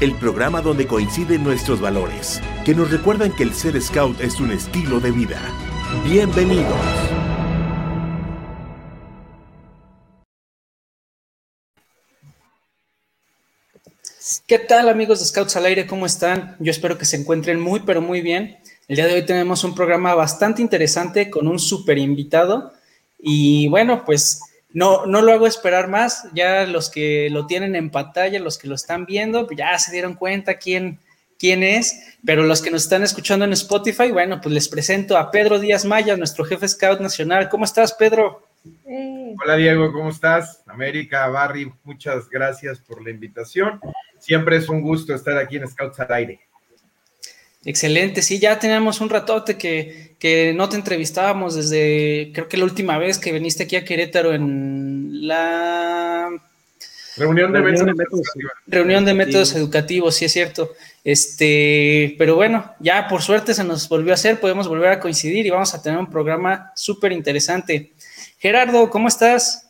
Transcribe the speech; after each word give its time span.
el 0.00 0.14
programa 0.14 0.62
donde 0.62 0.86
coinciden 0.86 1.44
nuestros 1.44 1.78
valores, 1.78 2.40
que 2.64 2.74
nos 2.74 2.90
recuerdan 2.90 3.32
que 3.36 3.42
el 3.42 3.52
ser 3.52 3.80
scout 3.82 4.18
es 4.22 4.40
un 4.40 4.50
estilo 4.50 4.98
de 4.98 5.10
vida. 5.10 5.38
Bienvenidos. 6.04 6.74
¿Qué 14.46 14.58
tal 14.58 14.88
amigos 14.88 15.20
de 15.20 15.26
Scouts 15.26 15.56
al 15.56 15.66
Aire? 15.66 15.86
¿Cómo 15.86 16.06
están? 16.06 16.56
Yo 16.60 16.70
espero 16.70 16.96
que 16.96 17.04
se 17.04 17.16
encuentren 17.16 17.60
muy, 17.60 17.80
pero 17.80 18.00
muy 18.00 18.22
bien. 18.22 18.58
El 18.88 18.96
día 18.96 19.06
de 19.06 19.14
hoy 19.14 19.26
tenemos 19.26 19.64
un 19.64 19.74
programa 19.74 20.14
bastante 20.14 20.62
interesante 20.62 21.28
con 21.28 21.46
un 21.46 21.58
súper 21.58 21.98
invitado. 21.98 22.72
Y 23.18 23.68
bueno, 23.68 24.02
pues 24.06 24.40
no, 24.72 25.06
no 25.06 25.22
lo 25.22 25.32
hago 25.32 25.46
esperar 25.46 25.88
más. 25.88 26.28
Ya 26.32 26.66
los 26.66 26.90
que 26.90 27.28
lo 27.30 27.46
tienen 27.46 27.74
en 27.76 27.90
pantalla, 27.90 28.38
los 28.40 28.58
que 28.58 28.68
lo 28.68 28.74
están 28.74 29.06
viendo, 29.06 29.46
pues 29.46 29.58
ya 29.58 29.78
se 29.78 29.92
dieron 29.92 30.14
cuenta 30.14 30.58
quién, 30.58 30.98
quién 31.38 31.62
es. 31.62 32.16
Pero 32.24 32.42
los 32.44 32.62
que 32.62 32.70
nos 32.70 32.84
están 32.84 33.02
escuchando 33.02 33.44
en 33.44 33.52
Spotify, 33.52 34.10
bueno, 34.10 34.40
pues 34.40 34.54
les 34.54 34.68
presento 34.68 35.16
a 35.16 35.30
Pedro 35.30 35.58
Díaz 35.58 35.84
Maya, 35.84 36.16
nuestro 36.16 36.44
jefe 36.44 36.68
Scout 36.68 37.00
Nacional. 37.00 37.48
¿Cómo 37.48 37.64
estás, 37.64 37.92
Pedro? 37.94 38.42
Hola 39.42 39.56
Diego, 39.56 39.90
¿cómo 39.92 40.10
estás? 40.10 40.62
América, 40.66 41.26
Barry, 41.28 41.72
muchas 41.82 42.28
gracias 42.28 42.78
por 42.78 43.02
la 43.02 43.10
invitación. 43.10 43.80
Siempre 44.18 44.56
es 44.56 44.68
un 44.68 44.82
gusto 44.82 45.14
estar 45.14 45.38
aquí 45.38 45.56
en 45.56 45.66
Scouts 45.66 45.98
al 46.00 46.12
Aire. 46.12 46.40
Excelente, 47.62 48.22
sí, 48.22 48.38
ya 48.38 48.58
teníamos 48.58 49.02
un 49.02 49.10
ratote 49.10 49.58
que, 49.58 50.16
que 50.18 50.54
no 50.54 50.70
te 50.70 50.76
entrevistábamos 50.76 51.54
desde, 51.54 52.30
creo 52.32 52.48
que 52.48 52.56
la 52.56 52.64
última 52.64 52.96
vez 52.96 53.18
que 53.18 53.32
viniste 53.32 53.64
aquí 53.64 53.76
a 53.76 53.84
Querétaro 53.84 54.32
en 54.32 55.26
la 55.26 56.30
Reunión 57.18 57.52
de 57.52 57.60
Reunión 57.60 57.94
métodos. 57.94 58.28
reunión 58.66 59.04
de 59.04 59.12
métodos 59.12 59.54
educativos, 59.54 60.14
sí 60.14 60.24
es 60.24 60.32
cierto. 60.32 60.70
Este, 61.04 62.14
pero 62.16 62.34
bueno, 62.34 62.72
ya 62.80 63.08
por 63.08 63.20
suerte 63.20 63.52
se 63.52 63.62
nos 63.62 63.90
volvió 63.90 64.12
a 64.12 64.14
hacer, 64.14 64.40
podemos 64.40 64.66
volver 64.66 64.92
a 64.92 65.00
coincidir 65.00 65.44
y 65.44 65.50
vamos 65.50 65.74
a 65.74 65.82
tener 65.82 65.98
un 65.98 66.08
programa 66.08 66.72
súper 66.74 67.12
interesante. 67.12 67.92
Gerardo, 68.38 68.88
¿cómo 68.88 69.08
estás? 69.08 69.68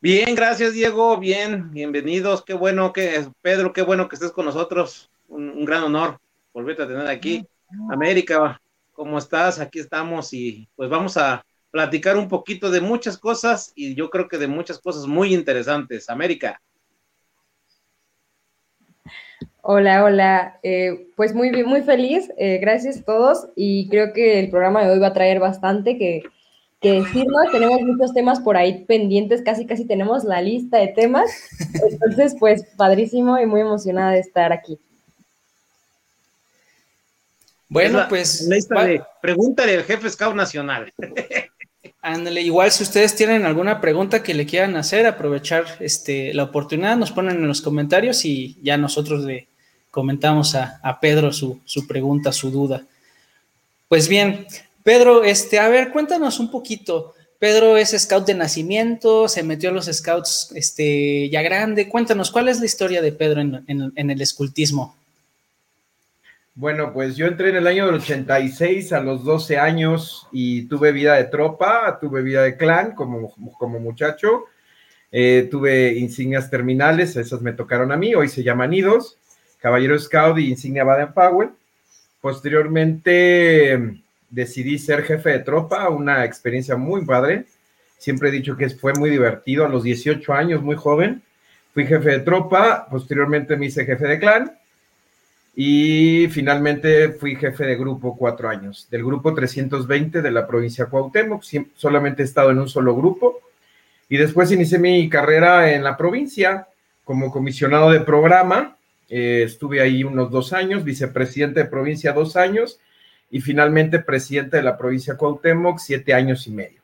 Bien, 0.00 0.34
gracias 0.34 0.72
Diego, 0.72 1.18
bien, 1.18 1.70
bienvenidos, 1.70 2.42
qué 2.44 2.54
bueno 2.54 2.92
que, 2.92 3.28
Pedro, 3.42 3.72
qué 3.72 3.82
bueno 3.82 4.08
que 4.08 4.16
estés 4.16 4.32
con 4.32 4.46
nosotros, 4.46 5.08
un, 5.28 5.50
un 5.50 5.64
gran 5.64 5.84
honor 5.84 6.18
volverte 6.52 6.82
a 6.82 6.88
tener 6.88 7.06
aquí. 7.06 7.46
América, 7.90 8.60
¿cómo 8.92 9.18
estás? 9.18 9.60
Aquí 9.60 9.78
estamos 9.78 10.32
y 10.32 10.68
pues 10.76 10.90
vamos 10.90 11.16
a 11.16 11.44
platicar 11.70 12.16
un 12.16 12.28
poquito 12.28 12.70
de 12.70 12.80
muchas 12.80 13.16
cosas 13.16 13.72
y 13.74 13.94
yo 13.94 14.10
creo 14.10 14.28
que 14.28 14.38
de 14.38 14.48
muchas 14.48 14.78
cosas 14.78 15.06
muy 15.06 15.34
interesantes. 15.34 16.10
América. 16.10 16.60
Hola, 19.62 20.04
hola. 20.04 20.58
Eh, 20.62 21.08
pues 21.16 21.34
muy 21.34 21.50
bien, 21.50 21.66
muy 21.66 21.82
feliz. 21.82 22.30
eh, 22.38 22.58
gracias 22.58 22.98
a 22.98 23.04
todos. 23.04 23.48
Y 23.54 23.88
creo 23.88 24.12
que 24.12 24.40
el 24.40 24.50
programa 24.50 24.84
de 24.84 24.90
hoy 24.92 24.98
va 24.98 25.08
a 25.08 25.12
traer 25.12 25.38
bastante 25.38 25.98
que, 25.98 26.22
que 26.80 26.92
decirnos. 26.92 27.52
Tenemos 27.52 27.80
muchos 27.82 28.12
temas 28.12 28.40
por 28.40 28.56
ahí 28.56 28.84
pendientes, 28.86 29.42
casi 29.42 29.66
casi 29.66 29.86
tenemos 29.86 30.24
la 30.24 30.40
lista 30.40 30.78
de 30.78 30.88
temas. 30.88 31.30
Entonces, 31.90 32.34
pues 32.40 32.64
padrísimo 32.76 33.38
y 33.38 33.46
muy 33.46 33.60
emocionada 33.60 34.12
de 34.12 34.20
estar 34.20 34.52
aquí. 34.52 34.78
Bueno, 37.70 37.98
la- 38.00 38.08
pues 38.08 38.42
la 38.42 38.56
lista 38.56 38.74
va- 38.74 38.84
de- 38.84 39.02
pregúntale 39.22 39.76
al 39.76 39.84
jefe 39.84 40.10
Scout 40.10 40.34
Nacional. 40.34 40.92
ándale, 42.02 42.42
igual 42.42 42.70
si 42.70 42.82
ustedes 42.82 43.14
tienen 43.16 43.44
alguna 43.46 43.80
pregunta 43.80 44.22
que 44.22 44.34
le 44.34 44.44
quieran 44.46 44.76
hacer, 44.76 45.06
aprovechar 45.06 45.64
este, 45.80 46.34
la 46.34 46.44
oportunidad, 46.44 46.96
nos 46.96 47.12
ponen 47.12 47.36
en 47.36 47.46
los 47.48 47.62
comentarios 47.62 48.24
y 48.24 48.58
ya 48.62 48.76
nosotros 48.76 49.24
le 49.24 49.46
comentamos 49.90 50.54
a, 50.54 50.80
a 50.82 51.00
Pedro 51.00 51.32
su, 51.32 51.60
su 51.64 51.86
pregunta, 51.86 52.32
su 52.32 52.50
duda. 52.50 52.84
Pues 53.88 54.08
bien, 54.08 54.46
Pedro, 54.82 55.24
este, 55.24 55.58
a 55.58 55.68
ver, 55.68 55.90
cuéntanos 55.90 56.38
un 56.38 56.50
poquito. 56.50 57.14
Pedro 57.38 57.76
es 57.76 57.90
scout 57.98 58.26
de 58.26 58.34
nacimiento, 58.34 59.26
se 59.28 59.42
metió 59.42 59.70
a 59.70 59.72
los 59.72 59.86
scouts 59.86 60.52
este, 60.54 61.28
ya 61.30 61.40
grande. 61.42 61.88
Cuéntanos, 61.88 62.30
¿cuál 62.30 62.48
es 62.48 62.60
la 62.60 62.66
historia 62.66 63.00
de 63.00 63.12
Pedro 63.12 63.40
en, 63.40 63.64
en- 63.66 63.92
en 63.96 64.10
el 64.10 64.20
escultismo? 64.20 64.96
Bueno, 66.54 66.92
pues 66.92 67.16
yo 67.16 67.26
entré 67.26 67.50
en 67.50 67.56
el 67.56 67.66
año 67.66 67.86
del 67.86 67.94
86 67.96 68.92
a 68.92 69.00
los 69.00 69.24
12 69.24 69.58
años 69.58 70.26
y 70.32 70.66
tuve 70.68 70.92
vida 70.92 71.14
de 71.14 71.24
tropa, 71.24 71.98
tuve 72.00 72.22
vida 72.22 72.42
de 72.42 72.56
clan 72.56 72.94
como, 72.94 73.34
como 73.58 73.78
muchacho, 73.80 74.44
Eh, 75.12 75.48
tuve 75.50 75.94
insignias 75.98 76.50
terminales, 76.50 77.16
esas 77.16 77.42
me 77.42 77.52
tocaron 77.52 77.90
a 77.92 77.96
mí, 77.96 78.14
hoy 78.14 78.28
se 78.28 78.44
llaman 78.44 78.70
nidos, 78.70 79.18
Caballero 79.58 79.98
Scout 79.98 80.38
y 80.38 80.50
insignia 80.50 80.84
Baden 80.84 81.12
Powell. 81.14 81.50
Posteriormente 82.20 83.72
eh, 83.74 84.02
decidí 84.30 84.78
ser 84.78 85.02
jefe 85.02 85.30
de 85.30 85.40
tropa, 85.40 85.88
una 85.90 86.24
experiencia 86.24 86.76
muy 86.76 87.04
padre. 87.04 87.46
Siempre 87.98 88.28
he 88.28 88.32
dicho 88.32 88.56
que 88.56 88.68
fue 88.70 88.92
muy 88.94 89.10
divertido, 89.10 89.64
a 89.66 89.68
los 89.68 89.82
18 89.82 90.32
años, 90.32 90.62
muy 90.62 90.76
joven. 90.76 91.22
Fui 91.74 91.86
jefe 91.86 92.10
de 92.10 92.20
tropa, 92.20 92.86
posteriormente 92.90 93.56
me 93.56 93.66
hice 93.66 93.84
jefe 93.86 94.06
de 94.06 94.18
clan 94.18 94.59
y 95.54 96.28
finalmente 96.28 97.10
fui 97.10 97.36
jefe 97.36 97.64
de 97.64 97.76
grupo 97.76 98.16
cuatro 98.16 98.48
años, 98.48 98.86
del 98.90 99.04
grupo 99.04 99.34
320 99.34 100.22
de 100.22 100.30
la 100.30 100.46
provincia 100.46 100.84
de 100.84 100.90
Cuauhtémoc. 100.90 101.42
Solamente 101.74 102.22
he 102.22 102.24
estado 102.24 102.50
en 102.50 102.58
un 102.60 102.68
solo 102.68 102.94
grupo. 102.94 103.40
Y 104.08 104.16
después 104.16 104.50
inicié 104.52 104.78
mi 104.78 105.08
carrera 105.08 105.72
en 105.72 105.84
la 105.84 105.96
provincia 105.96 106.68
como 107.04 107.30
comisionado 107.30 107.90
de 107.90 108.00
programa. 108.00 108.76
Eh, 109.08 109.42
estuve 109.44 109.80
ahí 109.80 110.04
unos 110.04 110.30
dos 110.30 110.52
años, 110.52 110.84
vicepresidente 110.84 111.60
de 111.60 111.66
provincia 111.66 112.12
dos 112.12 112.36
años 112.36 112.78
y 113.30 113.40
finalmente 113.40 113.98
presidente 113.98 114.56
de 114.56 114.62
la 114.62 114.78
provincia 114.78 115.14
de 115.14 115.18
Cuauhtémoc 115.18 115.78
siete 115.78 116.14
años 116.14 116.46
y 116.46 116.52
medio. 116.52 116.80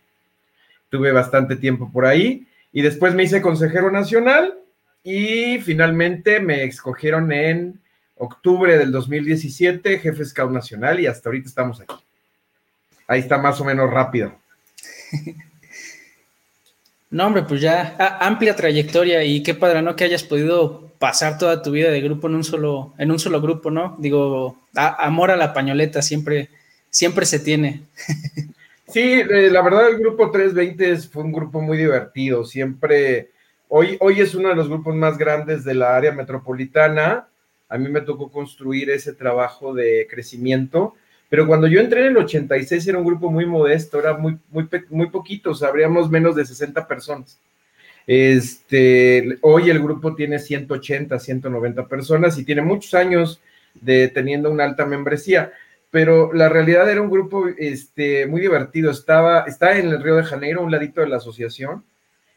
Tuve 0.88 1.12
bastante 1.12 1.56
tiempo 1.56 1.90
por 1.92 2.06
ahí 2.06 2.46
y 2.72 2.82
después 2.82 3.14
me 3.14 3.24
hice 3.24 3.42
consejero 3.42 3.90
nacional 3.90 4.54
y 5.02 5.58
finalmente 5.60 6.40
me 6.40 6.64
escogieron 6.64 7.32
en 7.32 7.80
octubre 8.16 8.76
del 8.78 8.90
2017, 8.92 9.98
jefe 9.98 10.24
scout 10.24 10.50
nacional 10.50 10.98
y 11.00 11.06
hasta 11.06 11.28
ahorita 11.28 11.48
estamos 11.48 11.80
aquí. 11.80 11.94
Ahí 13.06 13.20
está 13.20 13.38
más 13.38 13.60
o 13.60 13.64
menos 13.64 13.90
rápido. 13.90 14.34
No, 17.08 17.26
hombre, 17.28 17.42
pues 17.44 17.60
ya 17.60 17.94
a- 17.98 18.26
amplia 18.26 18.56
trayectoria 18.56 19.22
y 19.22 19.42
qué 19.42 19.54
padre, 19.54 19.80
¿no? 19.80 19.94
Que 19.94 20.04
hayas 20.04 20.24
podido 20.24 20.90
pasar 20.98 21.38
toda 21.38 21.62
tu 21.62 21.70
vida 21.70 21.88
de 21.90 22.00
grupo 22.00 22.26
en 22.26 22.34
un 22.34 22.44
solo, 22.44 22.94
en 22.98 23.10
un 23.12 23.18
solo 23.20 23.40
grupo, 23.40 23.70
¿no? 23.70 23.94
Digo, 23.98 24.58
a- 24.74 25.04
amor 25.06 25.30
a 25.30 25.36
la 25.36 25.54
pañoleta 25.54 26.02
siempre, 26.02 26.48
siempre 26.90 27.26
se 27.26 27.38
tiene. 27.40 27.82
Sí, 28.88 29.00
eh, 29.02 29.50
la 29.50 29.62
verdad 29.62 29.88
el 29.88 29.98
grupo 29.98 30.30
320 30.30 30.92
es- 30.92 31.08
fue 31.08 31.24
un 31.24 31.32
grupo 31.32 31.60
muy 31.60 31.76
divertido. 31.76 32.44
Siempre, 32.44 33.30
hoy, 33.68 33.96
hoy 34.00 34.20
es 34.20 34.32
uno 34.36 34.48
de 34.48 34.54
los 34.54 34.68
grupos 34.68 34.94
más 34.94 35.18
grandes 35.18 35.64
de 35.64 35.74
la 35.74 35.96
área 35.96 36.12
metropolitana. 36.12 37.26
A 37.68 37.78
mí 37.78 37.88
me 37.88 38.00
tocó 38.00 38.30
construir 38.30 38.90
ese 38.90 39.12
trabajo 39.12 39.74
de 39.74 40.06
crecimiento, 40.08 40.94
pero 41.28 41.46
cuando 41.46 41.66
yo 41.66 41.80
entré 41.80 42.02
en 42.02 42.08
el 42.08 42.18
86 42.18 42.86
era 42.86 42.98
un 42.98 43.04
grupo 43.04 43.30
muy 43.30 43.46
modesto, 43.46 43.98
era 43.98 44.16
muy, 44.16 44.38
muy, 44.50 44.68
muy 44.90 45.10
poquitos, 45.10 45.62
habríamos 45.62 46.10
menos 46.10 46.36
de 46.36 46.46
60 46.46 46.86
personas. 46.86 47.40
Este, 48.06 49.36
hoy 49.40 49.68
el 49.68 49.82
grupo 49.82 50.14
tiene 50.14 50.38
180, 50.38 51.18
190 51.18 51.88
personas 51.88 52.38
y 52.38 52.44
tiene 52.44 52.62
muchos 52.62 52.94
años 52.94 53.40
de 53.74 54.08
teniendo 54.08 54.50
una 54.50 54.64
alta 54.64 54.86
membresía. 54.86 55.52
pero 55.90 56.32
la 56.32 56.48
realidad 56.48 56.90
era 56.90 57.00
un 57.00 57.10
grupo 57.10 57.46
este, 57.56 58.26
muy 58.26 58.40
divertido. 58.40 58.90
Estaba, 58.90 59.44
está 59.46 59.78
en 59.78 59.88
el 59.88 60.02
Río 60.02 60.16
de 60.16 60.24
Janeiro, 60.24 60.62
un 60.62 60.70
ladito 60.70 61.00
de 61.00 61.08
la 61.08 61.16
asociación, 61.16 61.84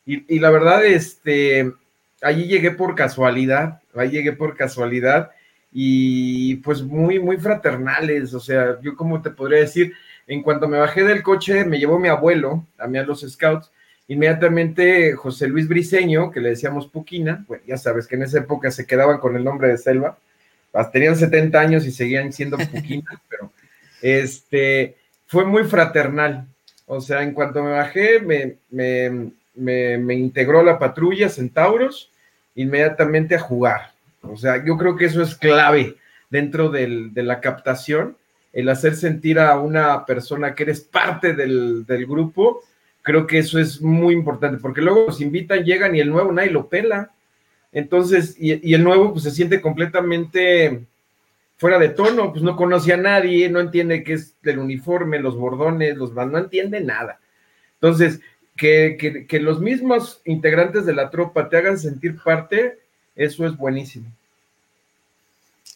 y, 0.05 0.33
y 0.33 0.39
la 0.39 0.49
verdad, 0.49 0.85
este, 0.85 1.73
allí 2.21 2.45
llegué 2.47 2.71
por 2.71 2.95
casualidad, 2.95 3.78
ahí 3.99 4.11
llegué 4.11 4.33
por 4.33 4.55
casualidad, 4.55 5.31
y 5.71 6.55
pues 6.57 6.81
muy, 6.81 7.19
muy 7.19 7.37
fraternales, 7.37 8.33
o 8.33 8.39
sea, 8.39 8.79
yo 8.81 8.95
como 8.95 9.21
te 9.21 9.29
podría 9.29 9.59
decir, 9.59 9.93
en 10.27 10.41
cuanto 10.41 10.67
me 10.67 10.79
bajé 10.79 11.03
del 11.03 11.23
coche, 11.23 11.65
me 11.65 11.79
llevó 11.79 11.99
mi 11.99 12.07
abuelo 12.07 12.65
a 12.77 12.87
mí 12.87 12.97
a 12.97 13.03
los 13.03 13.21
scouts, 13.21 13.71
inmediatamente 14.07 15.13
José 15.13 15.47
Luis 15.47 15.67
Briseño, 15.67 16.31
que 16.31 16.41
le 16.41 16.49
decíamos 16.49 16.87
Puquina, 16.87 17.43
pues 17.47 17.61
ya 17.67 17.77
sabes 17.77 18.07
que 18.07 18.15
en 18.15 18.23
esa 18.23 18.39
época 18.39 18.71
se 18.71 18.85
quedaban 18.85 19.19
con 19.19 19.35
el 19.35 19.43
nombre 19.43 19.67
de 19.67 19.77
Selva, 19.77 20.17
tenían 20.91 21.15
70 21.15 21.59
años 21.59 21.85
y 21.85 21.91
seguían 21.91 22.33
siendo 22.33 22.57
Puquina, 22.57 23.21
pero 23.29 23.51
este, 24.01 24.95
fue 25.27 25.45
muy 25.45 25.65
fraternal, 25.65 26.47
o 26.87 26.99
sea, 26.99 27.21
en 27.21 27.33
cuanto 27.33 27.63
me 27.63 27.71
bajé, 27.71 28.19
me, 28.19 28.55
me, 28.71 29.97
me 29.99 30.15
integró 30.15 30.63
la 30.63 30.79
patrulla 30.79 31.29
Centauros 31.29 32.11
inmediatamente 32.61 33.35
a 33.35 33.39
jugar, 33.39 33.93
o 34.21 34.35
sea, 34.35 34.63
yo 34.63 34.77
creo 34.77 34.95
que 34.95 35.05
eso 35.05 35.21
es 35.21 35.35
clave 35.35 35.95
dentro 36.29 36.69
del, 36.69 37.13
de 37.13 37.23
la 37.23 37.39
captación, 37.39 38.17
el 38.53 38.69
hacer 38.69 38.95
sentir 38.95 39.39
a 39.39 39.59
una 39.59 40.05
persona 40.05 40.55
que 40.55 40.63
eres 40.63 40.81
parte 40.81 41.33
del, 41.33 41.85
del, 41.85 42.05
grupo, 42.05 42.63
creo 43.01 43.27
que 43.27 43.37
eso 43.37 43.59
es 43.59 43.81
muy 43.81 44.13
importante, 44.13 44.59
porque 44.61 44.81
luego 44.81 45.05
los 45.07 45.21
invitan, 45.21 45.63
llegan 45.63 45.95
y 45.95 45.99
el 45.99 46.09
nuevo 46.09 46.31
nadie 46.31 46.51
lo 46.51 46.67
pela. 46.67 47.11
Entonces, 47.71 48.35
y, 48.39 48.73
el 48.73 48.83
nuevo 48.83 49.11
pues 49.11 49.23
se 49.23 49.31
siente 49.31 49.61
completamente 49.61 50.81
fuera 51.57 51.77
de 51.77 51.89
tono, 51.89 52.31
pues 52.31 52.43
no 52.43 52.55
conoce 52.55 52.93
a 52.93 52.97
nadie, 52.97 53.49
no 53.49 53.59
entiende 53.59 54.03
qué 54.03 54.13
es 54.13 54.35
el 54.43 54.59
uniforme, 54.59 55.19
los 55.19 55.37
bordones, 55.37 55.97
los 55.97 56.13
no 56.13 56.37
entiende 56.37 56.81
nada. 56.81 57.19
Entonces, 57.75 58.21
que, 58.59 59.25
que, 59.27 59.39
los 59.39 59.59
mismos 59.61 60.19
integrantes 60.25 60.85
de 60.85 60.93
la 60.93 61.09
tropa 61.09 61.47
te 61.47 61.57
hagan 61.57 61.79
sentir 61.79 62.17
parte, 62.21 62.77
eso 63.15 63.45
es 63.45 63.55
buenísimo. 63.55 64.05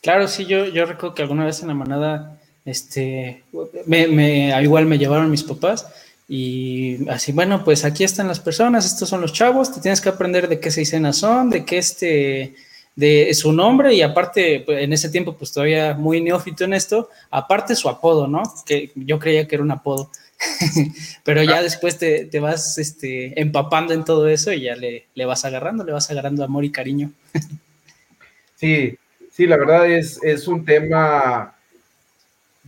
Claro, 0.01 0.27
sí, 0.27 0.45
yo, 0.45 0.65
yo 0.65 0.85
recuerdo 0.85 1.15
que 1.15 1.21
alguna 1.21 1.45
vez 1.45 1.62
en 1.62 1.69
la 1.69 1.74
manada, 1.74 2.39
este, 2.65 3.44
me, 3.85 4.62
igual 4.62 4.85
me 4.85 4.97
llevaron 4.97 5.31
mis 5.31 5.44
papás 5.44 5.88
y 6.27 7.09
así, 7.09 7.31
bueno, 7.31 7.63
pues 7.63 7.85
aquí 7.85 8.03
están 8.03 8.27
las 8.27 8.41
personas, 8.41 8.86
estos 8.86 9.07
son 9.07 9.21
los 9.21 9.31
chavos, 9.31 9.74
te 9.74 9.79
tienes 9.79 10.01
que 10.01 10.09
aprender 10.09 10.50
de 10.50 10.59
qué 10.59 10.69
seisenas 10.69 11.18
son, 11.18 11.50
de 11.50 11.63
qué 11.63 11.77
este, 11.77 12.53
de 12.97 13.33
su 13.33 13.53
nombre 13.53 13.94
y 13.94 14.01
aparte, 14.01 14.62
pues, 14.65 14.83
en 14.83 14.91
ese 14.91 15.09
tiempo, 15.09 15.36
pues 15.38 15.53
todavía 15.53 15.94
muy 15.94 16.19
neófito 16.19 16.65
en 16.65 16.74
esto, 16.74 17.09
aparte 17.31 17.75
su 17.75 17.88
apodo, 17.88 18.27
¿no? 18.27 18.44
Que 18.65 18.91
yo 18.95 19.19
creía 19.19 19.47
que 19.47 19.56
era 19.56 19.63
un 19.63 19.71
apodo. 19.71 20.09
Pero 21.24 21.44
ya 21.44 21.62
después 21.62 21.98
te, 21.98 22.25
te, 22.25 22.40
vas 22.40 22.78
este, 22.78 23.40
empapando 23.40 23.94
en 23.94 24.04
todo 24.04 24.28
eso 24.28 24.51
y 24.51 24.62
ya 24.62 24.75
le, 24.75 25.07
le, 25.13 25.25
vas 25.25 25.45
agarrando, 25.45 25.84
le 25.84 25.92
vas 25.92 26.10
agarrando 26.10 26.44
amor 26.44 26.66
y 26.66 26.72
cariño. 26.72 27.12
sí, 28.56 28.98
sí, 29.31 29.48
la 29.48 29.57
verdad 29.57 29.90
es, 29.90 30.22
es 30.24 30.48
un 30.48 30.66
tema 30.66 31.56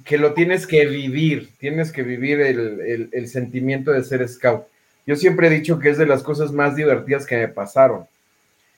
que 0.04 0.18
lo 0.18 0.34
tienes 0.34 0.68
que 0.68 0.86
vivir, 0.86 1.52
tienes 1.58 1.92
que 1.92 2.04
vivir 2.04 2.42
el, 2.42 3.10
el, 3.12 3.28
sentimiento 3.28 3.92
de 3.92 4.04
ser 4.04 4.28
scout. 4.28 4.66
Yo 5.06 5.16
siempre 5.16 5.48
he 5.48 5.50
dicho 5.52 5.80
que 5.80 5.90
es 5.90 5.98
de 5.98 6.06
las 6.06 6.22
cosas 6.22 6.52
más 6.52 6.76
divertidas 6.76 7.26
que 7.26 7.38
me 7.38 7.48
pasaron. 7.48 8.06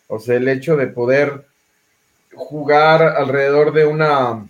O 0.07 0.19
sea, 0.19 0.35
el 0.35 0.47
hecho 0.47 0.77
de 0.77 0.87
poder 0.87 1.45
jugar 2.33 3.01
alrededor 3.01 3.73
de 3.73 3.85
una, 3.85 4.47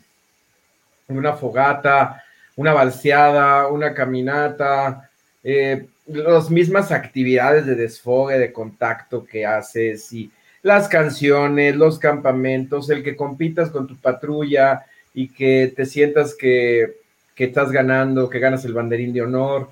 una 1.07 1.33
fogata, 1.33 2.23
una 2.57 2.73
balseada, 2.73 3.67
una 3.67 3.93
caminata, 3.93 5.09
eh, 5.43 5.87
las 6.07 6.49
mismas 6.49 6.91
actividades 6.91 7.65
de 7.65 7.75
desfogue, 7.75 8.37
de 8.37 8.51
contacto 8.51 9.25
que 9.25 9.45
haces 9.45 10.11
y 10.11 10.29
las 10.63 10.89
canciones, 10.89 11.75
los 11.75 11.99
campamentos, 11.99 12.89
el 12.89 13.03
que 13.03 13.15
compitas 13.15 13.69
con 13.69 13.87
tu 13.87 13.95
patrulla 13.95 14.85
y 15.13 15.29
que 15.29 15.71
te 15.75 15.85
sientas 15.85 16.35
que, 16.35 16.95
que 17.35 17.45
estás 17.45 17.71
ganando, 17.71 18.29
que 18.29 18.39
ganas 18.39 18.65
el 18.65 18.73
banderín 18.73 19.13
de 19.13 19.21
honor. 19.21 19.69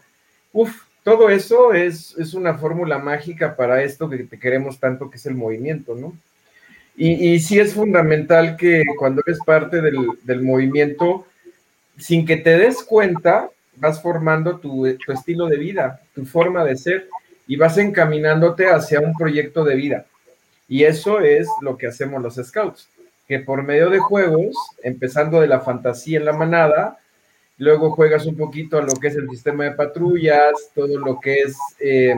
Uf, 0.53 0.83
todo 1.03 1.29
eso 1.29 1.73
es, 1.73 2.15
es 2.17 2.33
una 2.33 2.55
fórmula 2.55 2.99
mágica 2.99 3.55
para 3.55 3.83
esto 3.83 4.09
que 4.09 4.17
te 4.19 4.39
queremos 4.39 4.79
tanto, 4.79 5.09
que 5.09 5.17
es 5.17 5.25
el 5.25 5.35
movimiento, 5.35 5.95
¿no? 5.95 6.13
Y, 6.95 7.33
y 7.33 7.39
sí 7.39 7.59
es 7.59 7.73
fundamental 7.73 8.55
que 8.55 8.83
cuando 8.97 9.21
eres 9.25 9.39
parte 9.45 9.81
del, 9.81 9.97
del 10.23 10.41
movimiento, 10.41 11.27
sin 11.97 12.25
que 12.25 12.37
te 12.37 12.57
des 12.57 12.83
cuenta, 12.83 13.49
vas 13.75 14.01
formando 14.01 14.59
tu, 14.59 14.85
estilo 14.85 15.47
de 15.47 15.57
vida, 15.57 16.01
tu 16.13 16.25
forma 16.25 16.63
de 16.63 16.77
ser 16.77 17.09
y 17.47 17.55
vas 17.57 17.77
encaminándote 17.77 18.67
hacia 18.67 18.99
un 18.99 19.13
proyecto 19.13 19.63
de 19.63 19.75
vida. 19.75 20.05
Y 20.67 20.83
eso 20.83 21.19
es 21.19 21.47
lo 21.61 21.77
que 21.77 21.87
hacemos 21.87 22.21
los 22.21 22.35
scouts, 22.35 22.89
que 23.27 23.39
por 23.39 23.63
medio 23.63 23.89
de 23.89 23.99
juegos, 23.99 24.55
empezando 24.81 25.41
de 25.41 25.47
la 25.47 25.59
fantasía 25.59 26.17
en 26.17 26.25
la 26.25 26.33
manada, 26.33 26.97
luego 27.57 27.91
juegas 27.91 28.25
un 28.25 28.35
poquito 28.35 28.77
a 28.77 28.81
lo 28.81 28.93
que 28.93 29.07
es 29.07 29.15
el 29.15 29.29
sistema 29.29 29.65
de 29.65 29.71
patrullas, 29.71 30.71
todo 30.73 30.97
lo 30.97 31.19
que 31.19 31.35
es 31.41 31.57
eh, 31.79 32.15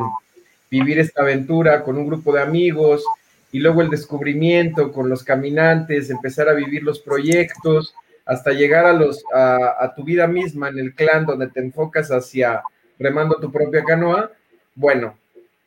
vivir 0.71 1.00
esta 1.00 1.21
aventura 1.21 1.83
con 1.83 1.97
un 1.97 2.07
grupo 2.07 2.33
de 2.33 2.41
amigos, 2.41 3.03
y 3.51 3.59
luego 3.59 3.81
el 3.81 3.89
descubrimiento 3.89 4.91
con 4.91 5.09
los 5.09 5.24
caminantes, 5.24 6.09
empezar 6.09 6.50
a 6.50 6.53
vivir 6.53 6.83
los 6.83 7.00
proyectos, 7.00 7.95
hasta 8.27 8.51
llegar 8.51 8.85
a, 8.85 8.94
los, 8.94 9.24
a, 9.33 9.94
tu 9.95 10.03
vida 10.03 10.27
misma 10.27 10.69
en 10.69 10.79
el 10.79 10.94
clan 10.94 11.25
donde 11.25 11.47
te 11.47 11.62
enfocas 11.62 12.09
hacia 12.09 12.62
remando 13.00 13.39
tu 13.39 13.51
propia 13.51 13.83
canoa, 13.83 14.31
bueno, 14.75 15.18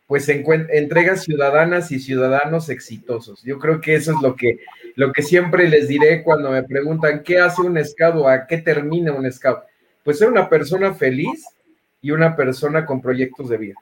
pues 0.07 0.29
entregas 0.29 1.23
ciudadanas 1.23 1.91
y 1.91 2.01
ciudadanos 2.01 2.69
exitosos. 2.69 3.43
Yo 3.43 3.59
creo 3.59 3.81
que 3.81 3.95
eso 3.95 4.13
es 4.13 4.21
lo 4.21 4.37
que, 4.37 4.59
lo 4.97 5.13
que 5.13 5.23
siempre 5.23 5.69
les 5.69 5.89
diré 5.89 6.23
cuando 6.23 6.51
me 6.51 6.63
preguntan 6.65 7.23
qué 7.23 7.39
hace 7.39 7.63
un 7.63 7.83
scout 7.85 8.27
a 8.27 8.47
qué 8.47 8.59
termina 8.59 9.13
un 9.13 9.31
scout. 9.31 9.61
Pues 10.05 10.19
ser 10.19 10.29
una 10.29 10.49
persona 10.49 10.95
feliz 10.95 11.45
y 12.03 12.11
una 12.11 12.37
persona 12.37 12.85
con 12.85 13.01
proyectos 13.01 13.49
de 13.49 13.57
vida. 13.57 13.75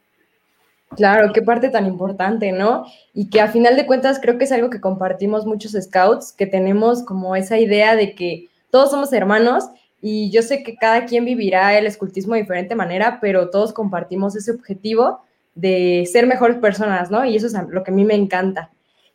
Claro, 0.96 1.32
qué 1.32 1.42
parte 1.42 1.68
tan 1.68 1.86
importante, 1.86 2.52
¿no? 2.52 2.84
Y 3.12 3.28
que 3.28 3.40
a 3.40 3.48
final 3.48 3.76
de 3.76 3.86
cuentas 3.86 4.18
creo 4.20 4.38
que 4.38 4.44
es 4.44 4.52
algo 4.52 4.70
que 4.70 4.80
compartimos 4.80 5.46
muchos 5.46 5.72
scouts, 5.72 6.32
que 6.32 6.46
tenemos 6.46 7.02
como 7.04 7.36
esa 7.36 7.58
idea 7.58 7.94
de 7.94 8.14
que 8.14 8.47
todos 8.70 8.90
somos 8.90 9.12
hermanos 9.12 9.64
y 10.00 10.30
yo 10.30 10.42
sé 10.42 10.62
que 10.62 10.76
cada 10.76 11.06
quien 11.06 11.24
vivirá 11.24 11.76
el 11.76 11.86
escultismo 11.86 12.34
de 12.34 12.42
diferente 12.42 12.74
manera, 12.74 13.18
pero 13.20 13.50
todos 13.50 13.72
compartimos 13.72 14.36
ese 14.36 14.52
objetivo 14.52 15.20
de 15.54 16.08
ser 16.10 16.26
mejores 16.26 16.58
personas, 16.58 17.10
¿no? 17.10 17.24
Y 17.24 17.34
eso 17.36 17.46
es 17.46 17.54
lo 17.68 17.82
que 17.82 17.90
a 17.90 17.94
mí 17.94 18.04
me 18.04 18.14
encanta. 18.14 18.70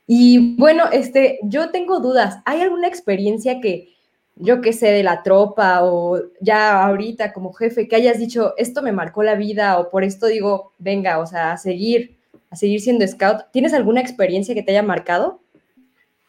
Y 0.05 0.57
bueno, 0.57 0.85
este, 0.91 1.39
yo 1.43 1.69
tengo 1.69 1.99
dudas. 1.99 2.39
¿Hay 2.45 2.61
alguna 2.61 2.87
experiencia 2.87 3.61
que 3.61 3.93
yo 4.35 4.61
que 4.61 4.73
sé 4.73 4.87
de 4.87 5.03
la 5.03 5.23
tropa 5.23 5.83
o 5.83 6.19
ya 6.41 6.83
ahorita 6.83 7.33
como 7.33 7.53
jefe 7.53 7.87
que 7.87 7.95
hayas 7.95 8.17
dicho 8.17 8.53
esto 8.57 8.81
me 8.81 8.91
marcó 8.91 9.21
la 9.21 9.35
vida 9.35 9.79
o 9.79 9.89
por 9.89 10.03
esto 10.03 10.25
digo, 10.25 10.73
venga, 10.79 11.19
o 11.19 11.27
sea, 11.27 11.53
a 11.53 11.57
seguir, 11.57 12.17
a 12.49 12.55
seguir 12.55 12.81
siendo 12.81 13.07
scout? 13.07 13.51
¿Tienes 13.51 13.73
alguna 13.73 14.01
experiencia 14.01 14.55
que 14.55 14.63
te 14.63 14.71
haya 14.71 14.83
marcado? 14.83 15.39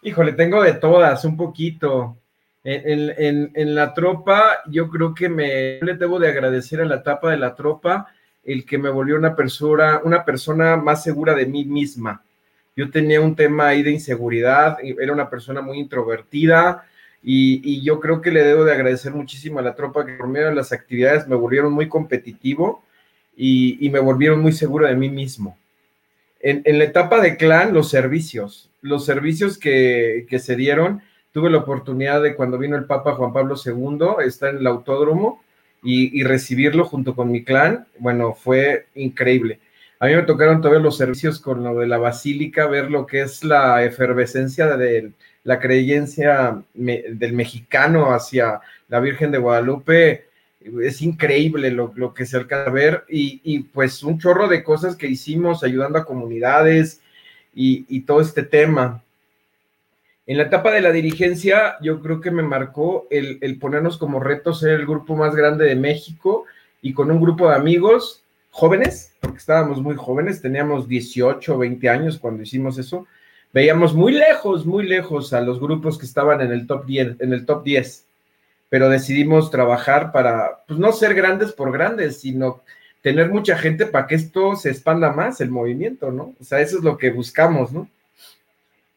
Híjole, 0.02 0.34
tengo 0.34 0.62
de 0.62 0.74
todas, 0.74 1.24
un 1.24 1.36
poquito. 1.36 2.18
En, 2.66 3.74
la 3.74 3.92
tropa, 3.92 4.62
yo 4.66 4.88
creo 4.88 5.14
que 5.14 5.28
me 5.28 5.78
le 5.82 5.94
debo 5.94 6.18
de 6.18 6.28
agradecer 6.28 6.80
a 6.80 6.86
la 6.86 6.96
etapa 6.96 7.30
de 7.30 7.36
la 7.36 7.54
tropa 7.54 8.08
el 8.42 8.64
que 8.64 8.78
me 8.78 8.88
volvió 8.88 9.16
una 9.16 9.36
persona, 9.36 10.00
una 10.02 10.24
persona 10.24 10.76
más 10.76 11.02
segura 11.02 11.34
de 11.34 11.44
mí 11.44 11.66
misma. 11.66 12.22
Yo 12.74 12.90
tenía 12.90 13.20
un 13.20 13.36
tema 13.36 13.68
ahí 13.68 13.82
de 13.82 13.90
inseguridad, 13.90 14.78
era 14.82 15.12
una 15.12 15.28
persona 15.28 15.60
muy 15.60 15.78
introvertida 15.78 16.86
y, 17.22 17.82
yo 17.82 18.00
creo 18.00 18.22
que 18.22 18.30
le 18.30 18.42
debo 18.42 18.64
de 18.64 18.72
agradecer 18.72 19.12
muchísimo 19.12 19.58
a 19.58 19.62
la 19.62 19.74
tropa 19.74 20.06
que 20.06 20.14
por 20.14 20.28
medio 20.28 20.48
de 20.48 20.54
las 20.54 20.72
actividades 20.72 21.28
me 21.28 21.36
volvieron 21.36 21.72
muy 21.72 21.88
competitivo 21.88 22.82
y, 23.36 23.90
me 23.90 24.00
volvieron 24.00 24.40
muy 24.40 24.52
seguro 24.52 24.86
de 24.86 24.96
mí 24.96 25.10
mismo. 25.10 25.58
En, 26.40 26.78
la 26.78 26.84
etapa 26.84 27.20
de 27.20 27.36
clan, 27.36 27.74
los 27.74 27.90
servicios, 27.90 28.70
los 28.80 29.04
servicios 29.04 29.58
que 29.58 30.38
se 30.38 30.56
dieron, 30.56 31.02
tuve 31.34 31.50
la 31.50 31.58
oportunidad 31.58 32.22
de 32.22 32.36
cuando 32.36 32.58
vino 32.58 32.76
el 32.76 32.84
Papa 32.84 33.16
Juan 33.16 33.32
Pablo 33.32 33.56
II, 33.62 34.24
está 34.24 34.50
en 34.50 34.58
el 34.58 34.66
autódromo 34.68 35.42
y, 35.82 36.22
recibirlo 36.22 36.84
junto 36.84 37.16
con 37.16 37.30
mi 37.30 37.42
clan, 37.42 37.86
bueno, 37.98 38.34
fue 38.34 38.86
increíble. 38.94 39.58
A 39.98 40.06
mí 40.06 40.14
me 40.14 40.22
tocaron 40.22 40.60
todavía 40.60 40.80
los 40.80 40.96
servicios 40.96 41.40
con 41.40 41.64
lo 41.64 41.74
de 41.80 41.88
la 41.88 41.98
basílica, 41.98 42.68
ver 42.68 42.88
lo 42.88 43.04
que 43.04 43.22
es 43.22 43.42
la 43.42 43.84
efervescencia 43.84 44.76
de 44.76 45.10
la 45.42 45.58
creencia 45.58 46.62
del 46.72 47.32
mexicano 47.32 48.12
hacia 48.14 48.60
la 48.88 49.00
Virgen 49.00 49.32
de 49.32 49.38
Guadalupe. 49.38 50.26
Es 50.82 51.02
increíble 51.02 51.72
lo, 51.72 52.14
que 52.14 52.26
se 52.26 52.36
alcanza 52.36 52.70
a 52.70 52.72
ver 52.72 53.04
y, 53.08 53.58
pues 53.72 54.04
un 54.04 54.20
chorro 54.20 54.46
de 54.46 54.62
cosas 54.62 54.94
que 54.94 55.08
hicimos 55.08 55.64
ayudando 55.64 55.98
a 55.98 56.04
comunidades 56.04 57.02
y 57.52 58.00
todo 58.02 58.20
este 58.20 58.44
tema 58.44 59.03
En 60.26 60.38
la 60.38 60.44
etapa 60.44 60.72
de 60.72 60.80
la 60.80 60.92
dirigencia, 60.92 61.76
yo 61.82 62.00
creo 62.00 62.20
que 62.20 62.30
me 62.30 62.42
marcó 62.42 63.06
el, 63.10 63.58
ponernos 63.58 63.98
como 63.98 64.20
reto 64.20 64.54
ser 64.54 64.80
el 64.80 64.86
grupo 64.86 65.16
más 65.16 65.34
grande 65.34 65.66
de 65.66 65.76
México 65.76 66.44
y 66.80 66.94
con 66.94 67.10
un 67.10 67.20
grupo 67.20 67.48
de 67.48 67.56
amigos 67.56 68.22
jóvenes, 68.50 69.12
porque 69.20 69.38
estábamos 69.38 69.82
muy 69.82 69.96
jóvenes, 69.96 70.40
teníamos 70.40 70.88
18 70.88 71.54
o 71.54 71.58
20 71.58 71.88
años 71.88 72.18
cuando 72.18 72.42
hicimos 72.42 72.78
eso, 72.78 73.06
veíamos 73.52 73.94
muy 73.94 74.12
lejos, 74.12 74.64
muy 74.64 74.86
lejos 74.86 75.32
a 75.32 75.40
los 75.40 75.60
grupos 75.60 75.98
que 75.98 76.06
estaban 76.06 76.40
en 76.40 76.52
el 76.52 76.66
top 76.66 76.86
10, 76.86 77.20
en 77.20 77.32
el 77.32 77.44
top 77.44 77.64
10 77.64 78.06
pero 78.74 78.88
decidimos 78.88 79.52
trabajar 79.52 80.10
para, 80.10 80.64
pues 80.66 80.80
no 80.80 80.90
ser 80.90 81.14
grandes 81.14 81.52
por 81.52 81.70
grandes, 81.70 82.20
sino 82.20 82.62
tener 83.02 83.30
mucha 83.30 83.56
gente 83.56 83.86
para 83.86 84.08
que 84.08 84.16
esto 84.16 84.56
se 84.56 84.68
expanda 84.68 85.12
más, 85.12 85.40
el 85.40 85.52
movimiento, 85.52 86.10
¿no? 86.10 86.34
O 86.40 86.42
sea, 86.42 86.58
eso 86.58 86.78
es 86.78 86.82
lo 86.82 86.98
que 86.98 87.12
buscamos, 87.12 87.70
¿no? 87.70 87.88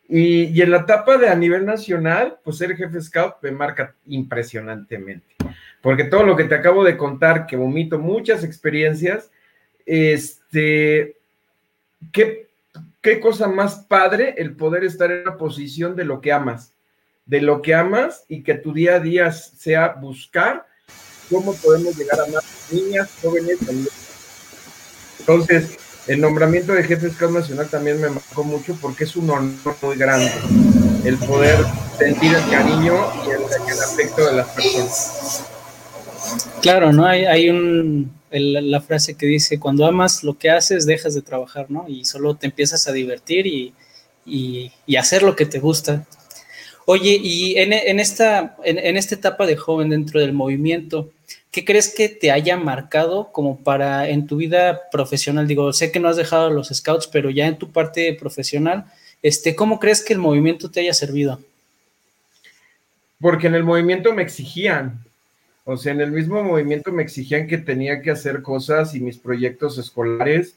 Y, 0.10 0.62
en 0.62 0.72
la 0.72 0.78
etapa 0.78 1.18
de 1.18 1.28
a 1.28 1.36
nivel 1.36 1.66
nacional, 1.66 2.40
pues 2.44 2.58
ser 2.58 2.76
jefe 2.76 3.02
scout 3.02 3.36
me 3.42 3.52
marca 3.52 3.94
impresionantemente, 4.06 5.36
porque 5.82 6.06
todo 6.06 6.24
lo 6.24 6.36
que 6.36 6.46
te 6.46 6.56
acabo 6.56 6.84
de 6.84 6.96
contar, 6.96 7.46
que 7.46 7.58
vomito 7.58 8.00
muchas 8.00 8.44
experiencias, 8.44 9.30
este, 9.86 11.18
qué, 12.14 12.48
qué 13.02 13.20
cosa 13.20 13.48
más 13.48 13.86
padre 13.86 14.36
el 14.38 14.56
poder 14.56 14.86
estar 14.86 15.12
en 15.12 15.26
la 15.26 15.36
posición 15.36 15.96
de 15.96 16.06
lo 16.06 16.22
que 16.22 16.32
amas 16.32 16.74
de 17.28 17.42
lo 17.42 17.62
que 17.62 17.76
amas 17.76 18.24
y 18.28 18.42
que 18.42 18.56
tu 18.56 18.74
día 18.74 18.96
a 18.96 19.00
día 19.00 19.32
sea 19.32 19.90
buscar 19.90 20.66
cómo 21.30 21.54
podemos 21.56 21.96
llegar 21.98 22.22
a 22.22 22.32
más 22.32 22.70
niñas, 22.72 23.12
jóvenes. 23.22 23.58
Entonces, 25.20 25.78
el 26.08 26.22
nombramiento 26.22 26.74
de 26.74 26.84
jefe 26.84 27.10
Scout 27.10 27.32
Nacional 27.32 27.68
también 27.70 28.00
me 28.00 28.10
marcó 28.10 28.44
mucho 28.44 28.78
porque 28.82 29.04
es 29.04 29.16
un 29.16 29.30
honor 29.30 29.76
muy 29.82 29.98
grande 29.98 30.32
el 31.04 31.18
poder 31.18 31.58
sentir 31.98 32.34
el 32.34 32.50
cariño 32.50 32.96
y 33.26 33.30
el, 33.32 33.80
afecto 33.80 34.26
de 34.26 34.34
las 34.34 34.48
personas. 34.50 35.44
Claro, 36.62 36.92
¿no? 36.92 37.06
Hay, 37.06 37.26
hay 37.26 37.50
un, 37.50 38.12
la 38.32 38.82
frase 38.82 39.16
que 39.16 39.26
dice, 39.26 39.60
cuando 39.60 39.86
amas 39.86 40.24
lo 40.24 40.38
que 40.38 40.50
haces, 40.50 40.86
dejas 40.86 41.14
de 41.14 41.22
trabajar, 41.22 41.68
¿no? 41.70 41.86
Y 41.88 42.06
solo 42.06 42.36
te 42.36 42.48
empiezas 42.48 42.88
a 42.88 42.92
divertir 42.92 43.48
y, 43.48 43.74
y, 44.26 44.72
y 44.86 44.96
hacer 44.98 45.24
lo 45.24 45.36
que 45.36 45.46
te 45.46 45.60
gusta. 45.60 46.06
Oye, 46.90 47.20
y 47.22 47.58
en, 47.58 48.00
esta, 48.00 48.56
en, 48.64 48.96
esta 48.96 49.16
etapa 49.16 49.46
de 49.46 49.58
joven 49.58 49.90
dentro 49.90 50.22
del 50.22 50.32
movimiento, 50.32 51.10
¿qué 51.52 51.66
crees 51.66 51.94
que 51.94 52.10
te 52.10 52.32
haya 52.32 52.58
marcado 52.58 53.32
como 53.32 53.58
para 53.58 54.10
en 54.10 54.28
tu 54.28 54.38
vida 54.38 54.90
profesional? 54.92 55.48
Digo, 55.48 55.74
sé 55.74 55.92
que 55.92 56.00
no 56.00 56.10
has 56.10 56.18
dejado 56.18 56.50
los 56.50 56.70
scouts, 56.70 57.08
pero 57.08 57.30
ya 57.30 57.48
en 57.48 57.58
tu 57.58 57.72
parte 57.72 58.14
profesional, 58.14 58.86
este, 59.24 59.56
¿cómo 59.56 59.80
crees 59.80 60.04
que 60.04 60.14
el 60.14 60.20
movimiento 60.20 60.70
te 60.70 60.82
haya 60.82 60.94
servido? 60.94 61.40
Porque 63.20 63.48
en 63.48 63.56
el 63.56 63.64
movimiento 63.64 64.14
me 64.14 64.22
exigían, 64.22 65.04
o 65.66 65.76
sea, 65.78 65.92
en 65.92 66.02
el 66.02 66.12
mismo 66.12 66.44
movimiento 66.44 66.92
me 66.92 67.04
exigían 67.04 67.48
que 67.48 67.58
tenía 67.58 68.02
que 68.02 68.12
hacer 68.12 68.42
cosas 68.42 68.94
y 68.94 69.00
mis 69.00 69.18
proyectos 69.18 69.78
escolares, 69.78 70.56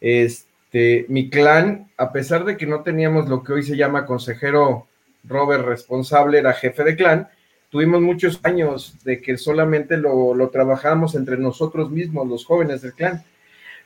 este, 0.00 1.04
mi 1.08 1.28
clan, 1.28 1.88
a 1.96 2.12
pesar 2.12 2.44
de 2.44 2.56
que 2.56 2.66
no 2.66 2.82
teníamos 2.82 3.28
lo 3.28 3.44
que 3.44 3.52
hoy 3.52 3.62
se 3.62 3.76
llama 3.76 4.06
consejero 4.06 4.86
Robert 5.24 5.64
responsable 5.66 6.38
era 6.38 6.54
jefe 6.54 6.82
de 6.84 6.96
clan, 6.96 7.28
tuvimos 7.70 8.00
muchos 8.00 8.40
años 8.42 8.96
de 9.04 9.20
que 9.20 9.36
solamente 9.36 9.96
lo, 9.96 10.34
lo 10.34 10.48
trabajamos 10.50 11.14
entre 11.14 11.36
nosotros 11.36 11.90
mismos, 11.90 12.28
los 12.28 12.44
jóvenes 12.44 12.82
del 12.82 12.94
clan, 12.94 13.22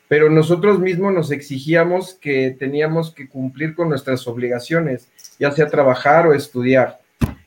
pero 0.07 0.29
nosotros 0.29 0.79
mismos 0.79 1.13
nos 1.13 1.31
exigíamos 1.31 2.13
que 2.15 2.55
teníamos 2.57 3.13
que 3.13 3.27
cumplir 3.27 3.75
con 3.75 3.89
nuestras 3.89 4.27
obligaciones, 4.27 5.09
ya 5.39 5.51
sea 5.51 5.67
trabajar 5.67 6.27
o 6.27 6.33
estudiar, 6.33 6.99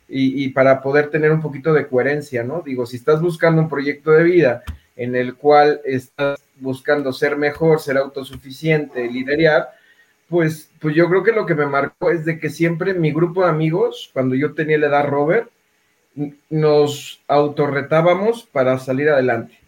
y, 0.08 0.44
y 0.44 0.48
para 0.50 0.82
poder 0.82 1.10
tener 1.10 1.32
un 1.32 1.40
poquito 1.40 1.72
de 1.72 1.86
coherencia, 1.86 2.44
¿no? 2.44 2.62
Digo, 2.64 2.86
si 2.86 2.96
estás 2.96 3.20
buscando 3.20 3.62
un 3.62 3.68
proyecto 3.68 4.12
de 4.12 4.24
vida 4.24 4.62
en 4.96 5.14
el 5.14 5.34
cual 5.34 5.80
estás 5.84 6.40
buscando 6.56 7.12
ser 7.12 7.36
mejor, 7.36 7.80
ser 7.80 7.98
autosuficiente, 7.98 9.08
liderar, 9.10 9.68
pues, 10.28 10.70
pues 10.80 10.94
yo 10.94 11.08
creo 11.08 11.22
que 11.22 11.32
lo 11.32 11.46
que 11.46 11.54
me 11.54 11.66
marcó 11.66 12.10
es 12.10 12.24
de 12.24 12.38
que 12.38 12.50
siempre 12.50 12.94
mi 12.94 13.12
grupo 13.12 13.44
de 13.44 13.50
amigos, 13.50 14.10
cuando 14.12 14.34
yo 14.34 14.54
tenía 14.54 14.78
la 14.78 14.88
edad 14.88 15.06
Robert, 15.06 15.50
nos 16.48 17.22
autorretábamos 17.28 18.44
para 18.44 18.78
salir 18.78 19.08
adelante. 19.08 19.58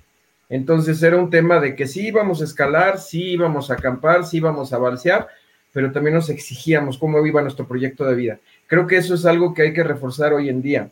Entonces 0.48 1.02
era 1.02 1.16
un 1.16 1.28
tema 1.28 1.60
de 1.60 1.76
que 1.76 1.86
sí 1.86 2.06
íbamos 2.06 2.40
a 2.40 2.44
escalar, 2.44 2.98
sí 2.98 3.32
íbamos 3.32 3.70
a 3.70 3.74
acampar, 3.74 4.24
sí 4.24 4.38
íbamos 4.38 4.72
a 4.72 4.78
balsear, 4.78 5.28
pero 5.72 5.92
también 5.92 6.14
nos 6.14 6.30
exigíamos 6.30 6.96
cómo 6.96 7.24
iba 7.26 7.42
nuestro 7.42 7.68
proyecto 7.68 8.04
de 8.04 8.14
vida. 8.14 8.38
Creo 8.66 8.86
que 8.86 8.96
eso 8.96 9.14
es 9.14 9.26
algo 9.26 9.52
que 9.52 9.62
hay 9.62 9.72
que 9.74 9.84
reforzar 9.84 10.32
hoy 10.32 10.48
en 10.48 10.62
día. 10.62 10.90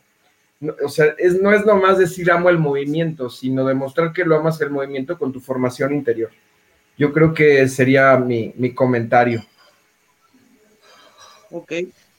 o 0.85 0.89
sea, 0.89 1.15
es, 1.19 1.41
no 1.41 1.53
es 1.53 1.65
nomás 1.65 1.99
decir 1.99 2.31
amo 2.31 2.51
el 2.51 2.59
movimiento, 2.59 3.31
sino 3.31 3.65
demostrar 3.65 4.13
que 4.13 4.25
lo 4.25 4.37
amas 4.37 4.61
el 4.61 4.71
movimiento 4.71 5.19
con 5.19 5.33
tu 5.33 5.41
formación 5.41 5.95
interior. 5.95 6.31
Yo 6.99 7.13
creo 7.13 7.33
que 7.33 7.67
sería 7.69 8.17
mi, 8.19 8.53
mi 8.57 8.75
comentario. 8.75 9.45
Ok. 11.51 11.73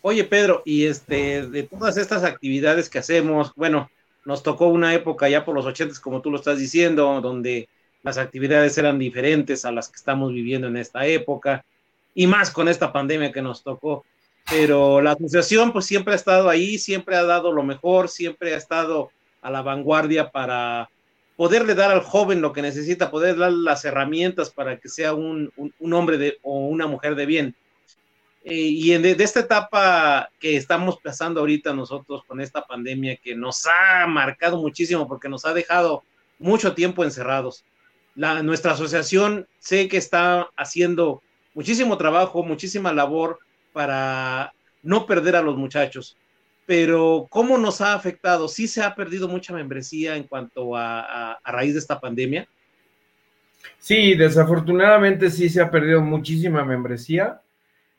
Oye, 0.07 0.23
Pedro, 0.23 0.61
y 0.63 0.85
este, 0.85 1.45
de 1.47 1.63
todas 1.63 1.97
estas 1.97 2.23
actividades 2.23 2.89
que 2.89 2.97
hacemos, 2.97 3.51
bueno, 3.57 3.91
nos 4.23 4.41
tocó 4.41 4.67
una 4.67 4.93
época 4.93 5.27
ya 5.27 5.43
por 5.43 5.53
los 5.53 5.65
ochentas, 5.65 5.99
como 5.99 6.21
tú 6.21 6.31
lo 6.31 6.37
estás 6.37 6.59
diciendo, 6.59 7.19
donde 7.19 7.67
las 8.03 8.17
actividades 8.17 8.77
eran 8.77 8.99
diferentes 8.99 9.65
a 9.65 9.71
las 9.73 9.89
que 9.89 9.97
estamos 9.97 10.31
viviendo 10.31 10.69
en 10.69 10.77
esta 10.77 11.05
época, 11.05 11.65
y 12.15 12.25
más 12.25 12.51
con 12.51 12.69
esta 12.69 12.93
pandemia 12.93 13.33
que 13.33 13.41
nos 13.41 13.63
tocó. 13.63 14.05
Pero 14.49 15.01
la 15.01 15.11
asociación, 15.11 15.73
pues 15.73 15.85
siempre 15.85 16.13
ha 16.13 16.15
estado 16.15 16.47
ahí, 16.47 16.77
siempre 16.77 17.17
ha 17.17 17.23
dado 17.23 17.51
lo 17.51 17.63
mejor, 17.63 18.07
siempre 18.07 18.53
ha 18.53 18.57
estado 18.57 19.11
a 19.41 19.51
la 19.51 19.61
vanguardia 19.61 20.31
para 20.31 20.89
poderle 21.35 21.75
dar 21.75 21.91
al 21.91 21.99
joven 21.99 22.39
lo 22.39 22.53
que 22.53 22.61
necesita, 22.61 23.11
poder 23.11 23.35
darle 23.35 23.61
las 23.61 23.83
herramientas 23.83 24.51
para 24.51 24.77
que 24.77 24.87
sea 24.87 25.13
un, 25.13 25.51
un 25.57 25.93
hombre 25.93 26.17
de, 26.17 26.37
o 26.43 26.59
una 26.59 26.87
mujer 26.87 27.15
de 27.15 27.25
bien. 27.25 27.55
Eh, 28.49 28.55
y 28.55 28.97
de, 28.97 29.11
esta 29.21 29.41
etapa 29.41 30.29
que 30.39 30.55
estamos 30.55 30.99
pasando 31.03 31.41
ahorita 31.41 31.73
nosotros 31.73 32.23
con 32.25 32.39
esta 32.39 32.65
pandemia 32.65 33.17
que 33.17 33.35
nos 33.35 33.65
ha 33.67 34.07
marcado 34.07 34.61
muchísimo 34.61 35.05
porque 35.05 35.27
nos 35.27 35.43
ha 35.43 35.53
dejado 35.53 36.03
mucho 36.39 36.73
tiempo 36.73 37.03
encerrados. 37.03 37.65
Nuestra 38.15 38.71
asociación 38.71 39.47
sé 39.59 39.89
que 39.89 39.97
está 39.97 40.47
haciendo 40.55 41.21
muchísimo 41.53 41.97
trabajo, 41.97 42.41
muchísima 42.41 42.93
labor 42.93 43.39
para 43.73 44.53
no 44.81 45.05
perder 45.05 45.35
a 45.35 45.41
los 45.41 45.57
muchachos. 45.57 46.15
Pero 46.65 47.27
¿cómo 47.29 47.57
nos 47.57 47.81
ha 47.81 47.93
afectado? 47.95 48.47
Sí 48.47 48.69
se 48.69 48.81
ha 48.81 48.95
perdido 48.95 49.27
mucha 49.27 49.51
membresía 49.51 50.15
en 50.15 50.23
cuanto 50.23 50.73
a, 50.77 51.33
a 51.33 51.51
raíz 51.51 51.73
de 51.73 51.79
esta 51.79 51.99
pandemia. 51.99 52.47
Sí, 53.77 54.15
desafortunadamente 54.15 55.29
sí 55.29 55.49
se 55.49 55.61
ha 55.61 55.69
perdido 55.69 56.01
muchísima 56.01 56.63
membresía 56.63 57.41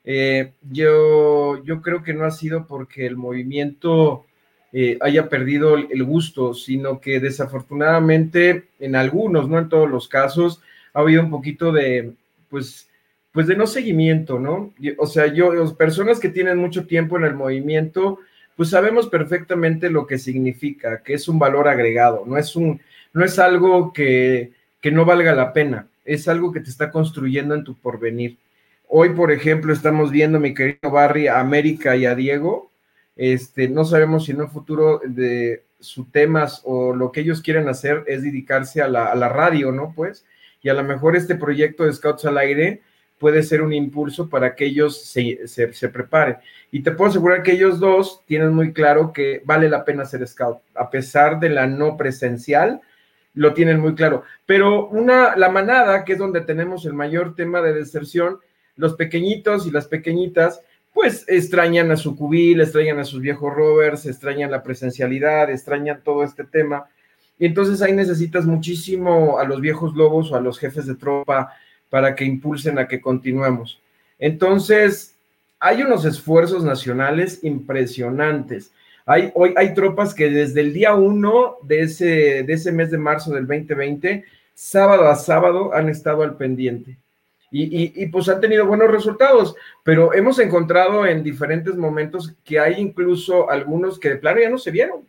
eh, 0.03 0.53
yo, 0.69 1.63
yo 1.63 1.81
creo 1.81 2.03
que 2.03 2.13
no 2.13 2.25
ha 2.25 2.31
sido 2.31 2.65
porque 2.65 3.05
el 3.05 3.17
movimiento 3.17 4.25
eh, 4.71 4.97
haya 5.01 5.29
perdido 5.29 5.75
el, 5.75 6.03
gusto, 6.03 6.53
sino 6.53 6.99
que 6.99 7.19
desafortunadamente 7.19 8.65
en 8.79 8.95
algunos, 8.95 9.49
no 9.49 9.57
en 9.57 9.69
todos 9.69 9.89
los 9.89 10.07
casos, 10.07 10.61
ha 10.93 10.99
habido 10.99 11.23
un 11.23 11.31
poquito 11.31 11.71
de, 11.71 12.13
pues, 12.49 12.87
pues 13.31 13.47
de 13.47 13.55
no 13.55 13.65
seguimiento, 13.67 14.39
¿no? 14.39 14.73
O 14.97 15.07
sea, 15.07 15.27
yo, 15.27 15.75
personas 15.75 16.19
que 16.19 16.29
tienen 16.29 16.57
mucho 16.57 16.85
tiempo 16.85 17.17
en 17.17 17.25
el 17.25 17.33
movimiento, 17.33 18.19
pues 18.55 18.69
sabemos 18.69 19.07
perfectamente 19.07 19.89
lo 19.89 20.05
que 20.05 20.17
significa, 20.17 21.01
que 21.01 21.13
es 21.13 21.27
un 21.27 21.39
valor 21.39 21.67
agregado, 21.67 22.23
no 22.27 22.37
es 22.37 22.55
un, 22.55 22.79
no 23.13 23.25
es 23.25 23.39
algo 23.39 23.91
que, 23.93 24.51
que 24.81 24.91
no 24.91 25.05
valga 25.05 25.33
la 25.33 25.53
pena, 25.53 25.87
es 26.05 26.27
algo 26.27 26.51
que 26.51 26.59
te 26.59 26.69
está 26.69 26.91
construyendo 26.91 27.55
en 27.55 27.63
tu 27.63 27.75
porvenir. 27.75 28.37
Hoy, 28.91 29.09
por 29.09 29.31
ejemplo, 29.31 29.71
estamos 29.71 30.09
viendo, 30.09 30.39
mi 30.39 30.55
querido 30.55 30.89
Barry, 30.89 31.27
a 31.27 31.39
América 31.39 31.95
y 31.95 32.07
a 32.07 32.15
Diego. 32.15 32.71
Este, 33.15 33.69
no 33.69 33.85
sabemos 33.85 34.25
si 34.25 34.31
en 34.31 34.41
un 34.41 34.49
futuro 34.49 34.99
de 35.05 35.63
sus 35.79 36.11
temas 36.11 36.63
o 36.65 36.95
lo 36.95 37.11
que 37.11 37.19
ellos 37.21 37.43
quieren 37.43 37.69
hacer 37.69 38.03
es 38.07 38.23
dedicarse 38.23 38.81
a 38.81 38.87
la, 38.87 39.29
radio, 39.29 39.71
¿no? 39.71 39.93
Pues, 39.95 40.25
y 40.63 40.69
a 40.69 40.73
lo 40.73 40.83
mejor 40.83 41.15
este 41.15 41.35
proyecto 41.35 41.83
de 41.83 41.93
Scouts 41.93 42.25
al 42.25 42.39
Aire 42.39 42.81
puede 43.19 43.43
ser 43.43 43.61
un 43.61 43.73
impulso 43.73 44.27
para 44.27 44.55
que 44.55 44.65
ellos 44.65 44.99
se, 45.05 45.47
se, 45.47 45.89
preparen. 45.89 46.37
Y 46.71 46.81
te 46.81 46.89
puedo 46.89 47.11
asegurar 47.11 47.43
que 47.43 47.51
ellos 47.51 47.79
dos 47.79 48.23
tienen 48.25 48.55
muy 48.55 48.73
claro 48.73 49.13
que 49.13 49.43
vale 49.45 49.69
la 49.69 49.85
pena 49.85 50.03
ser 50.03 50.27
scout, 50.27 50.61
a 50.73 50.89
pesar 50.89 51.39
de 51.39 51.49
la 51.49 51.67
no 51.67 51.95
presencial, 51.95 52.81
lo 53.35 53.53
tienen 53.53 53.79
muy 53.79 53.93
claro. 53.93 54.23
Pero 54.47 54.87
una, 54.87 55.35
la 55.35 55.49
manada, 55.49 56.03
que 56.03 56.13
es 56.13 56.19
donde 56.19 56.41
tenemos 56.41 56.87
el 56.87 56.93
mayor 56.95 57.35
tema 57.35 57.61
de 57.61 57.73
deserción, 57.73 58.39
los 58.79 58.95
pequeñitos 58.95 59.67
y 59.67 59.71
las 59.71 59.87
pequeñitas, 59.87 60.61
pues 60.93 61.25
extrañan 61.27 61.91
a 61.91 61.97
su 61.97 62.15
cubil, 62.15 62.61
extrañan 62.61 62.97
a 62.97 63.03
sus 63.03 63.21
viejos 63.21 63.53
rovers, 63.53 64.05
extrañan 64.05 64.49
la 64.49 64.63
presencialidad, 64.63 65.49
extrañan 65.49 66.01
todo 66.03 66.23
este 66.23 66.45
tema. 66.45 66.85
Y 67.37 67.45
entonces 67.45 67.81
ahí 67.81 67.93
necesitas 67.93 68.45
muchísimo 68.45 69.37
a 69.37 69.43
los 69.43 69.61
viejos 69.61 69.95
lobos 69.95 70.31
o 70.31 70.35
a 70.35 70.41
los 70.41 70.57
jefes 70.57 70.85
de 70.87 70.95
tropa 70.95 71.53
para 71.89 72.15
que 72.15 72.23
impulsen 72.23 72.79
a 72.79 72.87
que 72.87 73.01
continuemos. 73.01 73.81
Entonces, 74.17 75.15
hay 75.59 75.81
unos 75.81 76.05
esfuerzos 76.05 76.63
nacionales 76.63 77.43
impresionantes. 77.43 78.71
Hay, 79.05 79.31
hoy 79.35 79.53
hay 79.57 79.73
tropas 79.73 80.13
que 80.13 80.29
desde 80.29 80.61
el 80.61 80.73
día 80.73 80.95
uno 80.95 81.57
de 81.63 81.81
ese, 81.81 82.43
de 82.43 82.53
ese 82.53 82.71
mes 82.71 82.91
de 82.91 82.97
marzo 82.97 83.33
del 83.33 83.45
2020, 83.45 84.23
sábado 84.53 85.07
a 85.09 85.15
sábado, 85.15 85.73
han 85.73 85.89
estado 85.89 86.23
al 86.23 86.37
pendiente. 86.37 86.97
Y, 87.51 88.05
pues 88.07 88.29
han 88.29 88.39
tenido 88.41 88.65
buenos 88.67 88.91
resultados, 88.91 89.55
pero 89.83 90.13
hemos 90.13 90.37
encontrado 90.37 91.05
en 91.05 91.23
diferentes 91.23 91.75
momentos 91.75 92.35
que 92.43 92.59
hay 92.59 92.75
incluso 92.75 93.49
algunos 93.49 93.99
que 93.99 94.09
de 94.09 94.17
plano 94.17 94.39
ya 94.39 94.49
no 94.49 94.59
se 94.59 94.69
vieron, 94.69 95.07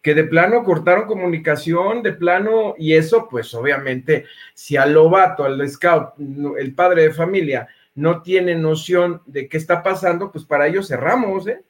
que 0.00 0.14
de 0.14 0.22
plano 0.24 0.62
cortaron 0.62 1.06
comunicación, 1.06 2.02
de 2.04 2.12
plano, 2.12 2.74
y 2.78 2.94
eso 2.94 3.28
pues 3.28 3.52
obviamente, 3.54 4.26
si 4.54 4.76
al 4.76 4.92
lobato, 4.92 5.44
al 5.44 5.68
scout, 5.68 6.10
el 6.58 6.74
padre 6.74 7.02
de 7.02 7.12
familia, 7.12 7.68
no 7.96 8.22
tiene 8.22 8.54
noción 8.54 9.22
de 9.26 9.48
qué 9.48 9.56
está 9.56 9.82
pasando, 9.82 10.30
pues 10.30 10.44
para 10.44 10.68
ellos 10.68 10.86
cerramos, 10.86 11.48
¿eh? 11.48 11.62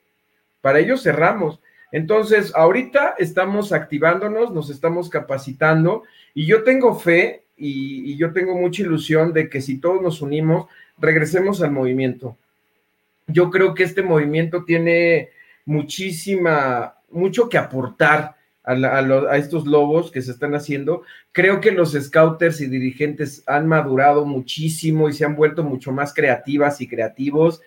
Para 0.61 0.80
ellos 0.80 1.02
cerramos. 1.02 1.61
Entonces, 1.90 2.52
ahorita 2.54 3.14
estamos 3.18 3.73
activándonos, 3.73 4.52
nos 4.52 4.68
estamos 4.68 5.09
capacitando 5.09 6.02
y 6.35 6.45
yo 6.45 6.64
tengo 6.64 6.95
fe 6.95 7.45
y, 7.59 8.17
yo 8.17 8.33
tengo 8.33 8.55
mucha 8.55 8.83
ilusión 8.83 9.33
de 9.33 9.49
que 9.49 9.61
si 9.61 9.79
todos 9.79 10.00
nos 10.00 10.23
unimos, 10.23 10.67
regresemos 10.99 11.62
al 11.62 11.73
movimiento. 11.73 12.37
Yo 13.27 13.50
creo 13.50 13.75
que 13.75 13.83
este 13.83 14.03
movimiento 14.03 14.65
tiene 14.65 15.31
muchísima, 15.65 16.95
mucho 17.11 17.49
que 17.49 17.59
aportar 17.59 18.37
a, 18.65 18.73
a, 18.73 19.37
estos 19.37 19.67
lobos 19.67 20.11
que 20.11 20.23
se 20.23 20.31
están 20.31 20.55
haciendo. 20.55 21.03
Creo 21.33 21.61
que 21.61 21.73
los 21.73 21.93
scouters 21.93 22.61
y 22.61 22.67
dirigentes 22.67 23.43
han 23.47 23.67
madurado 23.67 24.25
muchísimo 24.25 25.09
y 25.09 25.12
se 25.12 25.25
han 25.25 25.37
vuelto 25.37 25.62
mucho 25.62 25.93
más 25.93 26.15
creativas 26.15 26.81
y 26.81 26.88
creativos. 26.88 27.61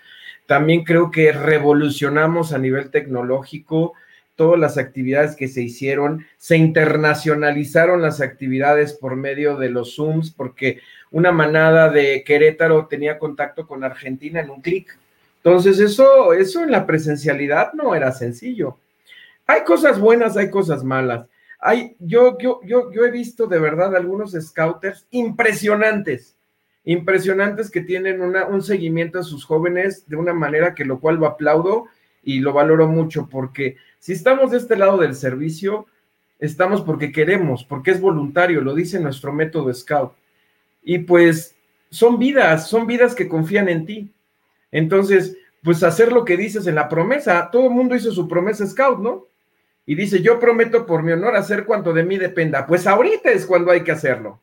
También 0.48 0.84
creo 0.84 1.12
que 1.12 1.32
revolucionamos 1.32 2.54
a 2.54 2.58
nivel 2.58 2.90
tecnológico 2.90 3.94
todas 4.42 4.60
las 4.60 4.80
actividades 4.80 5.36
que 5.36 5.48
se 5.48 5.62
hicieron, 5.62 6.26
se 6.38 6.58
internacionalizaron 6.58 8.02
las 8.02 8.22
actividades 8.22 8.92
por 8.92 9.16
medio 9.16 9.56
de 9.56 9.70
los 9.70 9.98
Zooms, 9.98 10.32
porque 10.32 10.80
una 11.12 11.32
manada 11.32 11.92
de 11.92 12.24
Querétaro 12.24 12.88
tenía 12.88 13.20
contacto 13.20 13.68
con 13.68 13.84
Argentina 13.84 14.40
en 14.40 14.50
un 14.50 14.64
clic. 14.64 14.98
Entonces, 15.44 15.80
eso, 15.80 16.34
eso 16.34 16.64
en 16.64 16.72
la 16.72 16.88
presencialidad 16.88 17.74
no 17.74 17.94
era 17.94 18.12
sencillo. 18.14 18.80
Hay 19.46 19.62
cosas 19.64 20.00
buenas, 20.00 20.36
hay 20.38 20.50
cosas 20.50 20.84
malas. 20.84 21.28
Hay, 21.60 21.96
yo, 22.00 22.36
yo, 22.40 22.62
yo, 22.64 22.92
yo 22.92 23.06
he 23.06 23.12
visto 23.12 23.46
de 23.46 23.60
verdad 23.60 23.96
algunos 23.96 24.32
scouters 24.32 25.06
impresionantes, 25.12 26.36
impresionantes 26.84 27.70
que 27.70 27.82
tienen 27.82 28.24
una, 28.24 28.48
un 28.48 28.64
seguimiento 28.64 29.20
a 29.20 29.24
sus 29.24 29.46
jóvenes 29.46 30.10
de 30.10 30.16
una 30.16 30.34
manera 30.34 30.74
que 30.74 30.84
lo 30.84 31.00
cual 31.00 31.18
lo 31.18 31.28
aplaudo 31.28 31.86
y 32.24 32.40
lo 32.40 32.54
valoro 32.54 32.88
mucho 32.88 33.28
porque 33.30 33.78
si 34.02 34.14
estamos 34.14 34.50
de 34.50 34.58
este 34.58 34.76
lado 34.76 34.98
del 34.98 35.14
servicio, 35.14 35.86
estamos 36.40 36.82
porque 36.82 37.12
queremos, 37.12 37.64
porque 37.64 37.92
es 37.92 38.02
voluntario, 38.02 38.62
lo 38.62 38.74
dice 38.74 39.00
nuestro 39.00 39.32
método 39.32 39.72
Scout. 39.72 40.14
Y 40.82 40.98
pues 40.98 41.56
son 41.92 42.18
vidas, 42.18 42.68
son 42.68 42.88
vidas 42.88 43.14
que 43.14 43.30
confían 43.30 43.70
en 43.70 43.86
ti. 43.86 44.12
Entonces, 44.72 45.38
pues 45.62 45.84
hacer 45.84 46.12
lo 46.12 46.26
que 46.26 46.36
dices 46.36 46.66
en 46.66 46.74
la 46.74 46.90
promesa, 46.90 47.50
todo 47.52 47.68
el 47.68 47.74
mundo 47.74 47.94
hizo 47.94 48.12
su 48.12 48.28
promesa 48.28 48.66
Scout, 48.66 48.98
¿no? 49.00 49.28
Y 49.86 49.94
dice, 49.94 50.24
yo 50.24 50.40
prometo 50.40 50.88
por 50.88 51.04
mi 51.04 51.12
honor 51.12 51.36
hacer 51.36 51.66
cuanto 51.66 51.94
de 51.94 52.04
mí 52.04 52.18
dependa. 52.18 52.66
Pues 52.66 52.88
ahorita 52.88 53.30
es 53.30 53.46
cuando 53.46 53.70
hay 53.70 53.84
que 53.84 53.92
hacerlo. 53.92 54.42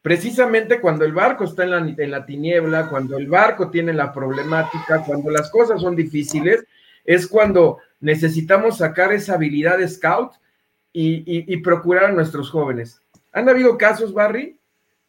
Precisamente 0.00 0.80
cuando 0.80 1.04
el 1.04 1.12
barco 1.12 1.44
está 1.44 1.64
en 1.64 1.70
la, 1.70 1.78
en 1.78 2.10
la 2.10 2.24
tiniebla, 2.24 2.88
cuando 2.88 3.18
el 3.18 3.28
barco 3.28 3.68
tiene 3.68 3.92
la 3.92 4.10
problemática, 4.10 5.04
cuando 5.04 5.30
las 5.30 5.50
cosas 5.50 5.82
son 5.82 5.94
difíciles, 5.94 6.64
es 7.04 7.26
cuando 7.26 7.78
necesitamos 8.00 8.78
sacar 8.78 9.12
esa 9.12 9.34
habilidad 9.34 9.78
de 9.78 9.88
scout 9.88 10.32
y, 10.92 11.56
procurar 11.58 12.06
a 12.06 12.12
nuestros 12.12 12.50
jóvenes. 12.50 13.02
Han 13.32 13.48
habido 13.48 13.76
casos, 13.76 14.14
Barry, 14.14 14.58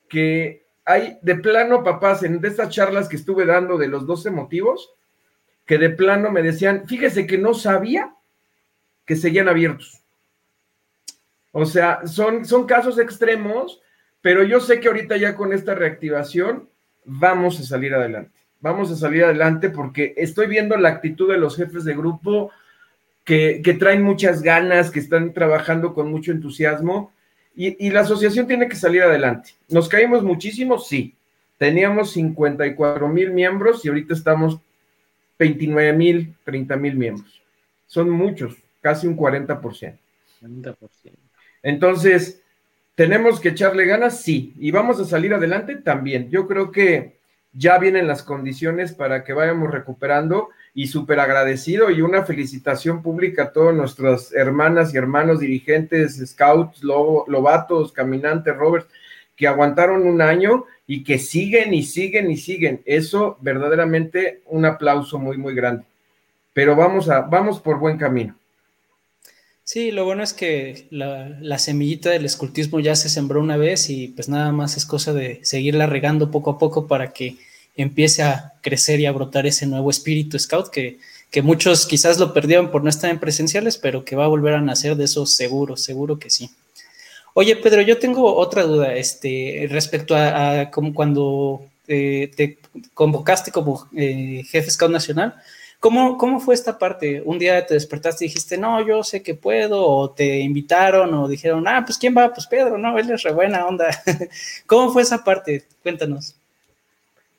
que 0.10 0.66
hay 0.84 1.18
de 1.22 1.36
plano 1.36 1.84
papás 1.84 2.24
en 2.24 2.42
de 2.42 2.48
estas 2.50 2.70
charlas 2.70 3.08
que 3.08 3.16
estuve 3.16 3.46
dando 3.46 3.78
de 3.78 3.88
los 3.88 4.06
12 4.06 4.32
motivos, 4.32 4.94
que 5.66 5.78
de 5.78 5.90
plano 5.90 6.32
me 6.32 6.42
decían, 6.42 6.88
fíjese 6.88 7.26
que 7.26 7.38
no 7.38 7.54
sabía 7.54 8.14
que 9.06 9.16
seguían 9.16 9.48
abiertos. 9.48 10.04
O 11.52 11.66
sea, 11.66 12.06
son, 12.06 12.46
son 12.46 12.66
casos 12.66 13.00
extremos, 13.00 13.82
pero 14.22 14.44
yo 14.44 14.60
sé 14.60 14.80
que 14.80 14.90
ahorita 14.90 15.18
ya 15.18 15.36
con 15.36 15.54
esta 15.54 15.74
reactivación 15.74 16.70
vamos 17.06 17.60
a 17.60 17.64
salir 17.64 17.96
adelante. 17.96 18.38
Vamos 18.60 18.92
a 18.92 18.96
salir 18.96 19.24
adelante 19.24 19.70
porque 19.70 20.14
estoy 20.18 20.48
viendo 20.48 20.76
la 20.78 20.90
actitud 20.90 21.32
de 21.32 21.38
los 21.38 21.56
jefes 21.56 21.86
de 21.86 21.96
grupo, 21.96 22.52
que, 23.28 23.76
traen 23.78 24.04
muchas 24.04 24.42
ganas, 24.42 24.90
que 24.90 25.00
están 25.00 25.34
trabajando 25.34 25.94
con 25.94 26.10
mucho 26.10 26.32
entusiasmo 26.32 27.12
y, 27.54 27.90
la 27.90 28.02
asociación 28.02 28.48
tiene 28.48 28.70
que 28.70 28.78
salir 28.78 29.02
adelante. 29.02 29.50
¿Nos 29.68 29.90
caímos 29.90 30.24
muchísimo? 30.24 30.80
Sí. 30.80 31.14
Teníamos 31.58 32.12
54 32.14 33.08
mil 33.10 33.32
miembros 33.32 33.84
y 33.84 33.90
ahorita 33.90 34.14
estamos 34.14 34.60
29 35.40 35.92
mil, 35.94 36.36
30 36.46 36.78
mil 36.78 36.96
miembros. 36.96 37.42
Son 37.86 38.10
muchos, 38.10 38.56
casi 38.80 39.08
un 39.08 39.18
40%. 39.18 39.98
40%. 40.42 40.78
Entonces, 41.64 42.42
¿tenemos 42.96 43.42
que 43.42 43.50
echarle 43.50 43.86
ganas? 43.86 44.22
Sí. 44.22 44.54
¿Y 44.58 44.72
vamos 44.72 45.02
a 45.02 45.06
salir 45.06 45.34
adelante? 45.34 45.76
También. 45.76 46.30
Yo 46.30 46.48
creo 46.48 46.72
que 46.72 47.18
ya 47.52 47.78
vienen 47.78 48.08
las 48.08 48.24
condiciones 48.24 48.94
para 48.94 49.26
que 49.26 49.34
vayamos 49.34 49.72
recuperando 49.72 50.50
y 50.78 50.86
súper 50.86 51.20
agradecido 51.20 51.90
y 51.90 52.02
una 52.04 52.24
felicitación 52.24 53.02
pública 53.02 53.46
a 53.46 53.52
todas 53.52 53.76
nuestras 53.76 54.32
hermanas 54.32 54.94
y 54.94 54.98
hermanos 54.98 55.40
dirigentes, 55.40 56.22
scouts, 56.24 56.84
lobatos, 56.84 57.92
caminantes, 57.92 58.56
rovers, 58.56 58.86
que 59.36 59.48
aguantaron 59.48 60.06
un 60.06 60.22
año 60.22 60.66
y 60.86 61.04
que 61.04 61.18
siguen 61.18 61.74
y 61.74 61.82
siguen 61.82 62.30
y 62.30 62.38
siguen. 62.38 62.84
Eso 62.86 63.40
verdaderamente 63.42 64.42
un 64.46 64.66
aplauso 64.66 65.18
muy, 65.18 65.36
muy 65.36 65.56
grande. 65.56 65.84
Pero 66.54 66.76
vamos, 66.76 67.10
a, 67.10 67.22
vamos 67.22 67.60
por 67.60 67.80
buen 67.80 67.98
camino. 67.98 68.38
Sí, 69.64 69.90
lo 69.90 70.06
bueno 70.06 70.22
es 70.22 70.34
que 70.34 70.86
la, 70.92 71.40
la, 71.42 71.58
semillita 71.58 72.12
del 72.12 72.24
escultismo 72.24 72.80
ya 72.82 72.96
se 72.96 73.10
sembró 73.10 73.42
una 73.42 73.58
vez 73.58 73.90
y 73.90 74.10
pues 74.10 74.30
nada 74.30 74.52
más 74.52 74.78
es 74.78 74.86
cosa 74.86 75.12
de 75.12 75.40
seguirla 75.42 75.88
regando 75.88 76.30
poco 76.30 76.52
a 76.52 76.60
poco 76.60 76.86
para 76.86 77.14
que 77.14 77.36
empiece 77.78 78.24
a 78.24 78.54
crecer 78.62 79.00
y 79.00 79.06
a 79.06 79.12
brotar 79.12 79.46
ese 79.46 79.66
nuevo 79.66 79.90
espíritu 79.90 80.38
scout 80.38 80.70
que, 80.70 81.00
que 81.32 81.42
muchos 81.42 81.86
quizás 81.86 82.20
lo 82.20 82.34
perdieron 82.34 82.72
por 82.72 82.84
no 82.84 82.90
estar 82.90 83.10
en 83.10 83.20
presenciales, 83.20 83.78
pero 83.78 84.04
que 84.06 84.16
va 84.16 84.26
a 84.26 84.30
volver 84.30 84.54
a 84.54 84.62
nacer 84.62 84.96
de 84.96 85.06
eso 85.06 85.26
seguro, 85.26 85.78
seguro 85.78 86.20
que 86.20 86.30
sí. 86.30 86.50
Oye, 87.34 87.56
Pedro, 87.56 87.82
yo 87.82 88.00
tengo 88.00 88.36
otra 88.36 88.64
duda 88.64 88.96
este, 88.96 89.68
respecto 89.70 90.16
a, 90.16 90.72
cuando 90.72 91.62
eh, 91.88 92.32
te 92.36 92.58
convocaste 92.96 93.52
como 93.52 93.88
eh, 93.96 94.44
jefe 94.50 94.72
scout 94.72 94.92
nacional. 94.92 95.36
¿Cómo, 95.80 96.18
¿Cómo 96.18 96.40
fue 96.40 96.56
esta 96.56 96.80
parte? 96.80 97.22
Un 97.24 97.38
día 97.38 97.64
te 97.66 97.76
despertaste 97.76 98.26
y 98.26 98.30
dijiste, 98.30 98.58
no, 98.58 98.86
yo 98.86 99.04
sé 99.04 99.22
que 99.22 99.36
puedo, 99.36 99.86
o 99.86 100.10
te 100.10 100.40
invitaron, 100.40 101.14
o 101.14 101.28
dijeron, 101.28 101.68
ah, 101.68 101.84
pues 101.86 102.00
¿quién 102.00 102.18
va? 102.18 102.34
Pues 102.34 102.48
Pedro, 102.48 102.78
no, 102.80 102.98
él 102.98 103.12
es 103.12 103.22
re 103.22 103.32
buena 103.32 103.68
onda. 103.68 103.88
¿Cómo 104.66 104.92
fue 104.92 105.04
esa 105.04 105.24
parte? 105.24 105.68
Cuéntanos. 105.84 106.36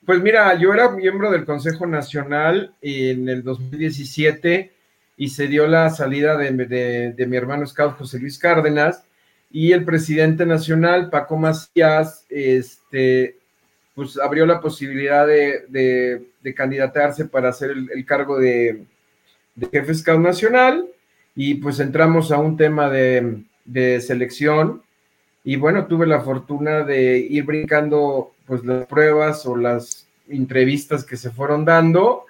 Pues 0.09 0.23
mira, 0.23 0.55
yo 0.55 0.73
era 0.73 0.89
miembro 0.89 1.31
del 1.31 1.45
Consejo 1.45 1.87
Nacional 1.87 2.73
en 2.81 3.29
el 3.29 3.43
2017 3.43 4.73
y 5.19 5.29
se 5.29 5.49
dio 5.49 5.67
la 5.67 5.91
salida 5.91 6.35
de, 6.39 7.15
mi 7.29 7.37
hermano 7.37 7.67
Scout 7.67 7.99
José 7.99 8.19
Luis 8.19 8.39
Cárdenas 8.39 9.05
y 9.51 9.73
el 9.73 9.85
presidente 9.85 10.47
nacional, 10.47 11.11
Paco 11.11 11.37
Macías, 11.37 12.25
este, 12.31 13.37
pues 13.95 14.19
abrió 14.19 14.47
la 14.47 14.63
posibilidad 14.63 15.27
de, 15.27 16.25
candidatarse 16.57 17.27
para 17.27 17.51
hacer 17.51 17.73
el, 17.73 18.07
cargo 18.07 18.39
de, 18.39 18.85
jefe 19.71 19.93
Scout 19.93 20.23
Nacional 20.23 20.89
y 21.37 21.57
pues 21.57 21.81
entramos 21.81 22.33
a 22.33 22.39
un 22.39 22.57
tema 22.57 22.89
de, 22.89 23.45
selección 24.01 24.83
y 25.45 25.57
bueno, 25.57 25.87
tuve 25.87 26.07
la 26.07 26.23
fortuna 26.23 26.83
de 26.83 27.19
ir 27.19 27.45
brincando 27.45 28.33
pues 28.49 28.65
las 28.65 28.87
pruebas 28.87 29.45
o 29.45 29.55
las 29.55 29.98
entrevistas 30.31 31.05
que 31.05 31.17
se 31.17 31.31
fueron 31.31 31.65
dando. 31.65 32.27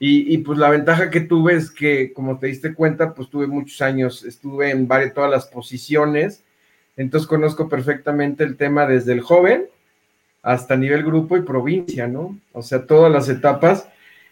Y, 0.00 0.38
pues 0.38 0.58
la 0.58 0.70
ventaja 0.70 1.10
que 1.10 1.20
tuve 1.20 1.54
es 1.54 1.72
que, 1.72 2.12
como 2.12 2.38
te 2.38 2.46
diste 2.46 2.72
cuenta, 2.72 3.14
pues 3.14 3.28
tuve 3.30 3.48
muchos 3.48 3.82
años, 3.82 4.24
estuve 4.24 4.70
en 4.70 4.86
varias, 4.86 5.12
todas 5.12 5.28
las 5.28 5.46
posiciones, 5.46 6.44
entonces 6.96 7.26
conozco 7.26 7.68
perfectamente 7.68 8.44
el 8.44 8.56
tema 8.56 8.86
desde 8.86 9.12
el 9.12 9.22
joven 9.22 9.64
hasta 10.40 10.76
nivel 10.76 11.02
grupo 11.02 11.36
y 11.36 11.42
provincia, 11.42 12.06
¿no? 12.06 12.38
O 12.52 12.62
sea, 12.62 12.86
todas 12.86 13.10
las 13.10 13.28
etapas. 13.28 13.88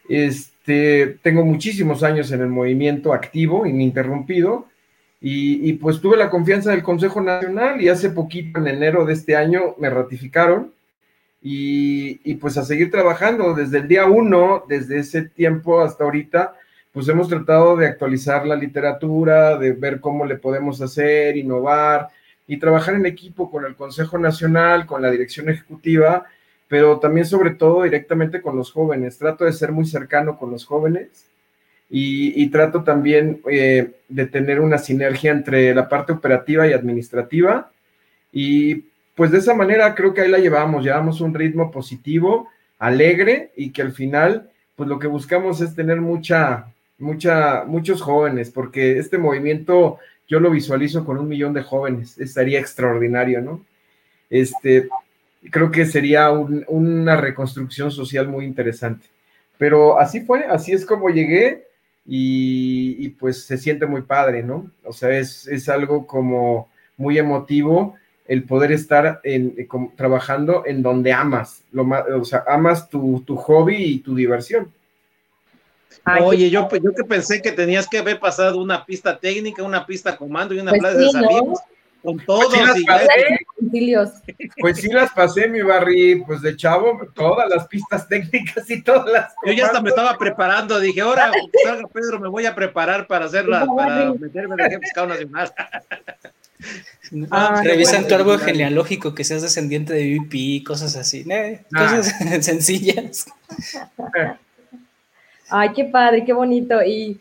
Este, 0.08 1.18
tengo 1.22 1.44
muchísimos 1.44 2.04
años 2.04 2.30
en 2.30 2.42
el 2.42 2.48
movimiento 2.48 3.12
activo, 3.12 3.66
ininterrumpido, 3.66 4.66
y, 5.20 5.68
y 5.68 5.72
pues 5.72 6.00
tuve 6.00 6.16
la 6.16 6.30
confianza 6.30 6.70
del 6.70 6.84
Consejo 6.84 7.20
Nacional 7.20 7.82
y 7.82 7.88
hace 7.88 8.10
poquito, 8.10 8.60
en 8.60 8.68
enero 8.68 9.04
de 9.04 9.14
este 9.14 9.34
año, 9.34 9.74
me 9.78 9.90
ratificaron 9.90 10.75
y, 11.48 12.18
y, 12.24 12.34
pues 12.34 12.58
a 12.58 12.64
seguir 12.64 12.90
trabajando 12.90 13.54
desde 13.54 13.78
el 13.78 13.86
día 13.86 14.06
uno, 14.06 14.64
desde 14.68 14.98
ese 14.98 15.22
tiempo 15.22 15.80
hasta 15.80 16.02
ahorita, 16.02 16.56
pues 16.90 17.06
hemos 17.06 17.28
tratado 17.28 17.76
de 17.76 17.86
actualizar 17.86 18.44
la 18.44 18.56
literatura, 18.56 19.56
de 19.56 19.70
ver 19.70 20.00
cómo 20.00 20.26
le 20.26 20.38
podemos 20.38 20.80
hacer, 20.80 21.36
innovar 21.36 22.08
y 22.48 22.56
trabajar 22.56 22.96
en 22.96 23.06
equipo 23.06 23.48
con 23.48 23.64
el 23.64 23.76
Consejo 23.76 24.18
Nacional, 24.18 24.86
con 24.86 25.00
la 25.02 25.08
dirección 25.08 25.48
ejecutiva, 25.48 26.24
pero 26.66 26.98
también 26.98 27.26
sobre 27.26 27.50
todo 27.50 27.84
directamente 27.84 28.42
con 28.42 28.56
los 28.56 28.72
jóvenes. 28.72 29.16
Trato 29.16 29.44
de 29.44 29.52
ser 29.52 29.70
muy 29.70 29.86
cercano 29.86 30.38
con 30.38 30.50
los 30.50 30.64
jóvenes 30.64 31.26
y, 31.88 32.48
trato 32.48 32.82
también 32.82 33.40
eh, 33.48 33.92
de 34.08 34.26
tener 34.26 34.60
una 34.60 34.78
sinergia 34.78 35.30
entre 35.30 35.72
la 35.76 35.88
parte 35.88 36.10
operativa 36.10 36.66
y 36.66 36.72
administrativa. 36.72 37.70
Y 38.32 38.86
pues 39.16 39.32
de 39.32 39.38
esa 39.38 39.54
manera 39.54 39.94
creo 39.96 40.14
que 40.14 40.20
ahí 40.20 40.30
la 40.30 40.38
llevamos, 40.38 40.84
llevamos 40.84 41.20
un 41.20 41.34
ritmo 41.34 41.72
positivo, 41.72 42.48
alegre 42.78 43.50
y 43.56 43.70
que 43.70 43.82
al 43.82 43.92
final 43.92 44.50
pues 44.76 44.88
lo 44.88 44.98
que 44.98 45.08
buscamos 45.08 45.60
es 45.60 45.74
tener 45.74 46.00
mucha, 46.00 46.66
mucha, 46.98 47.64
muchos 47.64 48.02
jóvenes, 48.02 48.50
porque 48.50 48.98
este 48.98 49.18
movimiento 49.18 49.98
yo 50.28 50.38
lo 50.38 50.50
visualizo 50.50 51.04
con 51.04 51.18
un 51.18 51.28
millón 51.28 51.54
de 51.54 51.62
jóvenes, 51.62 52.18
estaría 52.18 52.60
extraordinario, 52.60 53.40
¿no? 53.40 53.64
Este, 54.28 54.88
creo 55.50 55.70
que 55.70 55.86
sería 55.86 56.30
una 56.30 57.16
reconstrucción 57.16 57.90
social 57.90 58.28
muy 58.28 58.44
interesante. 58.44 59.06
Pero 59.58 59.98
así 59.98 60.20
fue, 60.20 60.44
así 60.44 60.72
es 60.72 60.84
como 60.84 61.08
llegué 61.08 61.66
y, 62.04 63.08
pues 63.10 63.44
se 63.44 63.56
siente 63.56 63.86
muy 63.86 64.02
padre, 64.02 64.42
¿no? 64.42 64.70
O 64.84 64.92
sea, 64.92 65.10
es, 65.18 65.68
algo 65.68 66.06
como 66.06 66.68
muy 66.96 67.18
emotivo 67.18 67.94
el 68.28 68.44
poder 68.44 68.72
estar 68.72 69.20
en, 69.22 69.68
trabajando 69.96 70.64
en 70.66 70.82
donde 70.82 71.12
amas, 71.12 71.62
lo 71.72 71.86
o 72.18 72.24
sea, 72.24 72.44
amas 72.46 72.88
tu, 72.88 73.22
hobby 73.36 73.76
y 73.76 73.98
tu 73.98 74.14
diversión. 74.14 74.72
Oye, 76.22 76.50
yo, 76.50 76.68
yo 76.70 76.92
que 76.92 77.04
pensé 77.04 77.42
que 77.42 77.52
tenías 77.52 77.88
que 77.88 77.98
haber 77.98 78.20
pasado 78.20 78.58
una 78.60 78.84
pista 78.84 79.18
técnica, 79.18 79.62
una 79.62 79.86
pista 79.86 80.16
comando 80.16 80.54
y 80.54 80.60
una 80.60 80.70
pues 80.70 80.80
plaza 80.80 80.98
de 80.98 81.10
salidas 81.10 81.64
con 82.06 82.24
todos. 82.24 82.54
Pues 82.54 82.74
sí, 82.74 82.86
pues 84.60 84.76
sí 84.78 84.88
las 84.92 85.10
pasé, 85.12 85.48
mi 85.48 85.60
barri, 85.60 86.22
pues 86.24 86.40
de 86.40 86.56
chavo, 86.56 87.00
todas 87.14 87.48
las 87.50 87.66
pistas 87.66 88.06
técnicas 88.08 88.70
y 88.70 88.80
todas 88.82 89.12
las. 89.12 89.34
Yo 89.44 89.52
ya 89.52 89.66
hasta 89.66 89.82
me 89.82 89.90
estaba 89.90 90.16
preparando, 90.16 90.78
dije, 90.78 91.00
ahora 91.00 91.32
salga 91.64 91.88
Pedro, 91.88 92.20
me 92.20 92.28
voy 92.28 92.46
a 92.46 92.54
preparar 92.54 93.08
para 93.08 93.24
hacerla, 93.24 93.66
para 93.66 94.14
meterme 94.14 94.54
en 94.54 94.72
el 94.72 94.80
pescado 94.80 95.08
nacional. 95.08 95.52
Ah, 97.30 97.60
revisan 97.62 98.06
tu 98.06 98.14
árbol 98.14 98.38
genealógico, 98.38 99.14
que 99.14 99.24
seas 99.24 99.42
descendiente 99.42 99.92
de 99.92 100.18
VP, 100.18 100.64
cosas 100.64 100.96
así, 100.96 101.26
cosas 101.76 102.14
sencillas. 102.44 103.26
Ay, 105.48 105.72
qué 105.74 105.84
padre, 105.84 106.24
qué 106.24 106.32
bonito. 106.32 106.82
Y 106.84 107.20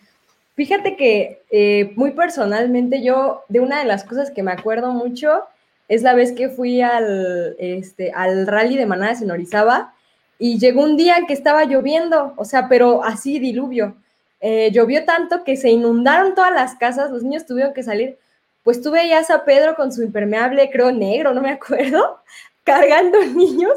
Fíjate 0.55 0.95
que 0.95 1.43
eh, 1.51 1.91
muy 1.95 2.11
personalmente 2.11 3.03
yo, 3.03 3.43
de 3.49 3.59
una 3.59 3.79
de 3.79 3.85
las 3.85 4.05
cosas 4.05 4.31
que 4.31 4.41
me 4.41 4.53
acuerdo 4.53 4.91
mucho, 4.93 5.43
es 5.89 6.01
la 6.01 6.13
vez 6.13 6.31
que 6.31 6.49
fui 6.49 6.81
al, 6.81 7.55
este, 7.59 8.11
al 8.13 8.47
rally 8.47 8.77
de 8.77 8.85
Manadas 8.85 9.21
en 9.21 9.31
Orizaba 9.31 9.93
y 10.39 10.57
llegó 10.57 10.81
un 10.83 10.95
día 10.95 11.17
que 11.27 11.33
estaba 11.33 11.65
lloviendo, 11.65 12.33
o 12.37 12.45
sea, 12.45 12.69
pero 12.69 13.03
así 13.03 13.39
diluvio. 13.39 13.95
Eh, 14.39 14.71
llovió 14.71 15.05
tanto 15.05 15.43
que 15.43 15.57
se 15.57 15.69
inundaron 15.69 16.35
todas 16.35 16.53
las 16.53 16.75
casas, 16.75 17.11
los 17.11 17.23
niños 17.23 17.45
tuvieron 17.45 17.73
que 17.73 17.83
salir. 17.83 18.17
Pues 18.63 18.81
tuve 18.81 19.07
ya 19.09 19.21
a 19.21 19.45
Pedro 19.45 19.75
con 19.75 19.91
su 19.91 20.03
impermeable, 20.03 20.69
creo 20.71 20.91
negro, 20.91 21.33
no 21.33 21.41
me 21.41 21.51
acuerdo, 21.51 22.21
cargando 22.63 23.21
niños 23.25 23.73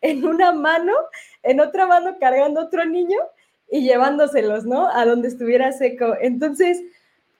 en 0.00 0.24
una 0.24 0.52
mano, 0.52 0.94
en 1.42 1.60
otra 1.60 1.86
mano 1.86 2.16
cargando 2.18 2.62
otro 2.62 2.84
niño 2.86 3.18
y 3.72 3.82
llevándoselos, 3.82 4.66
¿no? 4.66 4.88
A 4.94 5.06
donde 5.06 5.28
estuviera 5.28 5.72
seco. 5.72 6.14
Entonces, 6.20 6.82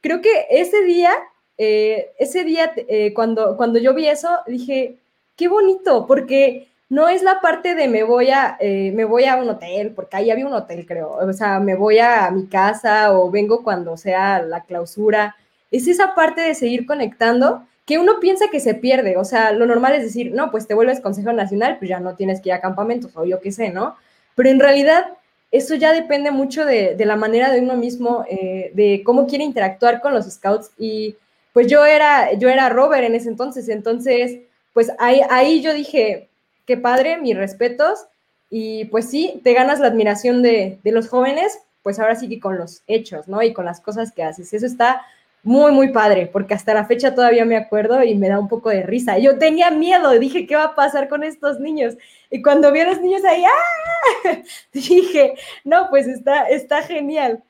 creo 0.00 0.22
que 0.22 0.46
ese 0.50 0.82
día, 0.82 1.12
eh, 1.58 2.10
ese 2.18 2.42
día, 2.42 2.72
eh, 2.74 3.12
cuando, 3.12 3.58
cuando 3.58 3.78
yo 3.78 3.92
vi 3.92 4.08
eso, 4.08 4.30
dije, 4.46 4.98
qué 5.36 5.48
bonito, 5.48 6.06
porque 6.06 6.68
no 6.88 7.10
es 7.10 7.22
la 7.22 7.42
parte 7.42 7.74
de 7.74 7.86
me 7.86 8.02
voy 8.02 8.30
a, 8.30 8.56
eh, 8.60 8.92
me 8.94 9.04
voy 9.04 9.26
a 9.26 9.36
un 9.36 9.50
hotel, 9.50 9.92
porque 9.94 10.16
ahí 10.16 10.30
había 10.30 10.46
un 10.46 10.54
hotel, 10.54 10.86
creo, 10.86 11.10
o 11.12 11.32
sea, 11.34 11.60
me 11.60 11.74
voy 11.74 11.98
a 11.98 12.30
mi 12.30 12.46
casa 12.46 13.12
o 13.12 13.30
vengo 13.30 13.62
cuando 13.62 13.98
sea 13.98 14.40
la 14.42 14.64
clausura. 14.64 15.36
Es 15.70 15.86
esa 15.86 16.14
parte 16.14 16.40
de 16.40 16.54
seguir 16.54 16.86
conectando 16.86 17.66
que 17.84 17.98
uno 17.98 18.20
piensa 18.20 18.46
que 18.50 18.60
se 18.60 18.74
pierde, 18.74 19.18
o 19.18 19.24
sea, 19.24 19.52
lo 19.52 19.66
normal 19.66 19.94
es 19.94 20.02
decir, 20.02 20.32
no, 20.34 20.50
pues 20.50 20.66
te 20.66 20.74
vuelves 20.74 21.00
Consejo 21.00 21.32
Nacional, 21.32 21.76
pues 21.78 21.90
ya 21.90 22.00
no 22.00 22.14
tienes 22.14 22.40
que 22.40 22.48
ir 22.48 22.54
a 22.54 22.60
campamentos 22.60 23.10
o 23.16 23.26
yo 23.26 23.40
qué 23.40 23.52
sé, 23.52 23.70
¿no? 23.70 23.96
Pero 24.34 24.48
en 24.48 24.60
realidad 24.60 25.06
eso 25.52 25.74
ya 25.74 25.92
depende 25.92 26.30
mucho 26.30 26.64
de, 26.64 26.96
la 26.98 27.14
manera 27.14 27.52
de 27.52 27.60
uno 27.60 27.76
mismo, 27.76 28.24
eh, 28.28 28.72
de 28.74 29.02
cómo 29.04 29.26
quiere 29.26 29.44
interactuar 29.44 30.00
con 30.00 30.14
los 30.14 30.24
scouts. 30.24 30.70
Y 30.78 31.14
pues 31.52 31.66
yo 31.66 31.84
era, 31.84 32.32
yo 32.32 32.48
era 32.48 32.70
Robert 32.70 33.04
en 33.04 33.14
ese 33.14 33.28
entonces, 33.28 33.68
entonces, 33.68 34.40
pues 34.72 34.90
ahí, 34.98 35.20
ahí 35.28 35.60
yo 35.60 35.74
dije, 35.74 36.28
qué 36.66 36.78
padre, 36.78 37.18
mis 37.18 37.36
respetos. 37.36 38.06
Y 38.48 38.86
pues 38.86 39.10
sí, 39.10 39.40
te 39.44 39.52
ganas 39.52 39.78
la 39.78 39.88
admiración 39.88 40.42
de, 40.42 40.78
de 40.82 40.92
los 40.92 41.08
jóvenes, 41.08 41.58
pues 41.82 41.98
ahora 41.98 42.16
sí 42.16 42.28
que 42.30 42.40
con 42.40 42.56
los 42.56 42.82
hechos, 42.86 43.28
¿no? 43.28 43.42
Y 43.42 43.52
con 43.52 43.66
las 43.66 43.80
cosas 43.80 44.10
que 44.12 44.22
haces. 44.22 44.54
Eso 44.54 44.64
está 44.64 45.02
muy, 45.42 45.72
muy 45.72 45.88
padre, 45.88 46.28
porque 46.32 46.54
hasta 46.54 46.72
la 46.72 46.86
fecha 46.86 47.14
todavía 47.14 47.44
me 47.44 47.56
acuerdo 47.56 48.02
y 48.04 48.14
me 48.14 48.28
da 48.28 48.38
un 48.38 48.48
poco 48.48 48.70
de 48.70 48.82
risa. 48.82 49.18
Yo 49.18 49.38
tenía 49.38 49.70
miedo, 49.70 50.10
dije, 50.18 50.46
¿qué 50.46 50.54
va 50.54 50.64
a 50.64 50.74
pasar 50.74 51.08
con 51.08 51.24
estos 51.24 51.58
niños? 51.58 51.96
Y 52.30 52.42
cuando 52.42 52.70
vi 52.70 52.80
a 52.80 52.88
los 52.88 53.00
niños 53.00 53.24
ahí, 53.24 53.42
¡ah! 53.44 54.42
dije, 54.72 55.34
no, 55.64 55.88
pues 55.90 56.06
está, 56.06 56.44
está 56.48 56.82
genial. 56.82 57.42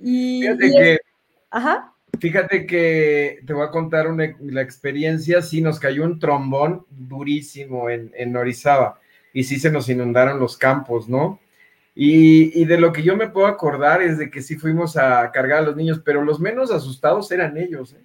Y, 0.00 0.40
fíjate 0.42 0.70
que, 0.70 0.98
ajá. 1.50 1.92
Fíjate 2.18 2.66
que 2.66 3.40
te 3.46 3.52
voy 3.52 3.66
a 3.66 3.70
contar 3.70 4.08
una, 4.08 4.34
la 4.40 4.62
experiencia, 4.62 5.40
sí 5.40 5.60
nos 5.60 5.78
cayó 5.78 6.04
un 6.04 6.18
trombón 6.18 6.84
durísimo 6.90 7.88
en, 7.88 8.12
en 8.14 8.36
Orizaba 8.36 8.98
y 9.32 9.44
sí 9.44 9.60
se 9.60 9.70
nos 9.70 9.88
inundaron 9.88 10.40
los 10.40 10.56
campos, 10.56 11.08
¿no? 11.08 11.38
Y, 12.02 12.64
de 12.64 12.80
lo 12.80 12.94
que 12.94 13.02
yo 13.02 13.14
me 13.14 13.28
puedo 13.28 13.46
acordar 13.46 14.00
es 14.00 14.16
de 14.16 14.30
que 14.30 14.40
sí 14.40 14.56
fuimos 14.56 14.96
a 14.96 15.30
cargar 15.32 15.58
a 15.58 15.66
los 15.66 15.76
niños, 15.76 16.00
pero 16.02 16.24
los 16.24 16.40
menos 16.40 16.70
asustados 16.70 17.30
eran 17.30 17.58
ellos. 17.58 17.92
¿eh? 17.92 18.02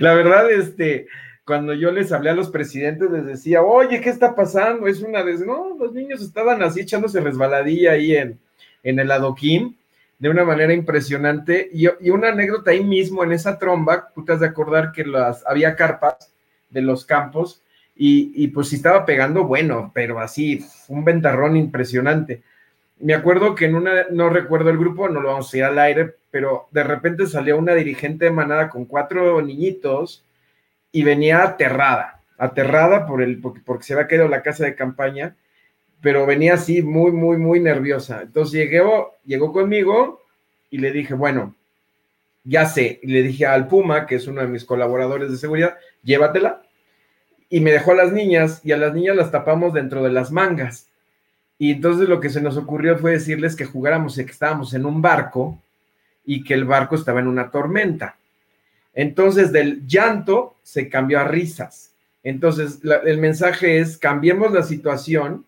La 0.00 0.12
verdad, 0.12 0.50
este, 0.50 1.06
cuando 1.46 1.72
yo 1.72 1.92
les 1.92 2.12
hablé 2.12 2.28
a 2.28 2.34
los 2.34 2.50
presidentes, 2.50 3.10
les 3.10 3.24
decía, 3.24 3.62
oye, 3.62 4.02
¿qué 4.02 4.10
está 4.10 4.34
pasando? 4.34 4.86
Es 4.86 5.00
una 5.00 5.22
vez, 5.22 5.40
no, 5.40 5.78
los 5.78 5.94
niños 5.94 6.20
estaban 6.20 6.62
así 6.62 6.80
echándose 6.80 7.22
resbaladilla 7.22 7.92
ahí 7.92 8.16
en, 8.16 8.38
el 8.82 9.10
adoquín 9.10 9.78
de 10.18 10.28
una 10.28 10.44
manera 10.44 10.74
impresionante. 10.74 11.70
Y, 11.72 11.86
una 12.10 12.28
anécdota 12.28 12.72
ahí 12.72 12.84
mismo, 12.84 13.24
en 13.24 13.32
esa 13.32 13.58
tromba, 13.58 14.10
tú 14.14 14.26
te 14.26 14.34
has 14.34 14.40
de 14.40 14.48
acordar 14.48 14.92
que 14.92 15.06
las, 15.06 15.42
había 15.46 15.74
carpas 15.74 16.30
de 16.68 16.82
los 16.82 17.06
campos 17.06 17.62
y, 17.96 18.30
y 18.34 18.48
pues 18.48 18.68
sí 18.68 18.76
estaba 18.76 19.06
pegando 19.06 19.44
bueno, 19.44 19.90
pero 19.94 20.20
así, 20.20 20.62
un 20.88 21.02
ventarrón 21.02 21.56
impresionante 21.56 22.42
me 23.00 23.14
acuerdo 23.14 23.54
que 23.54 23.64
en 23.64 23.74
una, 23.74 24.06
no 24.10 24.28
recuerdo 24.28 24.70
el 24.70 24.78
grupo, 24.78 25.08
no 25.08 25.20
lo 25.20 25.28
vamos 25.30 25.52
a 25.52 25.56
ir 25.56 25.64
al 25.64 25.78
aire, 25.78 26.14
pero 26.30 26.68
de 26.70 26.84
repente 26.84 27.26
salió 27.26 27.56
una 27.56 27.74
dirigente 27.74 28.26
de 28.26 28.30
manada 28.30 28.68
con 28.68 28.84
cuatro 28.84 29.40
niñitos 29.40 30.24
y 30.92 31.02
venía 31.02 31.42
aterrada, 31.42 32.20
aterrada 32.36 33.06
por 33.06 33.22
el, 33.22 33.40
porque, 33.40 33.84
se 33.84 33.94
había 33.94 34.06
quedado 34.06 34.28
la 34.28 34.42
casa 34.42 34.64
de 34.64 34.74
campaña, 34.74 35.36
pero 36.02 36.26
venía 36.26 36.54
así 36.54 36.82
muy, 36.82 37.10
muy, 37.12 37.38
muy 37.38 37.60
nerviosa. 37.60 38.22
Entonces 38.22 38.68
llegó, 38.70 39.16
llegó 39.24 39.52
conmigo 39.52 40.22
y 40.70 40.78
le 40.78 40.92
dije, 40.92 41.14
bueno, 41.14 41.54
ya 42.44 42.66
sé, 42.66 43.00
y 43.02 43.08
le 43.08 43.22
dije 43.22 43.46
al 43.46 43.66
Puma, 43.66 44.06
que 44.06 44.16
es 44.16 44.26
uno 44.26 44.42
de 44.42 44.46
mis 44.46 44.64
colaboradores 44.64 45.30
de 45.30 45.36
seguridad, 45.38 45.78
llévatela. 46.02 46.62
Y 47.48 47.60
me 47.60 47.72
dejó 47.72 47.92
a 47.92 47.96
las 47.96 48.12
niñas 48.12 48.60
y 48.64 48.72
a 48.72 48.76
las 48.76 48.94
niñas 48.94 49.16
las 49.16 49.30
tapamos 49.30 49.72
dentro 49.72 50.02
de 50.02 50.10
las 50.10 50.30
mangas 50.30 50.89
y 51.60 51.72
entonces 51.72 52.08
lo 52.08 52.20
que 52.20 52.30
se 52.30 52.40
nos 52.40 52.56
ocurrió 52.56 52.96
fue 52.96 53.12
decirles 53.12 53.54
que 53.54 53.66
jugáramos 53.66 54.16
y 54.16 54.24
que 54.24 54.32
estábamos 54.32 54.72
en 54.72 54.86
un 54.86 55.02
barco 55.02 55.60
y 56.24 56.42
que 56.42 56.54
el 56.54 56.64
barco 56.64 56.94
estaba 56.94 57.20
en 57.20 57.26
una 57.26 57.50
tormenta. 57.50 58.16
Entonces 58.94 59.52
del 59.52 59.86
llanto 59.86 60.56
se 60.62 60.88
cambió 60.88 61.20
a 61.20 61.24
risas. 61.24 61.92
Entonces 62.24 62.80
el 63.04 63.18
mensaje 63.18 63.78
es 63.78 63.98
cambiemos 63.98 64.52
la 64.52 64.62
situación 64.62 65.44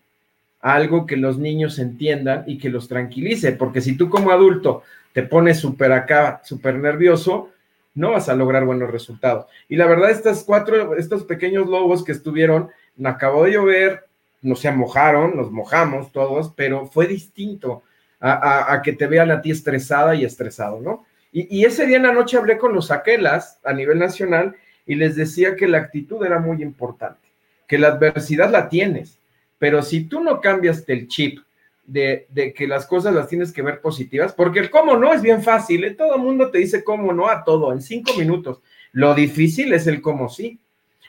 a 0.61 0.75
algo 0.75 1.07
que 1.07 1.17
los 1.17 1.39
niños 1.39 1.79
entiendan 1.79 2.45
y 2.47 2.59
que 2.59 2.69
los 2.69 2.89
tranquilice, 2.89 3.53
porque 3.53 3.81
si 3.81 3.97
tú 3.97 4.11
como 4.11 4.33
adulto 4.33 4.83
te 5.15 5.23
pones 5.23 5.61
súper 5.61 5.93
acá, 5.93 6.43
súper 6.45 6.75
nervioso, 6.75 7.49
no 7.95 8.11
vas 8.11 8.29
a 8.29 8.35
lograr 8.37 8.67
buenos 8.67 8.91
resultados. 8.91 9.47
Y 9.67 9.77
la 9.77 9.87
verdad, 9.87 10.11
estas 10.11 10.45
cuatro, 10.45 10.95
estos 10.95 11.25
pequeños 11.25 11.69
lobos 11.69 12.05
que 12.05 12.13
estuvieron, 12.13 12.69
acabó 13.03 13.45
de 13.45 13.53
llover, 13.53 14.12
no 14.43 14.57
se 14.57 14.71
mojaron, 14.71 15.37
nos 15.37 15.51
mojamos 15.51 16.13
todos, 16.13 16.53
pero 16.55 16.87
fue 16.87 17.07
distinto 17.07 17.83
a, 18.21 18.81
que 18.85 18.93
te 18.93 19.07
vean 19.07 19.31
a 19.31 19.41
ti 19.41 19.51
estresada 19.51 20.15
y 20.15 20.25
estresado, 20.25 20.81
¿no? 20.81 21.05
Y, 21.33 21.65
ese 21.65 21.87
día 21.87 21.97
en 21.97 22.03
la 22.05 22.13
noche 22.13 22.37
hablé 22.37 22.59
con 22.59 22.75
los 22.75 22.91
aquelas 22.91 23.59
a 23.65 23.73
nivel 23.73 23.99
nacional 23.99 24.55
y 24.87 24.97
les 24.97 25.17
decía 25.17 25.57
que 25.57 25.67
la 25.67 25.79
actitud 25.79 26.25
era 26.25 26.39
muy 26.39 26.63
importante, 26.63 27.27
que 27.67 27.79
la 27.79 27.89
adversidad 27.89 28.51
la 28.51 28.69
tienes, 28.69 29.19
pero 29.59 29.83
si 29.83 30.05
tú 30.05 30.23
no 30.23 30.41
cambias 30.41 30.85
el 30.89 31.09
chip 31.09 31.39
de, 31.85 32.27
que 32.57 32.67
las 32.67 32.87
cosas 32.87 33.15
las 33.15 33.29
tienes 33.29 33.53
que 33.53 33.63
ver 33.63 33.81
positivas, 33.81 34.33
porque 34.35 34.61
el 34.61 34.71
cómo 34.71 34.97
no 34.97 35.13
es 35.13 35.23
bien 35.23 35.43
fácil, 35.43 35.85
¿eh? 35.85 35.93
todo 35.93 36.17
el 36.17 36.23
mundo 36.23 36.51
te 36.51 36.59
dice 36.59 36.85
cómo 36.85 37.13
no 37.13 37.29
a 37.29 37.45
todo 37.45 37.73
en 37.73 37.81
cinco 37.81 38.13
minutos. 38.19 38.61
Lo 38.93 39.15
difícil 39.15 39.73
es 39.73 39.87
el 39.87 40.03
cómo 40.03 40.29
sí. 40.29 40.61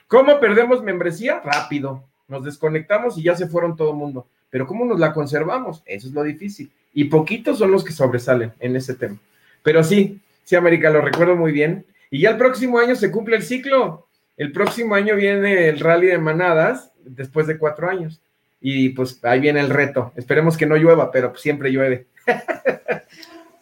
¿Cómo 0.08 0.40
perdemos 0.40 0.82
membresía? 0.82 1.40
Rápido. 1.44 2.04
Nos 2.28 2.44
desconectamos 2.44 3.18
y 3.18 3.22
ya 3.22 3.34
se 3.34 3.46
fueron 3.46 3.76
todo 3.76 3.90
el 3.90 3.96
mundo. 3.96 4.26
Pero 4.50 4.66
¿cómo 4.66 4.84
nos 4.84 5.00
la 5.00 5.12
conservamos? 5.12 5.82
Eso 5.84 6.08
es 6.08 6.14
lo 6.14 6.22
difícil. 6.22 6.70
Y 6.92 7.04
poquitos 7.04 7.58
son 7.58 7.72
los 7.72 7.84
que 7.84 7.92
sobresalen 7.92 8.52
en 8.60 8.76
ese 8.76 8.94
tema. 8.94 9.18
Pero 9.62 9.82
sí, 9.82 10.20
sí, 10.44 10.56
América, 10.56 10.90
lo 10.90 11.00
recuerdo 11.00 11.36
muy 11.36 11.52
bien. 11.52 11.84
Y 12.10 12.20
ya 12.20 12.30
el 12.30 12.36
próximo 12.36 12.78
año 12.78 12.94
se 12.94 13.10
cumple 13.10 13.36
el 13.36 13.42
ciclo. 13.42 14.06
El 14.36 14.52
próximo 14.52 14.94
año 14.94 15.16
viene 15.16 15.68
el 15.68 15.80
rally 15.80 16.06
de 16.06 16.18
manadas 16.18 16.92
después 17.04 17.46
de 17.46 17.58
cuatro 17.58 17.88
años. 17.88 18.20
Y 18.60 18.90
pues 18.90 19.22
ahí 19.24 19.40
viene 19.40 19.60
el 19.60 19.70
reto. 19.70 20.12
Esperemos 20.16 20.56
que 20.56 20.66
no 20.66 20.76
llueva, 20.76 21.10
pero 21.10 21.34
siempre 21.36 21.70
llueve. 21.70 22.06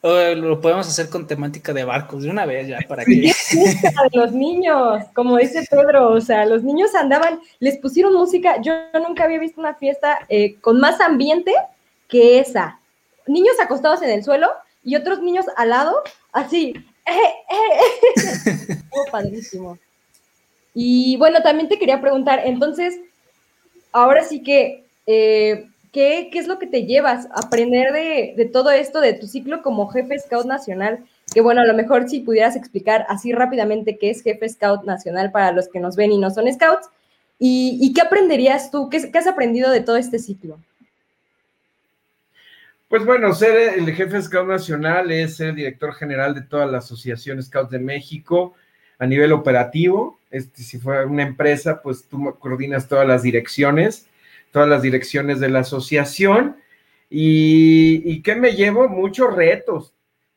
lo 0.02 0.60
podemos 0.60 0.88
hacer 0.88 1.08
con 1.08 1.26
temática 1.28 1.72
de 1.72 1.84
barcos 1.84 2.24
de 2.24 2.30
una 2.30 2.44
vez 2.44 2.66
ya 2.66 2.78
para 2.88 3.04
que 3.04 3.32
los 4.12 4.32
niños 4.32 5.04
como 5.14 5.36
dice 5.36 5.64
Pedro 5.70 6.10
o 6.14 6.20
sea 6.20 6.44
los 6.44 6.64
niños 6.64 6.94
andaban 6.94 7.40
les 7.60 7.78
pusieron 7.78 8.14
música. 8.14 8.60
Yo 8.60 8.72
nunca 8.94 9.24
había 9.24 9.38
visto 9.38 9.60
una 9.60 9.74
fiesta 9.74 10.18
eh, 10.28 10.56
con 10.60 10.80
más 10.80 11.00
ambiente 11.00 11.52
que 12.08 12.40
esa. 12.40 12.80
Niños 13.26 13.54
acostados 13.62 14.02
en 14.02 14.10
el 14.10 14.24
suelo 14.24 14.50
y 14.82 14.96
otros 14.96 15.22
niños 15.22 15.46
al 15.56 15.70
lado 15.70 16.02
así 16.32 16.74
eh, 17.06 17.12
eh. 17.50 18.78
oh, 18.90 19.04
padrísimo. 19.10 19.78
Y 20.74 21.16
bueno 21.16 21.42
también 21.42 21.68
te 21.68 21.78
quería 21.78 22.00
preguntar 22.00 22.40
entonces 22.44 22.98
ahora 23.92 24.24
sí 24.24 24.42
que 24.42 24.84
¿Qué, 25.92 26.30
es 26.32 26.46
lo 26.46 26.58
que 26.58 26.66
te 26.66 26.86
llevas 26.86 27.28
aprender 27.34 27.92
de, 27.92 28.48
todo 28.50 28.70
esto 28.70 29.02
de 29.02 29.12
tu 29.12 29.26
ciclo 29.26 29.60
como 29.60 29.88
jefe 29.88 30.18
Scout 30.18 30.46
Nacional? 30.46 31.04
Que 31.34 31.42
bueno, 31.42 31.60
a 31.60 31.66
lo 31.66 31.74
mejor 31.74 32.08
si 32.08 32.20
pudieras 32.20 32.56
explicar 32.56 33.04
así 33.10 33.30
rápidamente 33.32 33.98
qué 33.98 34.08
es 34.08 34.22
jefe 34.22 34.48
Scout 34.48 34.84
Nacional 34.84 35.30
para 35.30 35.52
los 35.52 35.68
que 35.68 35.80
nos 35.80 35.94
ven 35.94 36.12
y 36.12 36.18
no 36.18 36.30
son 36.30 36.50
Scouts. 36.50 36.88
¿Y, 37.38 37.92
qué 37.92 38.00
aprenderías 38.00 38.70
tú? 38.70 38.88
¿Qué, 38.88 39.10
has 39.12 39.26
aprendido 39.26 39.70
de 39.70 39.80
todo 39.80 39.96
este 39.96 40.18
ciclo? 40.18 40.58
Pues 42.88 43.04
bueno, 43.04 43.34
ser 43.34 43.78
el 43.78 43.92
jefe 43.92 44.22
Scout 44.22 44.48
Nacional 44.48 45.10
es 45.10 45.36
ser 45.36 45.54
director 45.54 45.92
general 45.92 46.34
de 46.34 46.42
toda 46.42 46.64
la 46.64 46.78
Asociación 46.78 47.42
Scouts 47.42 47.70
de 47.70 47.80
México 47.80 48.54
a 48.98 49.06
nivel 49.06 49.32
operativo. 49.32 50.18
Este, 50.30 50.62
si 50.62 50.78
fuera 50.78 51.04
una 51.04 51.24
empresa, 51.24 51.82
pues 51.82 52.04
tú 52.08 52.34
coordinas 52.38 52.88
todas 52.88 53.06
las 53.06 53.22
direcciones 53.22 54.06
todas 54.52 54.68
las 54.68 54.82
direcciones 54.82 55.40
de 55.40 55.48
la 55.48 55.60
asociación. 55.60 56.56
¿Y, 57.10 58.02
y 58.04 58.22
qué 58.22 58.36
me 58.36 58.52
llevo? 58.52 58.88
Muchos 58.88 59.34
retos. 59.34 59.92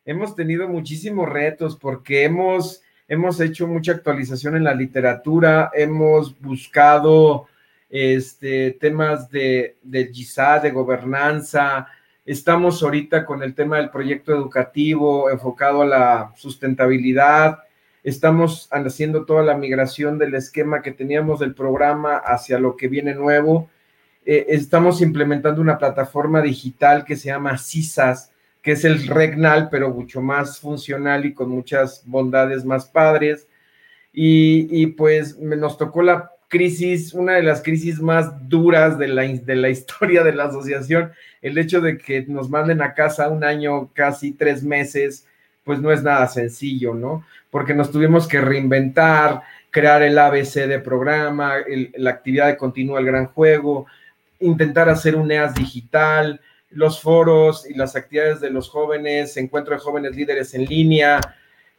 Hemos 0.05 0.35
tenido 0.35 0.67
muchísimos 0.67 1.29
retos 1.29 1.77
porque 1.77 2.23
hemos, 2.23 2.81
hemos 3.07 3.39
hecho 3.39 3.67
mucha 3.67 3.91
actualización 3.91 4.55
en 4.55 4.63
la 4.63 4.73
literatura, 4.73 5.71
hemos 5.73 6.39
buscado 6.39 7.47
este, 7.89 8.71
temas 8.71 9.29
de, 9.29 9.77
de 9.83 10.11
GISA, 10.13 10.59
de 10.59 10.71
gobernanza. 10.71 11.87
Estamos 12.25 12.81
ahorita 12.83 13.25
con 13.25 13.43
el 13.43 13.53
tema 13.53 13.77
del 13.77 13.89
proyecto 13.89 14.33
educativo 14.33 15.29
enfocado 15.29 15.81
a 15.81 15.85
la 15.85 16.33
sustentabilidad. 16.35 17.59
Estamos 18.03 18.67
haciendo 18.71 19.25
toda 19.25 19.43
la 19.43 19.57
migración 19.57 20.19
del 20.19 20.35
esquema 20.35 20.81
que 20.81 20.91
teníamos 20.91 21.39
del 21.39 21.55
programa 21.55 22.17
hacia 22.17 22.59
lo 22.59 22.75
que 22.77 22.87
viene 22.87 23.15
nuevo. 23.15 23.69
Eh, 24.25 24.47
estamos 24.49 25.01
implementando 25.01 25.61
una 25.61 25.77
plataforma 25.77 26.41
digital 26.41 27.05
que 27.05 27.15
se 27.15 27.27
llama 27.27 27.57
CISAS, 27.57 28.31
que 28.61 28.71
es 28.71 28.83
el 28.83 29.07
Regnal, 29.07 29.69
pero 29.69 29.91
mucho 29.91 30.21
más 30.21 30.59
funcional 30.59 31.25
y 31.25 31.33
con 31.33 31.49
muchas 31.49 32.01
bondades 32.05 32.65
más 32.65 32.85
padres. 32.85 33.47
Y, 34.11 34.87
pues 34.87 35.37
nos 35.37 35.77
tocó 35.77 36.01
la 36.01 36.31
crisis, 36.47 37.13
una 37.13 37.33
de 37.33 37.43
las 37.43 37.61
crisis 37.61 37.99
más 37.99 38.49
duras 38.49 38.97
de 38.97 39.09
la, 39.09 39.23
de 39.23 39.55
la 39.55 39.69
historia 39.77 40.23
de 40.23 40.33
la 40.33 40.45
asociación, 40.45 41.11
el 41.41 41.57
hecho 41.57 41.81
de 41.81 41.97
que 41.97 42.25
nos 42.27 42.49
manden 42.49 42.81
a 42.81 42.93
casa 42.93 43.29
un 43.29 43.43
año, 43.43 43.91
casi 43.93 44.31
tres 44.31 44.63
meses, 44.63 45.27
pues 45.63 45.79
no 45.79 45.91
es 45.91 46.01
nada 46.01 46.27
sencillo, 46.27 46.93
¿no? 46.93 47.25
Porque 47.51 47.73
nos 47.73 47.91
tuvimos 47.91 48.27
que 48.27 48.39
reinventar, 48.39 49.41
crear 49.69 50.01
el 50.01 50.17
ABC 50.17 50.67
de 50.67 50.79
programa, 50.79 51.55
la 51.97 52.11
actividad 52.11 52.47
de 52.47 52.57
continúa 52.57 52.99
el 52.99 53.05
gran 53.05 53.27
juego, 53.27 53.85
intentar 54.39 54.89
hacer 54.89 55.15
un 55.15 55.31
EAS 55.31 55.55
digital, 55.55 56.41
los 56.69 57.01
foros 57.01 57.69
y 57.69 57.73
las 57.73 57.95
actividades 57.95 58.41
de 58.41 58.49
los 58.49 58.69
jóvenes, 58.69 59.37
encuentro 59.37 59.73
de 59.73 59.81
jóvenes 59.81 60.15
líderes 60.15 60.53
en 60.53 60.65
línea. 60.65 61.19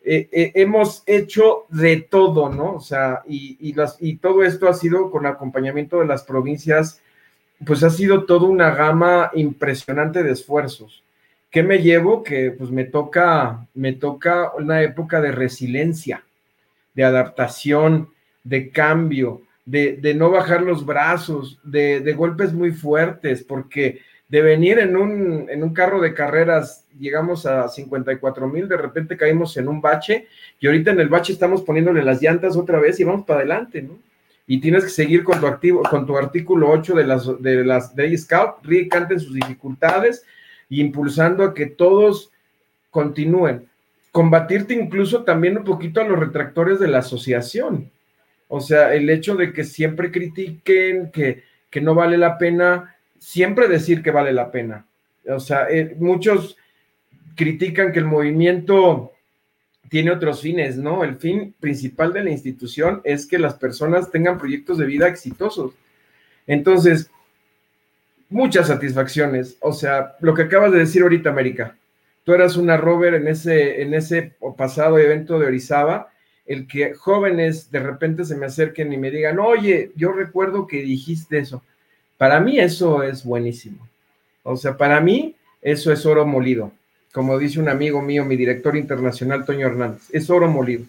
Eh, 0.04 0.28
eh, 0.32 0.52
hemos 0.54 1.02
hecho 1.06 1.66
de 1.68 1.96
todo, 1.98 2.48
¿no? 2.48 2.74
O 2.74 2.80
sea, 2.80 3.22
y, 3.26 3.72
las, 3.74 3.96
y 4.00 4.16
todo 4.16 4.44
esto 4.44 4.68
ha 4.68 4.74
sido 4.74 5.10
con 5.10 5.26
acompañamiento 5.26 6.00
de 6.00 6.06
las 6.06 6.22
provincias, 6.22 7.02
pues 7.64 7.82
ha 7.82 7.90
sido 7.90 8.24
toda 8.24 8.46
una 8.46 8.70
gama 8.74 9.30
impresionante 9.34 10.22
de 10.22 10.32
esfuerzos. 10.32 11.02
¿Qué 11.50 11.62
me 11.62 11.78
llevo? 11.78 12.22
Que 12.22 12.50
pues 12.50 12.70
me 12.70 12.84
toca, 12.84 13.66
me 13.74 13.94
toca 13.94 14.52
una 14.56 14.82
época 14.82 15.20
de 15.20 15.32
resiliencia, 15.32 16.22
de 16.94 17.04
adaptación, 17.04 18.10
de 18.44 18.70
cambio, 18.70 19.42
de, 19.66 20.14
no 20.14 20.30
bajar 20.30 20.62
los 20.62 20.86
brazos, 20.86 21.58
de, 21.64 22.14
golpes 22.16 22.52
muy 22.52 22.70
fuertes, 22.70 23.42
porque 23.42 24.00
de 24.28 24.40
venir 24.40 24.78
en 24.78 24.96
un, 24.96 25.46
en 25.50 25.62
un 25.62 25.74
carro 25.74 26.00
de 26.00 26.14
carreras, 26.14 26.86
llegamos 26.98 27.46
a 27.46 27.68
54 27.68 28.48
mil, 28.48 28.68
de 28.68 28.76
repente 28.76 29.16
caímos 29.16 29.56
en 29.56 29.68
un 29.68 29.80
bache 29.80 30.26
y 30.58 30.66
ahorita 30.66 30.92
en 30.92 31.00
el 31.00 31.08
bache 31.08 31.32
estamos 31.32 31.62
poniéndole 31.62 32.02
las 32.02 32.22
llantas 32.22 32.56
otra 32.56 32.80
vez 32.80 32.98
y 32.98 33.04
vamos 33.04 33.26
para 33.26 33.40
adelante, 33.40 33.82
¿no? 33.82 33.98
Y 34.48 34.60
tienes 34.60 34.84
que 34.84 34.90
seguir 34.90 35.24
con 35.24 35.40
tu, 35.40 35.46
activo, 35.48 35.82
con 35.82 36.06
tu 36.06 36.16
artículo 36.16 36.70
8 36.70 36.94
de 36.94 37.04
las 37.04 37.42
de 37.42 37.64
las 37.64 37.96
Day 37.96 38.16
Scout, 38.16 38.64
canten 38.88 39.18
sus 39.18 39.34
dificultades 39.34 40.24
y 40.68 40.80
impulsando 40.80 41.42
a 41.42 41.52
que 41.52 41.66
todos 41.66 42.30
continúen. 42.90 43.66
Combatirte 44.12 44.72
incluso 44.72 45.24
también 45.24 45.58
un 45.58 45.64
poquito 45.64 46.00
a 46.00 46.04
los 46.04 46.18
retractores 46.18 46.78
de 46.78 46.86
la 46.86 46.98
asociación, 46.98 47.90
o 48.48 48.60
sea, 48.60 48.94
el 48.94 49.10
hecho 49.10 49.36
de 49.36 49.52
que 49.52 49.64
siempre 49.64 50.10
critiquen, 50.10 51.10
que, 51.10 51.42
no 51.80 51.94
vale 51.94 52.16
la 52.16 52.38
pena, 52.38 52.96
siempre 53.18 53.68
decir 53.68 54.02
que 54.02 54.10
vale 54.10 54.32
la 54.32 54.50
pena. 54.50 54.86
O 55.28 55.38
sea, 55.38 55.68
eh, 55.68 55.94
muchos 55.98 56.56
critican 57.34 57.92
que 57.92 57.98
el 57.98 58.06
movimiento 58.06 59.12
tiene 59.90 60.10
otros 60.10 60.40
fines, 60.40 60.78
¿no? 60.78 61.04
El 61.04 61.16
fin 61.16 61.54
principal 61.60 62.14
de 62.14 62.24
la 62.24 62.30
institución 62.30 63.02
es 63.04 63.26
que 63.26 63.38
las 63.38 63.54
personas 63.54 64.10
tengan 64.10 64.38
proyectos 64.38 64.78
de 64.78 64.86
vida 64.86 65.06
exitosos. 65.06 65.74
Entonces, 66.46 67.10
muchas 68.28 68.68
satisfacciones. 68.68 69.56
O 69.60 69.72
sea, 69.72 70.16
lo 70.20 70.34
que 70.34 70.42
acabas 70.42 70.72
de 70.72 70.78
decir 70.78 71.02
ahorita, 71.02 71.30
América, 71.30 71.76
tú 72.24 72.32
eras 72.32 72.56
una 72.56 72.76
rover 72.76 73.14
en 73.14 73.28
ese, 73.28 73.82
en 73.82 73.94
ese 73.94 74.34
pasado 74.56 74.98
evento 74.98 75.38
de 75.38 75.46
Orizaba 75.46 76.10
el 76.46 76.66
que 76.66 76.94
jóvenes 76.94 77.70
de 77.70 77.80
repente 77.80 78.24
se 78.24 78.36
me 78.36 78.46
acerquen 78.46 78.92
y 78.92 78.96
me 78.96 79.10
digan, 79.10 79.38
oye, 79.38 79.90
yo 79.96 80.12
recuerdo 80.12 80.66
que 80.66 80.82
dijiste 80.82 81.38
eso. 81.38 81.62
Para 82.16 82.40
mí 82.40 82.58
eso 82.58 83.02
es 83.02 83.24
buenísimo. 83.24 83.86
O 84.42 84.56
sea, 84.56 84.76
para 84.76 85.00
mí 85.00 85.34
eso 85.60 85.92
es 85.92 86.06
oro 86.06 86.24
molido. 86.24 86.72
Como 87.12 87.38
dice 87.38 87.58
un 87.58 87.68
amigo 87.68 88.00
mío, 88.00 88.24
mi 88.24 88.36
director 88.36 88.76
internacional, 88.76 89.44
Toño 89.44 89.66
Hernández, 89.66 90.02
es 90.12 90.30
oro 90.30 90.48
molido. 90.48 90.84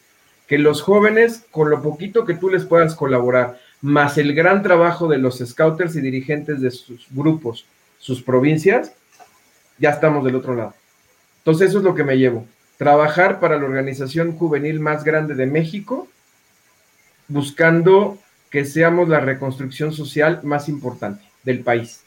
Que 0.48 0.58
los 0.58 0.82
jóvenes, 0.82 1.46
con 1.52 1.70
lo 1.70 1.82
poquito 1.82 2.24
que 2.24 2.36
tú 2.36 2.50
les 2.50 2.66
puedas 2.66 2.96
colaborar, 2.96 3.60
más 3.82 4.18
el 4.18 4.34
gran 4.34 4.62
trabajo 4.64 5.08
de 5.08 5.18
los 5.18 5.40
scouters 5.40 5.96
y 5.96 6.02
dirigentes 6.02 6.62
de 6.62 6.72
sus 6.72 7.08
grupos, 7.12 7.66
sus 8.00 8.22
provincias, 8.22 8.94
ya 9.80 9.90
estamos 9.90 10.24
del 10.24 10.36
otro 10.36 10.56
lado. 10.56 10.74
Entonces 11.40 11.70
eso 11.70 11.80
es 11.80 11.84
lo 11.84 11.96
que 11.96 12.04
me 12.04 12.18
llevo 12.18 12.46
trabajar 12.78 13.40
para 13.40 13.58
la 13.58 13.66
organización 13.66 14.38
juvenil 14.38 14.80
más 14.80 15.04
grande 15.04 15.36
de 15.36 15.48
México, 15.48 16.08
buscando 17.28 18.18
que 18.50 18.66
seamos 18.66 19.10
la 19.10 19.20
reconstrucción 19.20 19.94
social 19.94 20.40
más 20.44 20.70
importante 20.70 21.24
del 21.44 21.62
país. 21.62 22.02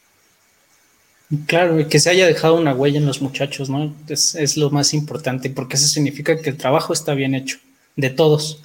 Claro, 1.45 1.79
y 1.79 1.85
que 1.85 1.99
se 1.99 2.09
haya 2.09 2.25
dejado 2.25 2.55
una 2.55 2.73
huella 2.73 2.97
en 2.97 3.05
los 3.05 3.21
muchachos, 3.21 3.69
¿no? 3.69 3.95
Es, 4.09 4.57
lo 4.57 4.69
más 4.69 4.93
importante, 4.93 5.49
porque 5.49 5.77
eso 5.77 5.87
significa 5.87 6.41
que 6.41 6.49
el 6.49 6.57
trabajo 6.57 6.91
está 6.91 7.13
bien 7.13 7.35
hecho, 7.35 7.57
de 7.95 8.09
todos, 8.09 8.63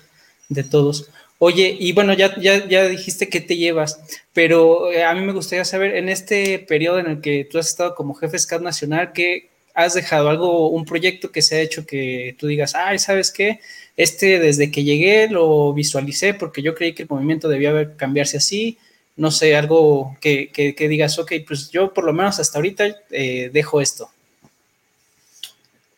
de 0.49 0.65
todos. 0.65 1.11
Oye, 1.39 1.77
y 1.79 1.93
bueno, 1.93 2.13
ya, 2.15 2.35
ya, 2.41 2.67
ya 2.67 2.89
dijiste 2.89 3.29
que 3.29 3.41
te 3.41 3.57
llevas, 3.57 4.01
pero 4.33 4.91
eh, 4.91 5.05
a 5.05 5.15
mí 5.15 5.21
me 5.21 5.33
gustaría 5.33 5.65
saber, 5.65 5.95
en 5.95 6.09
este 6.09 6.59
periodo 6.59 6.99
en 6.99 7.07
el 7.07 7.21
que 7.21 7.47
tú 7.49 7.59
has 7.59 7.69
estado 7.69 7.95
como 7.95 8.15
jefe 8.15 8.39
SCAD 8.39 8.63
nacional, 8.63 9.13
¿qué, 9.13 9.51
has 9.77 9.95
dejado 9.95 10.29
algo, 10.29 10.71
un 10.71 10.85
proyecto 10.85 11.31
que 11.31 11.43
se 11.43 11.57
ha 11.57 11.61
hecho 11.61 11.87
que 11.87 12.35
tú 12.37 12.49
digas, 12.49 12.75
ay, 12.75 12.99
¿sabes 12.99 13.31
qué? 13.31 13.61
Este 13.97 14.41
desde 14.41 14.73
que 14.73 14.83
llegué 14.83 15.29
lo 15.29 15.73
visualicé 15.73 16.35
porque 16.35 16.63
yo 16.63 16.75
creí 16.75 16.95
que 16.95 17.05
el 17.05 17.09
movimiento 17.09 17.49
debía 17.49 17.97
cambiarse 17.97 18.39
así 18.39 18.79
no 19.17 19.31
sé, 19.31 19.57
algo 19.57 20.17
que, 20.21 20.51
que, 20.51 20.89
digas, 20.89 21.19
ok, 21.19 21.33
pues 21.47 21.71
yo 21.71 21.93
por 21.93 22.05
lo 22.05 22.13
menos 22.13 22.39
hasta 22.39 22.59
ahorita 22.59 22.85
eh, 23.11 23.51
dejo 23.53 23.81
esto. 23.81 24.11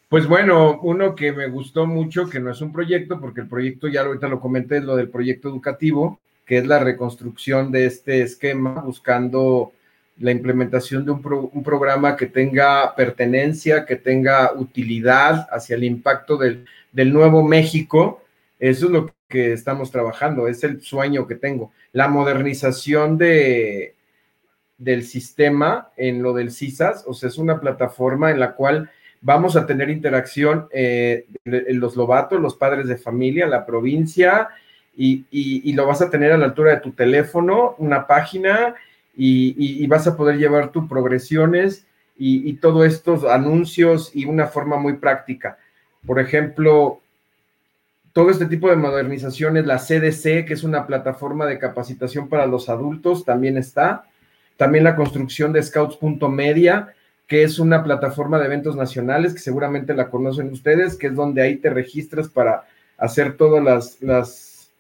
Pues 0.09 0.27
bueno, 0.27 0.81
uno 0.83 1.15
que 1.15 1.33
me 1.33 1.49
gustó 1.49 1.87
mucho, 1.87 2.31
que 2.31 2.41
no 2.41 2.51
es 2.51 2.61
un 2.61 2.73
proyecto, 2.73 3.21
porque 3.21 3.43
el 3.43 3.49
proyecto 3.49 3.89
ya 3.89 4.03
ahorita 4.03 4.29
lo 4.29 4.41
comenté, 4.41 4.79
es 4.79 4.85
lo 4.85 4.97
del 4.97 5.11
proyecto 5.11 5.49
educativo, 5.49 6.19
que 6.47 6.59
es 6.59 6.67
la 6.67 6.79
reconstrucción 6.79 7.71
de 7.73 7.87
este 7.87 8.23
esquema, 8.23 8.81
buscando 8.81 9.73
la 10.19 10.31
implementación 10.31 11.05
de 11.05 11.13
un, 11.13 11.51
un 11.53 11.63
programa 11.63 12.17
que 12.17 12.27
tenga 12.27 12.95
pertenencia, 12.95 13.85
que 13.85 13.97
tenga 13.97 14.53
utilidad 14.55 15.47
hacia 15.51 15.77
el 15.77 15.85
impacto 15.85 16.37
del, 16.37 16.65
del 16.93 17.13
nuevo 17.13 17.43
México. 17.43 18.23
Eso 18.59 18.87
es 18.87 18.93
lo 18.93 19.15
que 19.29 19.53
estamos 19.53 19.91
trabajando, 19.91 20.49
es 20.49 20.65
el 20.65 20.81
sueño 20.81 21.27
que 21.27 21.35
tengo. 21.35 21.73
La 21.93 22.09
modernización 22.09 23.19
de, 23.19 23.95
del 24.79 25.05
sistema 25.05 25.91
en 25.97 26.23
lo 26.23 26.33
del 26.33 26.51
CISAS, 26.51 27.05
o 27.07 27.13
sea, 27.13 27.29
es 27.29 27.37
una 27.37 27.61
plataforma 27.61 28.31
en 28.31 28.41
la 28.41 28.55
cual 28.55 28.91
vamos 29.21 29.57
a 29.57 29.67
tener 29.67 29.91
interacción 29.91 30.69
eh, 30.71 31.27
los 31.45 31.97
lobatos, 31.97 32.41
los 32.41 32.55
padres 32.55 32.87
de 32.87 32.97
familia, 32.97 33.47
la 33.47 33.67
provincia, 33.67 34.49
y, 35.01 35.73
lo 35.75 35.87
vas 35.87 36.03
a 36.03 36.11
tener 36.11 36.33
a 36.33 36.39
la 36.39 36.47
altura 36.47 36.73
de 36.73 36.81
tu 36.81 36.91
teléfono, 36.91 37.77
una 37.79 38.07
página, 38.07 38.75
y, 39.21 39.87
vas 39.89 40.07
a 40.07 40.17
poder 40.17 40.39
llevar 40.39 40.71
tus 40.71 40.89
progresiones 40.89 41.87
y, 42.17 42.53
todos 42.55 42.87
estos 42.87 43.25
anuncios 43.25 44.15
y 44.15 44.25
una 44.25 44.47
forma 44.47 44.77
muy 44.77 44.95
práctica. 44.95 45.59
Por 46.07 46.21
ejemplo, 46.21 47.01
todo 48.13 48.31
este 48.31 48.47
tipo 48.47 48.71
de 48.71 48.77
modernizaciones, 48.77 49.67
la 49.67 49.79
CDC, 49.79 50.47
que 50.47 50.55
es 50.55 50.63
una 50.63 50.87
plataforma 50.87 51.47
de 51.47 51.59
capacitación 51.59 52.29
para 52.29 52.47
los 52.47 52.69
adultos, 52.69 53.25
también 53.25 53.59
está. 53.59 54.05
También 54.57 54.85
la 54.85 54.97
construcción 54.97 55.53
de 55.53 55.63
Scouts.media, 55.63 56.95
que 57.27 57.43
es 57.43 57.59
una 57.59 57.83
plataforma 57.83 58.39
de 58.39 58.47
eventos 58.47 58.77
nacionales, 58.77 59.35
que 59.35 59.41
seguramente 59.41 59.95
la 59.95 60.11
conocen 60.11 60.51
ustedes, 60.51 60.97
que 60.97 61.09
es 61.09 61.15
donde 61.15 61.43
ahí 61.43 61.57
te 61.57 61.71
registras 61.71 62.29
para 62.29 62.65
hacer 62.97 63.37
todas 63.37 63.63
las, 63.63 64.01
las, 64.01 64.71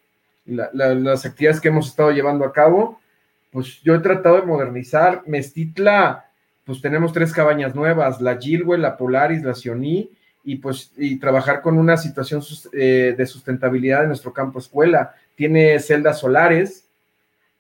las 0.47 1.27
actividades 1.27 1.61
que 1.61 1.69
hemos 1.69 1.89
estado 1.89 2.13
llevando 2.13 2.45
a 2.45 2.53
cabo. 2.53 3.01
Pues 3.51 3.81
yo 3.83 3.95
he 3.95 4.01
tratado 4.01 4.37
de 4.37 4.47
modernizar. 4.47 5.23
Mestitla, 5.27 6.27
pues 6.65 6.81
tenemos 6.81 7.13
tres 7.13 7.33
cabañas 7.33 7.75
nuevas, 7.75 8.21
la 8.21 8.37
Gilwe, 8.37 8.79
la 8.79 8.97
Polaris, 8.97 9.43
la 9.43 9.55
Sioní, 9.55 10.11
y 10.45 10.57
pues 10.57 10.93
y 10.97 11.17
trabajar 11.17 11.61
con 11.61 11.79
una 11.79 11.97
situación 11.97 12.43
eh, 12.73 13.15
de 13.17 13.27
sustentabilidad 13.27 14.03
en 14.03 14.09
nuestro 14.09 14.33
campo 14.33 14.59
escuela. 14.59 15.15
Tiene 15.35 15.79
celdas 15.81 16.21
solares 16.21 16.87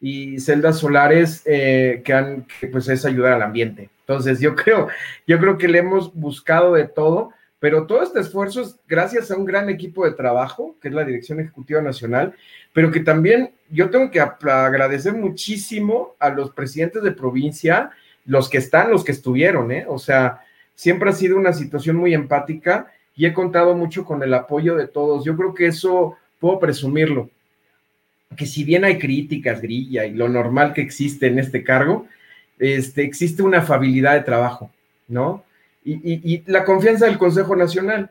y 0.00 0.40
celdas 0.40 0.78
solares 0.78 1.42
eh, 1.44 2.02
que 2.04 2.12
han, 2.12 2.46
que 2.60 2.68
pues 2.68 2.88
es 2.88 3.04
ayudar 3.04 3.34
al 3.34 3.42
ambiente. 3.42 3.90
Entonces, 4.00 4.40
yo 4.40 4.54
creo, 4.56 4.88
yo 5.26 5.38
creo 5.38 5.58
que 5.58 5.68
le 5.68 5.78
hemos 5.78 6.14
buscado 6.14 6.74
de 6.74 6.86
todo, 6.86 7.32
pero 7.60 7.86
todo 7.86 8.02
este 8.02 8.20
esfuerzo 8.20 8.62
es 8.62 8.76
gracias 8.86 9.30
a 9.30 9.36
un 9.36 9.44
gran 9.44 9.68
equipo 9.68 10.04
de 10.04 10.12
trabajo, 10.12 10.76
que 10.80 10.88
es 10.88 10.94
la 10.94 11.04
Dirección 11.04 11.40
Ejecutiva 11.40 11.80
Nacional, 11.80 12.34
pero 12.72 12.90
que 12.90 13.00
también 13.00 13.50
yo 13.70 13.90
tengo 13.90 14.10
que 14.10 14.20
agradecer 14.20 15.14
muchísimo 15.14 16.14
a 16.20 16.30
los 16.30 16.50
presidentes 16.52 17.02
de 17.02 17.12
provincia, 17.12 17.90
los 18.24 18.48
que 18.48 18.58
están, 18.58 18.90
los 18.90 19.04
que 19.04 19.12
estuvieron, 19.12 19.72
¿eh? 19.72 19.86
O 19.88 19.98
sea, 19.98 20.40
siempre 20.74 21.10
ha 21.10 21.12
sido 21.12 21.36
una 21.36 21.52
situación 21.52 21.96
muy 21.96 22.14
empática 22.14 22.92
y 23.16 23.26
he 23.26 23.32
contado 23.32 23.74
mucho 23.74 24.04
con 24.04 24.22
el 24.22 24.32
apoyo 24.34 24.76
de 24.76 24.86
todos. 24.86 25.24
Yo 25.24 25.36
creo 25.36 25.52
que 25.52 25.66
eso 25.66 26.16
puedo 26.38 26.60
presumirlo, 26.60 27.30
que 28.36 28.46
si 28.46 28.62
bien 28.62 28.84
hay 28.84 28.98
críticas, 28.98 29.60
grilla 29.60 30.06
y 30.06 30.14
lo 30.14 30.28
normal 30.28 30.72
que 30.72 30.82
existe 30.82 31.26
en 31.26 31.40
este 31.40 31.64
cargo, 31.64 32.06
este, 32.58 33.02
existe 33.02 33.42
una 33.42 33.58
afabilidad 33.58 34.14
de 34.14 34.22
trabajo, 34.22 34.70
¿no? 35.08 35.44
Y, 35.84 36.42
la 36.50 36.64
confianza 36.64 37.06
del 37.06 37.18
Consejo 37.18 37.56
Nacional, 37.56 38.10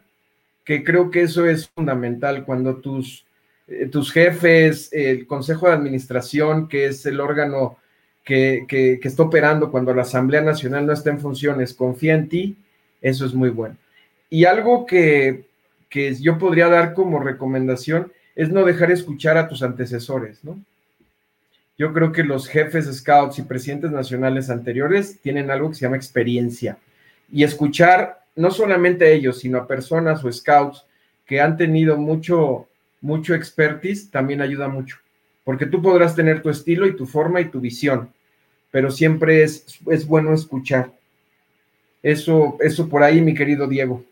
que 0.64 0.84
creo 0.84 1.12
que 1.12 1.24
eso 1.24 1.46
es 1.46 1.70
fundamental 1.70 2.44
cuando 2.44 2.78
tus, 2.78 3.26
eh, 3.68 3.88
tus 3.88 4.12
jefes, 4.12 4.90
el 4.92 5.28
Consejo 5.28 5.68
de 5.68 5.74
Administración, 5.74 6.68
que 6.68 6.88
es 6.88 7.06
el 7.06 7.20
órgano 7.20 7.78
que, 8.24 8.66
que, 8.68 9.00
está 9.04 9.24
operando 9.24 9.72
cuando 9.72 9.94
la 9.94 10.02
Asamblea 10.02 10.42
Nacional 10.42 10.86
no 10.86 10.94
está 10.94 11.12
en 11.12 11.20
funciones, 11.20 11.74
confía 11.74 12.16
en 12.16 12.28
ti, 12.28 12.58
eso 13.02 13.26
es 13.26 13.34
muy 13.34 13.50
bueno. 13.50 13.78
Y 14.30 14.46
algo 14.46 14.86
que, 14.86 15.46
que 15.90 16.14
yo 16.16 16.38
podría 16.38 16.68
dar 16.68 16.94
como 16.94 17.20
recomendación 17.20 18.12
es 18.36 18.50
no 18.50 18.66
dejar 18.66 18.92
escuchar 18.92 19.38
a 19.38 19.48
tus 19.48 19.64
antecesores, 19.64 20.44
¿no? 20.44 20.60
Yo 21.78 21.94
creo 21.94 22.12
que 22.12 22.24
los 22.24 22.48
jefes 22.48 22.86
scouts 22.92 23.38
y 23.38 23.44
presidentes 23.44 23.92
nacionales 23.92 24.50
anteriores 24.50 25.20
tienen 25.22 25.52
algo 25.52 25.70
que 25.70 25.76
se 25.76 25.82
llama 25.82 25.96
experiencia. 25.96 26.78
Y 27.32 27.44
escuchar 27.44 28.24
no 28.36 28.52
solamente 28.52 29.06
a 29.06 29.10
ellos, 29.10 29.40
sino 29.40 29.58
a 29.58 29.68
personas 29.68 30.24
o 30.24 30.32
scouts 30.32 30.86
que 31.26 31.42
han 31.42 31.58
tenido 31.58 31.98
mucho, 31.98 32.68
mucho 33.02 33.34
expertise, 33.34 34.10
también 34.10 34.42
ayuda 34.42 34.68
mucho. 34.68 34.98
Porque 35.44 35.66
tú 35.66 35.82
podrás 35.82 36.16
tener 36.16 36.42
tu 36.42 36.50
estilo 36.50 36.88
y 36.88 36.96
tu 36.96 37.06
forma 37.06 37.42
y 37.42 37.50
tu 37.50 37.60
visión, 37.60 38.12
pero 38.72 38.92
siempre 38.92 39.44
es, 39.44 39.80
es 39.90 40.06
bueno 40.06 40.34
escuchar. 40.34 40.92
Eso, 42.04 42.58
eso 42.62 42.88
por 42.88 43.04
ahí, 43.04 43.22
mi 43.22 43.34
querido 43.34 43.68
Diego. 43.68 44.04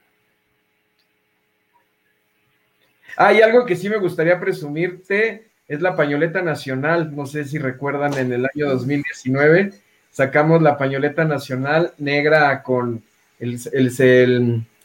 Hay 3.17 3.41
algo 3.41 3.65
que 3.65 3.75
sí 3.75 3.87
me 3.89 3.97
gustaría 3.97 4.39
presumirte 4.39 5.45
es 5.67 5.81
la 5.81 5.95
pañoleta 5.95 6.41
nacional. 6.41 7.15
No 7.15 7.25
sé 7.25 7.45
si 7.45 7.57
recuerdan, 7.57 8.13
en 8.17 8.31
el 8.31 8.45
año 8.45 8.69
2019 8.69 9.73
sacamos 10.15 10.61
la 10.61 10.77
pañoleta 10.77 11.25
nacional 11.25 11.91
negra 11.97 12.63
con 12.63 13.03
el, 13.37 13.59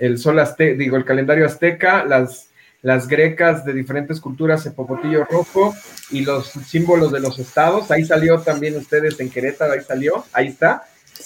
el, 0.01 0.19
sol 0.19 0.39
azteca, 0.41 0.77
digo, 0.77 0.97
el 0.97 1.05
calendario 1.05 1.47
azteca, 1.47 2.05
las, 2.05 2.49
las 2.83 3.07
grecas 3.07 3.65
de 3.65 3.73
diferentes 3.73 4.21
culturas, 4.21 4.67
el 4.67 4.73
popotillo 4.73 5.25
rojo 5.31 5.73
y 6.11 6.23
los 6.23 6.49
símbolos 6.49 7.13
de 7.13 7.21
los 7.21 7.39
estados. 7.39 7.93
Ahí 7.93 8.05
salió 8.05 8.41
también 8.41 8.77
ustedes 8.77 9.21
en 9.21 9.31
Querétaro, 9.31 9.75
ahí 9.75 9.83
salió, 9.83 10.25
ahí 10.33 10.49
está. 10.49 10.83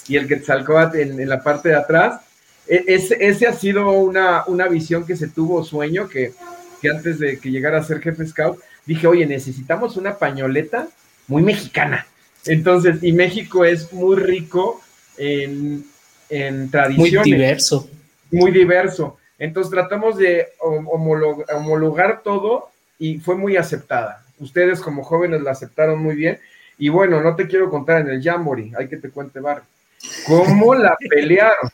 Y 0.07 0.17
el 0.17 0.29
Quetzalcóatl 0.29 0.99
en, 0.99 1.19
en 1.19 1.29
la 1.31 1.43
parte 1.43 1.71
de 1.71 1.77
atrás. 1.77 2.21
E, 2.69 2.85
ese, 2.87 3.17
ese, 3.19 3.47
ha 3.47 3.55
sido 3.55 3.91
una, 3.91 4.45
una 4.49 4.69
visión 4.69 5.07
que 5.07 5.17
se 5.17 5.29
tuvo, 5.29 5.65
sueño, 5.65 6.11
que, 6.11 6.35
que 6.83 6.91
antes 6.91 7.19
de 7.19 7.39
que 7.39 7.51
llegara 7.51 7.79
a 7.79 7.83
ser 7.83 8.03
jefe 8.03 8.27
scout, 8.27 8.59
dije, 8.85 9.07
oye, 9.07 9.25
necesitamos 9.25 9.97
una 9.97 10.19
pañoleta 10.19 10.89
muy 11.27 11.43
mexicana. 11.43 12.07
Entonces, 12.47 13.03
y 13.03 13.13
México 13.13 13.65
es 13.65 13.93
muy 13.93 14.17
rico 14.17 14.81
en, 15.17 15.85
en 16.29 16.71
tradiciones. 16.71 17.27
Muy 17.27 17.33
diverso. 17.33 17.91
Muy 18.31 18.51
diverso. 18.51 19.19
Entonces 19.39 19.71
tratamos 19.71 20.17
de 20.17 20.49
homologar, 20.61 22.23
todo 22.23 22.71
y 22.99 23.19
fue 23.19 23.37
muy 23.37 23.57
aceptada. 23.57 24.25
Ustedes 24.39 24.81
como 24.81 25.03
jóvenes 25.05 25.43
la 25.43 25.53
aceptaron 25.53 26.03
muy 26.03 26.15
bien. 26.15 26.39
Y 26.79 26.89
bueno, 26.89 27.21
no 27.21 27.37
te 27.37 27.47
quiero 27.47 27.71
contar 27.71 28.01
en 28.01 28.09
el 28.09 28.23
Jamboree, 28.23 28.73
hay 28.77 28.89
que 28.89 28.97
te 28.97 29.11
cuente 29.11 29.41
Bar. 29.41 29.63
¿Cómo 30.27 30.75
la 30.75 30.97
pelearon? 31.11 31.71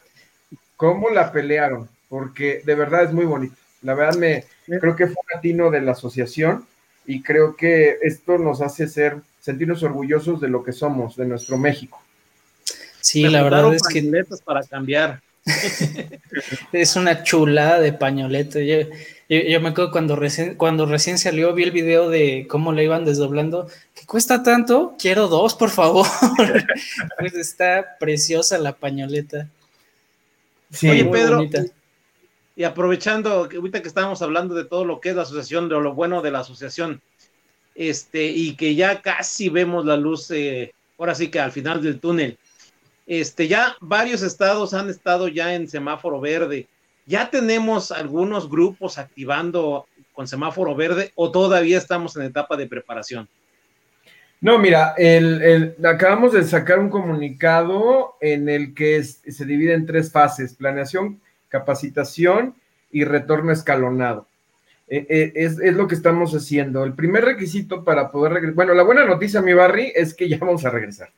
¿Cómo 0.76 1.10
la 1.10 1.32
pelearon? 1.32 1.88
Porque 2.08 2.62
de 2.64 2.74
verdad 2.74 3.04
es 3.04 3.12
muy 3.12 3.24
bonito. 3.24 3.54
La 3.82 3.94
verdad 3.94 4.18
me 4.18 4.44
creo 4.78 4.94
que 4.94 5.06
fue 5.06 5.16
un 5.16 5.34
latino 5.34 5.70
de 5.70 5.80
la 5.80 5.92
asociación 5.92 6.66
y 7.06 7.22
creo 7.22 7.56
que 7.56 7.98
esto 8.02 8.38
nos 8.38 8.60
hace 8.60 8.86
ser, 8.86 9.16
sentirnos 9.40 9.82
orgullosos 9.82 10.40
de 10.40 10.48
lo 10.48 10.62
que 10.62 10.72
somos, 10.72 11.16
de 11.16 11.26
nuestro 11.26 11.58
México. 11.58 12.02
Sí, 13.00 13.28
la 13.28 13.42
verdad 13.42 13.74
es 13.74 13.82
que... 13.82 14.24
para 14.44 14.62
cambiar. 14.62 15.22
es 16.72 16.96
una 16.96 17.22
chulada 17.22 17.80
de 17.80 17.92
pañoleta. 17.92 18.60
Yo, 18.60 19.60
me 19.60 19.68
acuerdo 19.68 19.90
cuando 19.90 20.16
recién, 20.16 20.54
cuando 20.56 20.86
recién 20.86 21.18
salió, 21.18 21.54
vi 21.54 21.62
el 21.62 21.70
video 21.70 22.10
de 22.10 22.46
cómo 22.48 22.72
le 22.72 22.84
iban 22.84 23.04
desdoblando, 23.04 23.68
que 23.94 24.04
cuesta 24.06 24.42
tanto, 24.42 24.94
quiero 24.98 25.28
dos, 25.28 25.54
por 25.54 25.70
favor. 25.70 26.06
pues 27.18 27.34
está 27.34 27.96
preciosa 27.98 28.58
la 28.58 28.74
pañoleta. 28.74 29.48
Sí, 30.70 30.88
Oye, 30.88 31.04
Pedro, 31.06 31.42
y 32.54 32.64
aprovechando 32.64 33.48
que 33.48 33.56
ahorita 33.56 33.80
que 33.80 33.88
estábamos 33.88 34.20
hablando 34.20 34.54
de 34.54 34.64
todo 34.64 34.84
lo 34.84 35.00
que 35.00 35.10
es 35.10 35.16
la 35.16 35.22
asociación, 35.22 35.68
de 35.68 35.80
lo 35.80 35.94
bueno 35.94 36.20
de 36.20 36.30
la 36.30 36.40
asociación, 36.40 37.00
este, 37.80 38.26
y 38.26 38.56
que 38.56 38.74
ya 38.74 39.00
casi 39.00 39.48
vemos 39.48 39.86
la 39.86 39.96
luz, 39.96 40.30
eh, 40.32 40.74
ahora 40.98 41.14
sí 41.14 41.28
que 41.28 41.40
al 41.40 41.50
final 41.50 41.82
del 41.82 41.98
túnel, 41.98 42.36
este, 43.06 43.48
ya 43.48 43.74
varios 43.80 44.20
estados 44.20 44.74
han 44.74 44.90
estado 44.90 45.28
ya 45.28 45.54
en 45.54 45.66
semáforo 45.66 46.20
verde. 46.20 46.68
¿Ya 47.06 47.30
tenemos 47.30 47.90
algunos 47.90 48.50
grupos 48.50 48.98
activando 48.98 49.86
con 50.12 50.28
semáforo 50.28 50.74
verde 50.74 51.12
o 51.14 51.30
todavía 51.30 51.78
estamos 51.78 52.14
en 52.16 52.24
etapa 52.24 52.54
de 52.54 52.66
preparación? 52.66 53.26
No, 54.42 54.58
mira, 54.58 54.94
acabamos 55.82 56.34
de 56.34 56.44
sacar 56.44 56.80
un 56.80 56.90
comunicado 56.90 58.16
en 58.20 58.50
el 58.50 58.74
que 58.74 59.02
se 59.02 59.44
divide 59.46 59.72
en 59.72 59.86
tres 59.86 60.12
fases, 60.12 60.52
planeación, 60.52 61.18
capacitación 61.48 62.54
y 62.92 63.04
retorno 63.04 63.52
escalonado. 63.52 64.26
Eh, 64.92 65.06
eh, 65.08 65.32
es, 65.36 65.56
lo 65.58 65.86
que 65.86 65.94
estamos 65.94 66.34
haciendo. 66.34 66.82
El 66.82 66.94
primer 66.94 67.24
requisito 67.24 67.84
para 67.84 68.10
poder 68.10 68.32
regresar, 68.32 68.56
bueno, 68.56 68.74
la 68.74 68.82
buena 68.82 69.06
noticia, 69.06 69.40
mi 69.40 69.54
Barry, 69.54 69.92
es 69.94 70.14
que 70.14 70.28
ya 70.28 70.36
vamos 70.38 70.64
a 70.64 70.70
regresar. 70.70 71.12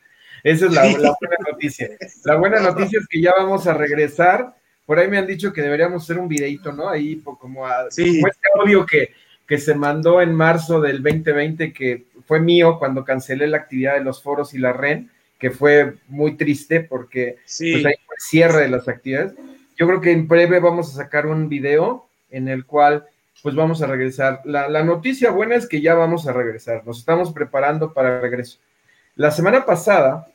Esa 0.45 0.67
es 0.67 0.73
la, 0.73 0.83
buena 0.83 1.37
noticia. 1.51 1.89
La 2.25 2.37
buena 2.37 2.61
noticia 2.61 2.99
es 2.99 3.07
que 3.09 3.23
ya 3.23 3.33
vamos 3.35 3.67
a 3.67 3.73
regresar. 3.73 4.55
Por 4.85 4.99
ahí 4.99 5.09
me 5.09 5.17
han 5.17 5.27
dicho 5.27 5.55
que 5.55 5.63
deberíamos 5.63 6.03
hacer 6.03 6.19
un 6.19 6.29
videito, 6.29 6.71
¿no? 6.71 6.91
Ahí 6.91 7.23
como, 7.25 7.67
a, 7.67 7.91
sí. 7.91 8.21
como 8.21 8.29
este 8.29 8.49
audio 8.61 8.85
que, 8.85 9.15
que 9.47 9.57
se 9.57 9.75
mandó 9.75 10.21
en 10.21 10.35
marzo 10.35 10.79
del 10.79 11.03
2020, 11.03 11.73
que 11.73 12.05
fue 12.27 12.41
mío 12.41 12.79
cuando 12.79 13.07
cancelé 13.07 13.47
la 13.47 13.57
actividad 13.57 13.95
de 13.95 14.05
los 14.05 14.23
foros 14.23 14.53
y 14.53 14.59
la 14.59 14.75
REN, 14.75 15.11
que 15.39 15.51
fue 15.51 15.95
muy 16.09 16.37
triste 16.37 16.81
porque 16.81 17.39
sí. 17.47 17.73
pues, 17.73 17.87
ahí 17.87 17.95
fue 18.05 18.17
el 18.17 18.21
cierre 18.21 18.61
de 18.63 18.69
las 18.69 18.87
actividades. 18.87 19.33
Yo 19.79 19.87
creo 19.87 20.03
que 20.03 20.13
en 20.13 20.29
breve 20.29 20.61
vamos 20.61 20.91
a 20.91 20.97
sacar 20.97 21.27
un 21.27 21.49
video 21.49 22.07
en 22.31 22.49
el 22.49 22.67
cual 22.67 23.07
pues 23.43 23.55
vamos 23.55 23.83
a 23.83 23.87
regresar. 23.87 24.41
La, 24.45 24.69
la, 24.69 24.85
noticia 24.85 25.31
buena 25.31 25.57
es 25.57 25.67
que 25.67 25.81
ya 25.81 25.95
vamos 25.95 26.27
a 26.27 26.33
regresar, 26.33 26.87
nos 26.87 26.99
estamos 26.99 27.33
preparando 27.33 27.93
para 27.93 28.17
el 28.17 28.23
regreso. 28.23 28.59
La 29.17 29.31
semana 29.31 29.67
pasada 29.67 30.29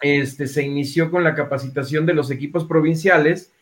este, 0.00 0.46
se 0.46 0.62
inició 0.62 1.10
con 1.10 1.24
la 1.24 1.34
capacitación 1.34 2.06
de 2.06 2.14
los 2.14 2.30
equipos 2.30 2.64
provinciales, 2.64 3.52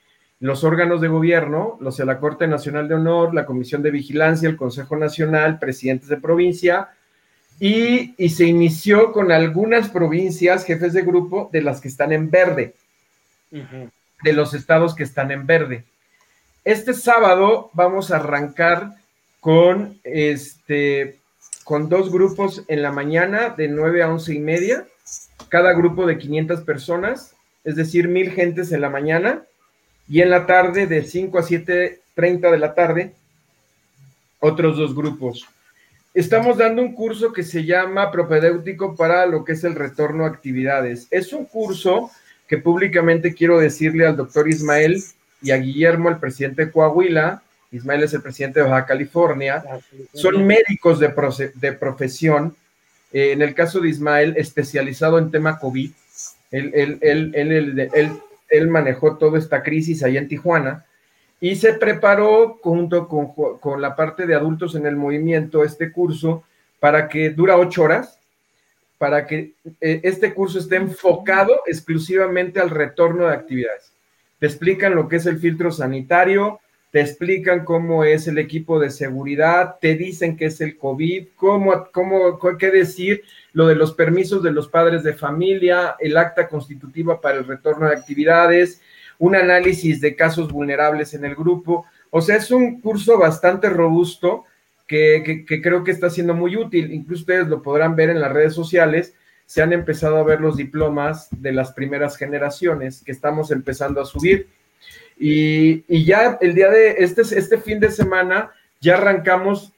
los 0.40 0.62
órganos 0.62 1.00
de 1.00 1.08
gobierno, 1.08 1.76
los 1.80 1.96
de 1.96 2.04
la 2.04 2.20
Corte 2.20 2.46
Nacional 2.46 2.88
de 2.88 2.94
Honor, 2.94 3.34
la 3.34 3.44
Comisión 3.44 3.82
de 3.82 3.90
Vigilancia, 3.90 4.48
el 4.48 4.56
Consejo 4.56 4.96
Nacional, 4.96 5.58
presidentes 5.58 6.08
de 6.08 6.18
provincia, 6.18 6.90
y, 7.58 8.14
y 8.16 8.28
se 8.28 8.44
inició 8.46 9.12
con 9.12 9.32
algunas 9.32 9.88
provincias, 9.88 10.64
jefes 10.64 10.92
de 10.92 11.02
grupo, 11.02 11.50
de 11.52 11.62
las 11.62 11.80
que 11.80 11.88
están 11.88 12.12
en 12.12 12.30
verde, 12.30 12.74
de 13.50 14.32
los 14.32 14.54
estados 14.54 14.94
que 14.94 15.02
están 15.02 15.32
en 15.32 15.44
verde. 15.44 15.84
Este 16.68 16.92
sábado 16.92 17.70
vamos 17.72 18.10
a 18.10 18.16
arrancar 18.16 18.96
con 19.40 19.98
este 20.04 21.16
con 21.64 21.88
dos 21.88 22.12
grupos 22.12 22.62
en 22.68 22.82
la 22.82 22.92
mañana 22.92 23.48
de 23.48 23.68
9 23.68 24.02
a 24.02 24.10
11 24.12 24.34
y 24.34 24.38
media, 24.38 24.86
cada 25.48 25.72
grupo 25.72 26.04
de 26.04 26.18
500 26.18 26.60
personas, 26.64 27.34
es 27.64 27.74
decir, 27.74 28.06
mil 28.08 28.32
gentes 28.32 28.70
en 28.70 28.82
la 28.82 28.90
mañana, 28.90 29.44
y 30.10 30.20
en 30.20 30.28
la 30.28 30.44
tarde 30.44 30.86
de 30.86 31.04
5 31.04 31.38
a 31.38 31.42
7.30 31.42 32.50
de 32.50 32.58
la 32.58 32.74
tarde, 32.74 33.14
otros 34.38 34.76
dos 34.76 34.94
grupos. 34.94 35.48
Estamos 36.12 36.58
dando 36.58 36.82
un 36.82 36.92
curso 36.92 37.32
que 37.32 37.44
se 37.44 37.64
llama 37.64 38.12
Propedéutico 38.12 38.94
para 38.94 39.24
lo 39.24 39.42
que 39.42 39.52
es 39.52 39.64
el 39.64 39.74
retorno 39.74 40.26
a 40.26 40.28
actividades. 40.28 41.08
Es 41.10 41.32
un 41.32 41.46
curso 41.46 42.10
que 42.46 42.58
públicamente 42.58 43.32
quiero 43.32 43.58
decirle 43.58 44.06
al 44.06 44.18
doctor 44.18 44.50
Ismael 44.50 45.02
y 45.40 45.50
a 45.50 45.56
Guillermo, 45.56 46.08
el 46.08 46.18
presidente 46.18 46.66
de 46.66 46.72
Coahuila, 46.72 47.42
Ismael 47.70 48.02
es 48.02 48.14
el 48.14 48.22
presidente 48.22 48.60
de 48.60 48.68
Baja 48.68 48.86
California, 48.86 49.62
son 50.14 50.46
médicos 50.46 50.98
de, 50.98 51.12
de 51.54 51.72
profesión, 51.72 52.56
eh, 53.12 53.32
en 53.32 53.42
el 53.42 53.54
caso 53.54 53.80
de 53.80 53.88
Ismael, 53.88 54.34
especializado 54.36 55.18
en 55.18 55.30
tema 55.30 55.58
COVID, 55.58 55.90
él, 56.50 56.72
él, 56.74 56.98
él, 57.34 58.20
él, 58.48 58.68
manejó 58.68 59.16
toda 59.16 59.38
esta 59.38 59.62
crisis 59.62 60.02
allá 60.02 60.18
en 60.18 60.28
Tijuana 60.28 60.86
y 61.40 61.56
se 61.56 61.74
preparó 61.74 62.58
junto 62.62 63.06
con, 63.06 63.32
con 63.58 63.82
la 63.82 63.94
parte 63.94 64.26
de 64.26 64.34
adultos 64.34 64.74
en 64.74 64.86
el 64.86 64.96
movimiento 64.96 65.62
este 65.62 65.92
curso 65.92 66.44
para 66.80 67.06
que 67.08 67.30
dura 67.30 67.58
ocho 67.58 67.82
horas, 67.82 68.18
para 68.96 69.26
que 69.26 69.52
eh, 69.80 70.00
este 70.02 70.32
curso 70.32 70.58
esté 70.58 70.76
enfocado 70.76 71.60
exclusivamente 71.66 72.60
al 72.60 72.70
retorno 72.70 73.26
de 73.26 73.34
actividades 73.34 73.92
te 74.38 74.46
explican 74.46 74.94
lo 74.94 75.08
que 75.08 75.16
es 75.16 75.26
el 75.26 75.38
filtro 75.38 75.70
sanitario, 75.70 76.60
te 76.90 77.00
explican 77.00 77.64
cómo 77.64 78.04
es 78.04 78.28
el 78.28 78.38
equipo 78.38 78.78
de 78.78 78.90
seguridad, 78.90 79.76
te 79.80 79.94
dicen 79.94 80.36
qué 80.36 80.46
es 80.46 80.60
el 80.60 80.78
COVID, 80.78 81.28
cómo, 81.36 81.88
cómo, 81.92 82.38
qué 82.58 82.70
decir, 82.70 83.22
lo 83.52 83.66
de 83.66 83.74
los 83.74 83.92
permisos 83.92 84.42
de 84.42 84.52
los 84.52 84.68
padres 84.68 85.02
de 85.02 85.12
familia, 85.12 85.96
el 85.98 86.16
acta 86.16 86.48
constitutiva 86.48 87.20
para 87.20 87.38
el 87.38 87.46
retorno 87.46 87.86
de 87.86 87.94
actividades, 87.94 88.80
un 89.18 89.36
análisis 89.36 90.00
de 90.00 90.16
casos 90.16 90.50
vulnerables 90.50 91.12
en 91.12 91.24
el 91.24 91.34
grupo. 91.34 91.84
O 92.10 92.22
sea, 92.22 92.36
es 92.36 92.50
un 92.50 92.80
curso 92.80 93.18
bastante 93.18 93.68
robusto 93.68 94.44
que, 94.86 95.44
que 95.46 95.60
creo 95.60 95.84
que 95.84 95.90
está 95.90 96.08
siendo 96.08 96.32
muy 96.32 96.56
útil. 96.56 96.92
Incluso 96.92 97.22
ustedes 97.22 97.48
lo 97.48 97.62
podrán 97.62 97.96
ver 97.96 98.08
en 98.08 98.20
las 98.20 98.32
redes 98.32 98.54
sociales 98.54 99.14
se 99.48 99.62
han 99.62 99.72
empezado 99.72 100.18
a 100.18 100.24
ver 100.24 100.42
los 100.42 100.58
diplomas 100.58 101.28
de 101.30 101.52
las 101.52 101.72
primeras 101.72 102.18
generaciones 102.18 103.02
que 103.02 103.12
estamos 103.12 103.50
empezando 103.50 103.98
a 103.98 104.04
subir. 104.04 104.46
Y, 105.18 106.04
ya 106.04 106.36
el 106.42 106.54
día 106.54 106.68
de 106.68 106.96
este, 106.98 107.22
este 107.22 107.56
fin 107.56 107.80
de 107.80 107.90
semana 107.90 108.50
ya 108.78 108.98
arrancamos, 108.98 109.72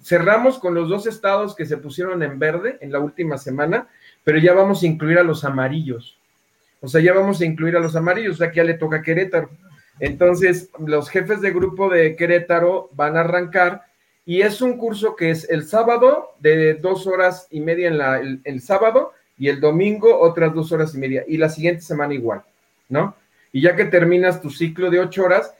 cerramos 0.00 0.60
con 0.60 0.76
los 0.76 0.88
dos 0.88 1.08
estados 1.08 1.56
que 1.56 1.66
se 1.66 1.76
pusieron 1.76 2.22
en 2.22 2.38
verde 2.38 2.78
en 2.80 2.92
la 2.92 3.00
última 3.00 3.36
semana, 3.36 3.88
pero 4.22 4.38
ya 4.38 4.54
vamos 4.54 4.84
a 4.84 4.86
incluir 4.86 5.18
a 5.18 5.24
los 5.24 5.44
amarillos. 5.44 6.16
O 6.80 6.86
sea, 6.86 7.00
ya 7.00 7.12
vamos 7.12 7.40
a 7.40 7.46
incluir 7.46 7.76
a 7.76 7.80
los 7.80 7.96
amarillos, 7.96 8.36
o 8.36 8.38
sea 8.38 8.52
que 8.52 8.58
ya 8.58 8.64
le 8.64 8.74
toca 8.74 8.98
a 8.98 9.02
Querétaro. 9.02 9.50
Entonces, 9.98 10.70
los 10.78 11.10
jefes 11.10 11.40
de 11.40 11.50
grupo 11.50 11.90
de 11.90 12.14
Querétaro 12.14 12.90
van 12.92 13.16
a 13.16 13.20
arrancar 13.22 13.85
y 14.26 14.42
es 14.42 14.60
un 14.60 14.76
curso 14.76 15.16
que 15.16 15.30
es 15.30 15.48
el 15.48 15.64
sábado 15.64 16.34
de 16.40 16.74
dos 16.74 17.06
horas 17.06 17.46
y 17.50 17.60
media 17.60 17.88
en 17.88 17.96
la, 17.96 18.20
el 18.20 18.60
sábado 18.60 19.12
y 19.38 19.48
el 19.48 19.60
domingo 19.60 20.18
otras 20.18 20.52
dos 20.52 20.72
horas 20.72 20.94
y 20.94 20.98
media 20.98 21.24
y 21.26 21.36
la 21.36 21.48
siguiente 21.48 21.82
semana 21.82 22.12
igual, 22.12 22.42
¿no? 22.88 23.14
Y 23.52 23.62
ya 23.62 23.76
que 23.76 23.84
terminas 23.84 24.42
tu 24.42 24.50
ciclo 24.50 24.90
de 24.90 25.00
ocho 25.00 25.24
horas, 25.24 25.54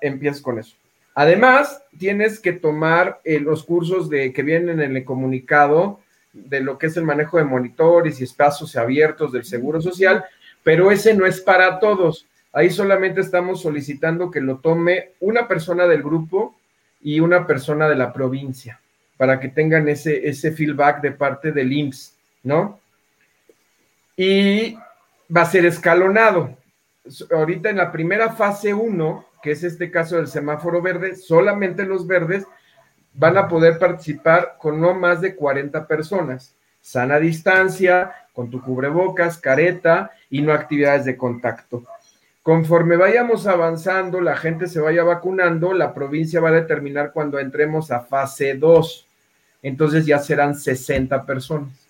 empiezas 0.00 0.42
con 0.42 0.58
eso. 0.58 0.76
Además, 1.14 1.82
tienes 1.98 2.38
que 2.38 2.52
tomar 2.52 3.20
eh, 3.24 3.40
los 3.40 3.64
cursos 3.64 4.10
de, 4.10 4.32
que 4.32 4.42
vienen 4.42 4.80
en 4.80 4.96
el 4.96 5.04
comunicado 5.04 6.00
de 6.32 6.60
lo 6.60 6.78
que 6.78 6.86
es 6.86 6.96
el 6.96 7.04
manejo 7.04 7.38
de 7.38 7.44
monitores 7.44 8.20
y 8.20 8.24
espacios 8.24 8.76
abiertos 8.76 9.32
del 9.32 9.44
Seguro 9.44 9.80
Social, 9.80 10.24
pero 10.62 10.90
ese 10.90 11.14
no 11.14 11.26
es 11.26 11.40
para 11.40 11.78
todos. 11.78 12.26
Ahí 12.52 12.70
solamente 12.70 13.20
estamos 13.20 13.62
solicitando 13.62 14.30
que 14.30 14.40
lo 14.40 14.58
tome 14.58 15.10
una 15.20 15.48
persona 15.48 15.86
del 15.86 16.02
grupo 16.02 16.54
y 17.02 17.20
una 17.20 17.46
persona 17.46 17.88
de 17.88 17.96
la 17.96 18.12
provincia, 18.12 18.80
para 19.16 19.40
que 19.40 19.48
tengan 19.48 19.88
ese, 19.88 20.28
ese 20.28 20.52
feedback 20.52 21.00
de 21.00 21.12
parte 21.12 21.52
del 21.52 21.72
IMSS, 21.72 22.16
¿no? 22.42 22.80
y 24.22 24.76
va 25.34 25.40
a 25.40 25.46
ser 25.46 25.64
escalonado. 25.64 26.54
Ahorita 27.34 27.70
en 27.70 27.78
la 27.78 27.90
primera 27.90 28.32
fase 28.32 28.74
1, 28.74 29.24
que 29.42 29.52
es 29.52 29.64
este 29.64 29.90
caso 29.90 30.16
del 30.16 30.26
semáforo 30.26 30.82
verde, 30.82 31.16
solamente 31.16 31.86
los 31.86 32.06
verdes 32.06 32.44
van 33.14 33.38
a 33.38 33.48
poder 33.48 33.78
participar 33.78 34.56
con 34.58 34.78
no 34.78 34.92
más 34.92 35.22
de 35.22 35.34
40 35.34 35.86
personas. 35.86 36.54
Sana 36.82 37.18
distancia, 37.18 38.12
con 38.34 38.50
tu 38.50 38.60
cubrebocas, 38.60 39.38
careta 39.38 40.10
y 40.28 40.42
no 40.42 40.52
actividades 40.52 41.06
de 41.06 41.16
contacto. 41.16 41.84
Conforme 42.42 42.96
vayamos 42.96 43.46
avanzando, 43.46 44.20
la 44.20 44.36
gente 44.36 44.66
se 44.66 44.80
vaya 44.80 45.04
vacunando, 45.04 45.74
la 45.74 45.92
provincia 45.92 46.40
va 46.40 46.48
a 46.48 46.52
determinar 46.52 47.12
cuando 47.12 47.38
entremos 47.38 47.90
a 47.90 48.00
fase 48.00 48.54
2. 48.54 49.06
Entonces 49.62 50.06
ya 50.06 50.18
serán 50.18 50.54
60 50.54 51.26
personas 51.26 51.86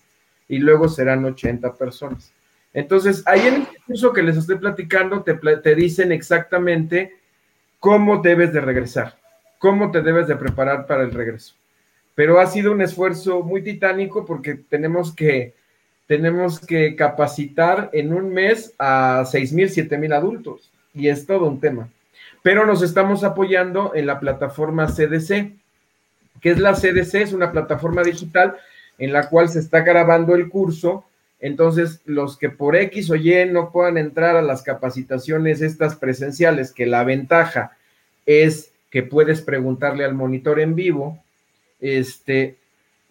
y 0.49 0.59
luego 0.59 0.89
serán 0.89 1.23
80 1.23 1.73
personas. 1.75 2.33
Entonces, 2.73 3.23
ahí 3.25 3.47
en 3.47 3.55
el 3.55 3.67
curso 3.85 4.11
que 4.11 4.21
les 4.21 4.37
estoy 4.37 4.57
platicando, 4.57 5.23
te, 5.23 5.35
te 5.35 5.75
dicen 5.75 6.11
exactamente 6.11 7.15
cómo 7.79 8.21
debes 8.21 8.53
de 8.53 8.61
regresar, 8.61 9.17
cómo 9.59 9.91
te 9.91 10.01
debes 10.01 10.27
de 10.27 10.35
preparar 10.35 10.85
para 10.85 11.03
el 11.03 11.11
regreso. 11.11 11.55
Pero 12.15 12.39
ha 12.39 12.47
sido 12.47 12.73
un 12.73 12.81
esfuerzo 12.81 13.41
muy 13.41 13.63
titánico 13.63 14.25
porque 14.25 14.55
tenemos 14.55 15.15
que, 15.15 15.55
tenemos 16.11 16.59
que 16.59 16.97
capacitar 16.97 17.89
en 17.93 18.11
un 18.11 18.33
mes 18.33 18.73
a 18.77 19.23
6 19.25 19.53
mil, 19.53 19.69
7 19.69 19.97
mil 19.97 20.11
adultos 20.11 20.69
y 20.93 21.07
es 21.07 21.25
todo 21.25 21.45
un 21.45 21.61
tema. 21.61 21.87
Pero 22.43 22.65
nos 22.65 22.81
estamos 22.81 23.23
apoyando 23.23 23.93
en 23.95 24.07
la 24.07 24.19
plataforma 24.19 24.87
CDC. 24.87 25.53
que 26.41 26.49
es 26.49 26.59
la 26.59 26.73
CDC? 26.73 27.15
Es 27.15 27.31
una 27.31 27.53
plataforma 27.53 28.03
digital 28.03 28.57
en 28.97 29.13
la 29.13 29.29
cual 29.29 29.47
se 29.47 29.59
está 29.59 29.83
grabando 29.83 30.35
el 30.35 30.49
curso. 30.49 31.05
Entonces, 31.39 32.01
los 32.03 32.37
que 32.37 32.49
por 32.49 32.75
X 32.75 33.09
o 33.09 33.15
Y 33.15 33.45
no 33.45 33.71
puedan 33.71 33.97
entrar 33.97 34.35
a 34.35 34.41
las 34.41 34.63
capacitaciones 34.63 35.61
estas 35.61 35.95
presenciales, 35.95 36.73
que 36.73 36.87
la 36.87 37.05
ventaja 37.05 37.77
es 38.25 38.73
que 38.89 39.01
puedes 39.01 39.41
preguntarle 39.41 40.03
al 40.03 40.13
monitor 40.13 40.59
en 40.59 40.75
vivo, 40.75 41.23
este, 41.79 42.57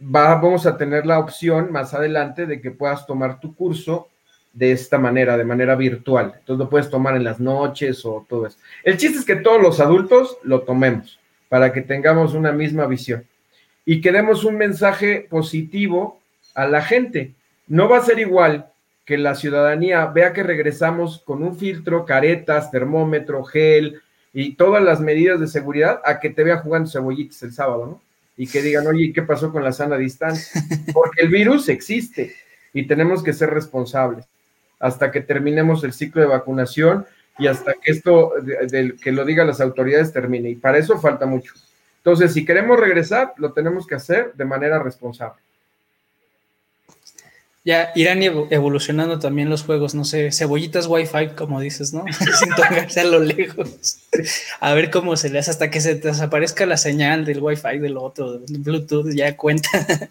vamos 0.01 0.67
a 0.67 0.77
tener 0.77 1.07
la 1.07 1.19
opción 1.19 1.71
más 1.71 1.95
adelante 1.95 2.47
de 2.47 2.61
que 2.61 2.71
puedas 2.71 3.07
tomar 3.07 3.39
tu 3.39 3.55
curso 3.55 4.09
de 4.53 4.73
esta 4.73 4.99
manera, 4.99 5.37
de 5.37 5.45
manera 5.45 5.77
virtual. 5.77 6.35
Entonces 6.39 6.65
lo 6.65 6.71
puedes 6.71 6.91
tomar 6.91 7.15
en 7.17 7.25
las 7.25 7.39
noches 7.39 8.05
o 8.05 8.27
todo 8.29 8.47
eso. 8.47 8.59
El 8.83 8.97
chiste 8.97 9.19
es 9.19 9.25
que 9.25 9.37
todos 9.37 9.63
los 9.63 9.79
adultos 9.79 10.39
lo 10.43 10.63
tomemos 10.63 11.21
para 11.49 11.73
que 11.73 11.83
tengamos 11.83 12.35
una 12.35 12.53
misma 12.53 12.87
visión 12.87 13.25
y 13.85 14.01
que 14.01 14.13
demos 14.13 14.45
un 14.45 14.57
mensaje 14.57 15.27
positivo 15.29 16.21
a 16.55 16.67
la 16.67 16.83
gente. 16.83 17.35
No 17.69 17.89
va 17.89 17.99
a 17.99 18.05
ser 18.05 18.19
igual 18.19 18.67
que 19.05 19.19
la 19.19 19.35
ciudadanía 19.35 20.07
vea 20.07 20.33
que 20.33 20.43
regresamos 20.43 21.23
con 21.25 21.43
un 21.43 21.57
filtro, 21.57 22.05
caretas, 22.05 22.71
termómetro, 22.71 23.45
gel, 23.45 24.01
y 24.33 24.55
todas 24.55 24.83
las 24.83 25.01
medidas 25.01 25.41
de 25.41 25.49
seguridad 25.49 26.01
a 26.05 26.21
que 26.21 26.31
te 26.31 26.45
vea 26.45 26.59
jugando 26.59 26.89
cebollitas 26.89 27.43
el 27.43 27.53
sábado, 27.53 27.87
¿no? 27.87 28.10
Y 28.41 28.47
que 28.47 28.63
digan, 28.63 28.87
oye, 28.87 29.13
¿qué 29.13 29.21
pasó 29.21 29.53
con 29.53 29.63
la 29.63 29.71
sana 29.71 29.99
distancia? 29.99 30.63
Porque 30.95 31.21
el 31.21 31.29
virus 31.29 31.69
existe 31.69 32.35
y 32.73 32.87
tenemos 32.87 33.23
que 33.23 33.35
ser 33.35 33.51
responsables 33.51 34.25
hasta 34.79 35.11
que 35.11 35.21
terminemos 35.21 35.85
el 35.85 35.93
ciclo 35.93 36.23
de 36.23 36.29
vacunación 36.29 37.05
y 37.39 37.49
hasta 37.49 37.75
que 37.75 37.93
esto, 37.93 38.33
que 39.03 39.13
lo 39.13 39.27
digan 39.27 39.47
las 39.47 39.61
autoridades, 39.61 40.15
termine. 40.15 40.49
Y 40.49 40.55
para 40.55 40.79
eso 40.79 40.99
falta 40.99 41.27
mucho. 41.27 41.53
Entonces, 41.99 42.33
si 42.33 42.47
queremos 42.47 42.81
regresar, 42.81 43.35
lo 43.37 43.53
tenemos 43.53 43.87
que 43.87 43.97
hacer 43.97 44.33
de 44.33 44.47
manera 44.47 44.79
responsable 44.79 45.43
ya 47.63 47.93
irán 47.95 48.23
evolucionando 48.23 49.19
también 49.19 49.51
los 49.51 49.65
juegos, 49.65 49.95
no 49.95 50.05
sé, 50.07 50.33
cebollitas 50.33 50.87
Wi-Fi, 50.87 51.31
como 51.37 51.61
dices, 51.61 51.93
¿no? 51.93 52.05
Sin 52.39 52.55
tocarse 52.55 53.01
a 53.01 53.05
lo 53.05 53.21
lejos. 53.21 53.99
A 54.61 54.73
ver 54.73 54.91
cómo 54.91 55.15
se 55.17 55.29
le 55.29 55.39
hace 55.39 55.51
hasta 55.51 55.71
que 55.71 55.83
se 55.83 55.97
desaparezca 55.97 56.65
la 56.65 56.79
señal 56.79 57.27
del 57.27 57.43
Wi-Fi 57.43 57.79
del 57.79 57.99
otro, 57.99 58.41
Bluetooth, 58.49 59.13
ya 59.15 59.37
cuenta. 59.37 59.69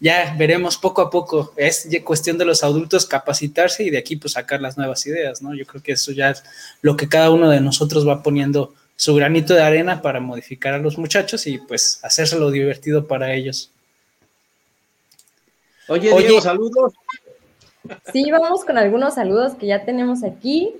ya 0.00 0.34
veremos 0.38 0.78
poco 0.78 1.02
a 1.02 1.10
poco. 1.10 1.52
Es 1.56 1.88
cuestión 2.04 2.38
de 2.38 2.44
los 2.44 2.62
adultos 2.62 3.06
capacitarse 3.06 3.82
y 3.82 3.90
de 3.90 3.98
aquí 3.98 4.14
pues 4.14 4.34
sacar 4.34 4.60
las 4.60 4.78
nuevas 4.78 5.04
ideas, 5.06 5.42
¿no? 5.42 5.54
Yo 5.54 5.66
creo 5.66 5.82
que 5.82 5.92
eso 5.92 6.12
ya 6.12 6.30
es 6.30 6.44
lo 6.82 6.96
que 6.96 7.08
cada 7.08 7.30
uno 7.30 7.50
de 7.50 7.60
nosotros 7.60 8.06
va 8.06 8.22
poniendo 8.22 8.74
su 8.94 9.14
granito 9.14 9.54
de 9.54 9.62
arena 9.62 10.02
para 10.02 10.20
modificar 10.20 10.74
a 10.74 10.78
los 10.78 10.98
muchachos 10.98 11.46
y 11.48 11.58
pues 11.58 11.98
hacérselo 12.02 12.52
divertido 12.52 13.08
para 13.08 13.34
ellos. 13.34 13.72
Oye, 15.88 16.12
Diego, 16.16 16.40
saludos. 16.40 16.94
Sí, 18.12 18.30
vamos 18.30 18.64
con 18.64 18.78
algunos 18.78 19.14
saludos 19.14 19.54
que 19.54 19.66
ya 19.66 19.84
tenemos 19.84 20.24
aquí. 20.24 20.74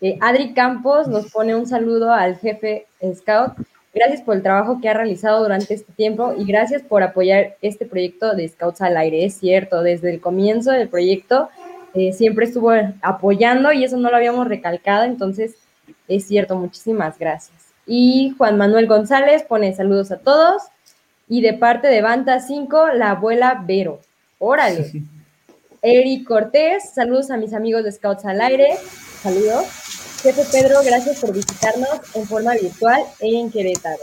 Eh, 0.00 0.18
Adri 0.20 0.52
Campos 0.52 1.08
nos 1.08 1.30
pone 1.30 1.54
un 1.54 1.66
saludo 1.66 2.12
al 2.12 2.36
jefe 2.36 2.86
Scout. 3.14 3.52
Gracias 3.94 4.22
por 4.22 4.36
el 4.36 4.42
trabajo 4.42 4.80
que 4.80 4.88
ha 4.88 4.94
realizado 4.94 5.42
durante 5.42 5.74
este 5.74 5.92
tiempo 5.92 6.34
y 6.36 6.44
gracias 6.44 6.82
por 6.82 7.02
apoyar 7.02 7.56
este 7.60 7.84
proyecto 7.84 8.34
de 8.34 8.48
Scouts 8.48 8.80
al 8.80 8.96
aire. 8.96 9.24
Es 9.24 9.34
cierto, 9.34 9.82
desde 9.82 10.10
el 10.10 10.20
comienzo 10.20 10.72
del 10.72 10.88
proyecto 10.88 11.50
eh, 11.94 12.12
siempre 12.12 12.46
estuvo 12.46 12.72
apoyando 13.02 13.72
y 13.72 13.84
eso 13.84 13.98
no 13.98 14.10
lo 14.10 14.16
habíamos 14.16 14.48
recalcado, 14.48 15.04
entonces 15.04 15.56
es 16.08 16.26
cierto, 16.26 16.56
muchísimas 16.56 17.18
gracias. 17.18 17.56
Y 17.86 18.34
Juan 18.38 18.56
Manuel 18.56 18.86
González 18.86 19.42
pone 19.42 19.74
saludos 19.74 20.10
a 20.10 20.18
todos. 20.18 20.62
Y 21.28 21.40
de 21.40 21.54
parte 21.54 21.88
de 21.88 22.02
Banta 22.02 22.40
5, 22.40 22.88
la 22.94 23.12
abuela 23.12 23.62
Vero. 23.66 24.00
Órale. 24.44 24.90
Eric 25.82 26.26
Cortés, 26.26 26.90
saludos 26.92 27.30
a 27.30 27.36
mis 27.36 27.54
amigos 27.54 27.84
de 27.84 27.92
Scouts 27.92 28.24
al 28.24 28.40
Aire. 28.40 28.76
Saludos. 29.22 29.66
Jefe 30.20 30.42
Pedro, 30.50 30.80
gracias 30.84 31.20
por 31.20 31.32
visitarnos 31.32 32.00
en 32.14 32.26
forma 32.26 32.54
virtual 32.54 33.04
en 33.20 33.52
Querétaro. 33.52 34.02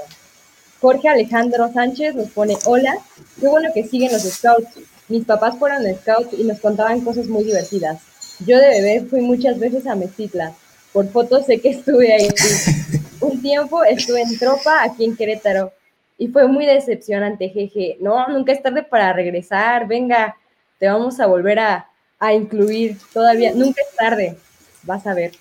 Jorge 0.79 1.09
Alejandro 1.09 1.69
Sánchez 1.73 2.15
nos 2.15 2.29
pone 2.29 2.57
hola. 2.63 2.97
Qué 3.41 3.49
bueno 3.49 3.71
que 3.73 3.85
siguen 3.85 4.13
los 4.13 4.21
Scouts. 4.21 4.79
Mis 5.09 5.25
papás 5.25 5.59
fueron 5.59 5.83
Scouts 5.93 6.39
y 6.39 6.45
nos 6.45 6.61
contaban 6.61 7.01
cosas 7.01 7.27
muy 7.27 7.43
divertidas. 7.43 7.99
Yo 8.45 8.57
de 8.59 8.69
bebé 8.69 9.05
fui 9.09 9.19
muchas 9.19 9.59
veces 9.59 9.87
a 9.87 9.95
Mestitla. 9.95 10.53
Por 10.93 11.09
fotos 11.09 11.47
sé 11.47 11.59
que 11.59 11.71
estuve 11.71 12.13
ahí. 12.13 12.29
Un 13.19 13.41
tiempo 13.41 13.83
estuve 13.83 14.21
en 14.21 14.39
tropa 14.39 14.83
aquí 14.85 15.03
en 15.03 15.17
Querétaro 15.17 15.73
y 16.19 16.27
fue 16.27 16.47
muy 16.47 16.65
decepcionante, 16.65 17.49
jeje. 17.49 17.97
No, 18.01 18.27
nunca 18.27 18.51
es 18.51 18.61
tarde 18.61 18.83
para 18.83 19.13
regresar, 19.13 19.87
venga, 19.87 20.35
te 20.77 20.87
vamos 20.87 21.19
a 21.19 21.25
volver 21.25 21.59
a, 21.59 21.87
incluir 22.33 22.97
todavía, 23.13 23.53
nunca 23.55 23.81
es 23.81 23.95
tarde, 23.95 24.35
vas 24.83 25.07
a 25.07 25.13
ver. 25.13 25.31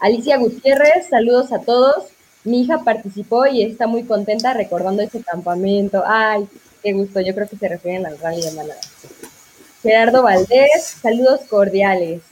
Alicia 0.00 0.38
Gutiérrez, 0.38 1.08
saludos 1.10 1.52
a 1.52 1.60
todos. 1.60 2.06
Mi 2.44 2.62
hija 2.62 2.82
participó 2.84 3.46
y 3.46 3.62
está 3.62 3.86
muy 3.86 4.04
contenta 4.04 4.54
recordando 4.54 5.02
ese 5.02 5.22
campamento. 5.22 6.02
Ay, 6.06 6.48
qué 6.82 6.94
gusto, 6.94 7.20
yo 7.20 7.34
creo 7.34 7.48
que 7.48 7.56
se 7.56 7.68
refieren 7.68 8.06
al 8.06 8.18
rally 8.18 8.40
de 8.40 8.52
Manada. 8.52 8.80
Gerardo 9.82 10.22
Valdés, 10.22 10.96
saludos 11.02 11.40
cordiales. 11.50 12.22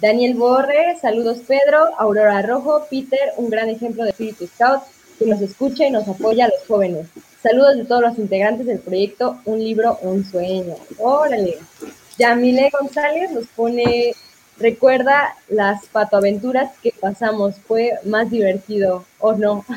Daniel 0.00 0.34
Borre, 0.34 0.96
saludos 1.00 1.38
Pedro. 1.46 1.90
Aurora 1.98 2.42
Rojo, 2.42 2.86
Peter, 2.90 3.34
un 3.36 3.50
gran 3.50 3.68
ejemplo 3.68 4.02
de 4.02 4.10
Espíritu 4.10 4.46
Scout 4.48 4.82
que 5.18 5.26
nos 5.26 5.40
escucha 5.40 5.86
y 5.86 5.90
nos 5.90 6.06
apoya 6.08 6.44
a 6.46 6.48
los 6.48 6.66
jóvenes. 6.66 7.06
Saludos 7.42 7.76
de 7.76 7.84
todos 7.84 8.02
los 8.02 8.18
integrantes 8.18 8.66
del 8.66 8.78
proyecto 8.78 9.38
Un 9.44 9.58
libro, 9.58 9.98
un 10.02 10.24
sueño. 10.24 10.76
Órale. 10.98 11.58
Yamile 12.18 12.70
González 12.70 13.30
nos 13.30 13.46
pone, 13.46 14.12
recuerda 14.58 15.36
las 15.48 15.86
patoaventuras 15.86 16.72
que 16.82 16.92
pasamos, 17.00 17.56
fue 17.66 17.92
más 18.04 18.28
divertido, 18.30 19.04
¿o 19.20 19.34
no? 19.34 19.64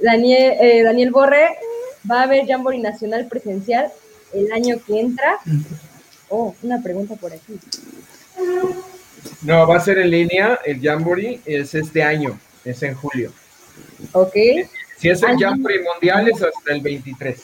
Daniel, 0.00 0.54
eh, 0.60 0.82
Daniel 0.82 1.12
Borre, 1.12 1.46
va 2.10 2.20
a 2.20 2.22
haber 2.24 2.46
Jamboree 2.46 2.80
Nacional 2.80 3.28
presencial 3.28 3.92
el 4.34 4.50
año 4.52 4.80
que 4.84 4.98
entra. 4.98 5.38
Oh, 6.28 6.56
una 6.62 6.82
pregunta 6.82 7.14
por 7.14 7.32
aquí. 7.32 7.60
No, 9.42 9.68
va 9.68 9.76
a 9.76 9.80
ser 9.80 9.98
en 9.98 10.10
línea, 10.10 10.58
el 10.64 10.80
Jamboree 10.80 11.40
es 11.44 11.72
este 11.76 12.02
año 12.02 12.36
es 12.64 12.82
en 12.82 12.94
julio. 12.94 13.32
Ok. 14.12 14.34
Si 14.98 15.08
es 15.08 15.22
el 15.22 15.36
Jamboree 15.38 15.82
Mundial 15.82 16.28
es 16.28 16.42
hasta 16.42 16.72
el 16.72 16.80
23. 16.80 17.40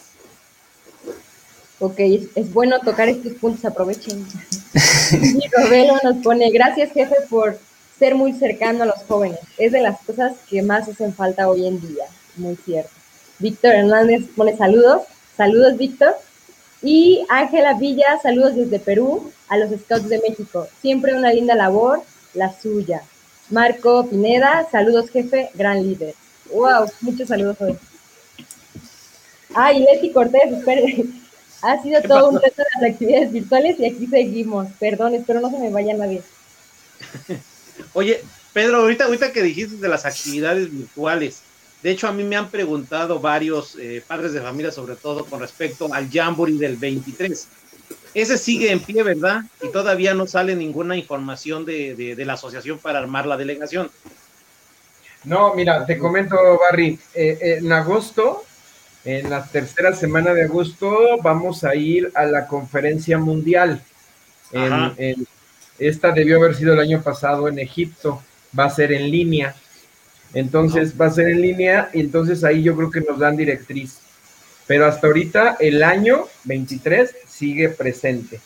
Ok, 1.80 2.00
es, 2.34 2.52
bueno 2.52 2.80
tocar 2.80 3.08
estos 3.08 3.34
puntos, 3.34 3.64
aprovechen. 3.64 4.26
y 5.12 5.48
Robelo 5.48 5.94
nos 6.02 6.16
pone, 6.24 6.50
gracias 6.50 6.92
jefe 6.92 7.14
por 7.30 7.58
ser 7.98 8.14
muy 8.14 8.32
cercano 8.32 8.82
a 8.82 8.86
los 8.86 9.02
jóvenes. 9.06 9.38
Es 9.58 9.72
de 9.72 9.80
las 9.80 10.00
cosas 10.02 10.36
que 10.48 10.62
más 10.62 10.88
hacen 10.88 11.14
falta 11.14 11.48
hoy 11.48 11.66
en 11.66 11.80
día. 11.80 12.04
Muy 12.36 12.56
cierto. 12.56 12.90
Víctor 13.38 13.74
Hernández 13.74 14.24
pone 14.36 14.56
saludos. 14.56 15.02
Saludos, 15.36 15.76
Víctor. 15.76 16.14
Y 16.82 17.24
Ángela 17.28 17.74
Villa, 17.74 18.18
saludos 18.22 18.56
desde 18.56 18.78
Perú 18.78 19.32
a 19.48 19.56
los 19.56 19.70
Scouts 19.80 20.08
de 20.08 20.20
México. 20.20 20.68
Siempre 20.80 21.14
una 21.14 21.32
linda 21.32 21.54
labor, 21.54 22.02
la 22.34 22.52
suya. 22.52 23.02
Marco 23.50 24.08
Pineda, 24.08 24.66
saludos 24.70 25.10
jefe, 25.10 25.50
gran 25.54 25.82
líder. 25.82 26.14
Wow, 26.52 26.90
muchos 27.00 27.28
saludos 27.28 27.56
hoy. 27.60 27.76
Ah, 29.54 29.72
y 29.72 29.80
Leti 29.80 30.12
Cortés, 30.12 30.52
espere. 30.52 31.04
Ha 31.62 31.82
sido 31.82 32.00
todo 32.02 32.28
un 32.28 32.40
reto 32.40 32.62
de 32.62 32.68
las 32.80 32.92
actividades 32.92 33.32
virtuales 33.32 33.80
y 33.80 33.86
aquí 33.86 34.06
seguimos. 34.06 34.68
Perdón, 34.78 35.14
espero 35.14 35.40
no 35.40 35.50
se 35.50 35.58
me 35.58 35.70
vaya 35.70 35.94
nadie. 35.94 36.22
Oye, 37.94 38.22
Pedro, 38.52 38.78
ahorita, 38.78 39.04
ahorita 39.04 39.32
que 39.32 39.42
dijiste 39.42 39.76
de 39.76 39.88
las 39.88 40.04
actividades 40.04 40.70
virtuales, 40.70 41.42
de 41.82 41.90
hecho 41.90 42.06
a 42.06 42.12
mí 42.12 42.22
me 42.22 42.36
han 42.36 42.50
preguntado 42.50 43.18
varios 43.18 43.76
eh, 43.76 44.02
padres 44.06 44.32
de 44.32 44.40
familia, 44.40 44.70
sobre 44.70 44.96
todo 44.96 45.24
con 45.24 45.40
respecto 45.40 45.92
al 45.92 46.10
Jamboree 46.10 46.58
del 46.58 46.76
23 46.76 47.48
ese 48.14 48.38
sigue 48.38 48.72
en 48.72 48.80
pie, 48.80 49.02
¿verdad? 49.02 49.42
Y 49.62 49.70
todavía 49.70 50.14
no 50.14 50.26
sale 50.26 50.54
ninguna 50.54 50.96
información 50.96 51.64
de, 51.64 52.14
la 52.18 52.34
asociación 52.34 52.78
para 52.78 52.98
armar 52.98 53.26
la 53.26 53.36
delegación. 53.36 53.90
No, 55.24 55.54
mira, 55.54 55.84
te 55.84 55.98
comento, 55.98 56.36
Barry, 56.58 56.98
eh, 57.14 57.58
en 57.58 57.72
agosto, 57.72 58.44
en 59.04 59.30
la 59.30 59.44
tercera 59.44 59.94
semana 59.94 60.32
de 60.34 60.44
agosto, 60.44 61.18
vamos 61.22 61.64
a 61.64 61.74
ir 61.74 62.10
a 62.14 62.24
la 62.24 62.46
conferencia 62.46 63.18
mundial. 63.18 63.82
esta 65.78 66.12
debió 66.12 66.38
haber 66.38 66.54
sido 66.54 66.72
el 66.72 66.80
año 66.80 67.02
pasado 67.02 67.48
en 67.48 67.58
Egipto, 67.58 68.22
va 68.58 68.64
a 68.64 68.70
ser 68.70 68.92
en 68.92 69.10
línea. 69.10 69.54
Entonces 70.34 71.00
va 71.00 71.06
a 71.06 71.10
ser 71.10 71.28
en 71.28 71.40
línea 71.40 71.90
y 71.94 72.00
entonces 72.00 72.44
ahí 72.44 72.62
yo 72.62 72.76
creo 72.76 72.90
que 72.90 73.00
nos 73.00 73.18
dan 73.18 73.36
directriz. 73.36 74.00
Pero 74.66 74.86
hasta 74.86 75.06
ahorita, 75.06 75.56
el 75.60 75.82
año 75.82 76.26
23 76.44 77.16
sigue 77.38 77.68
presente. 77.68 78.40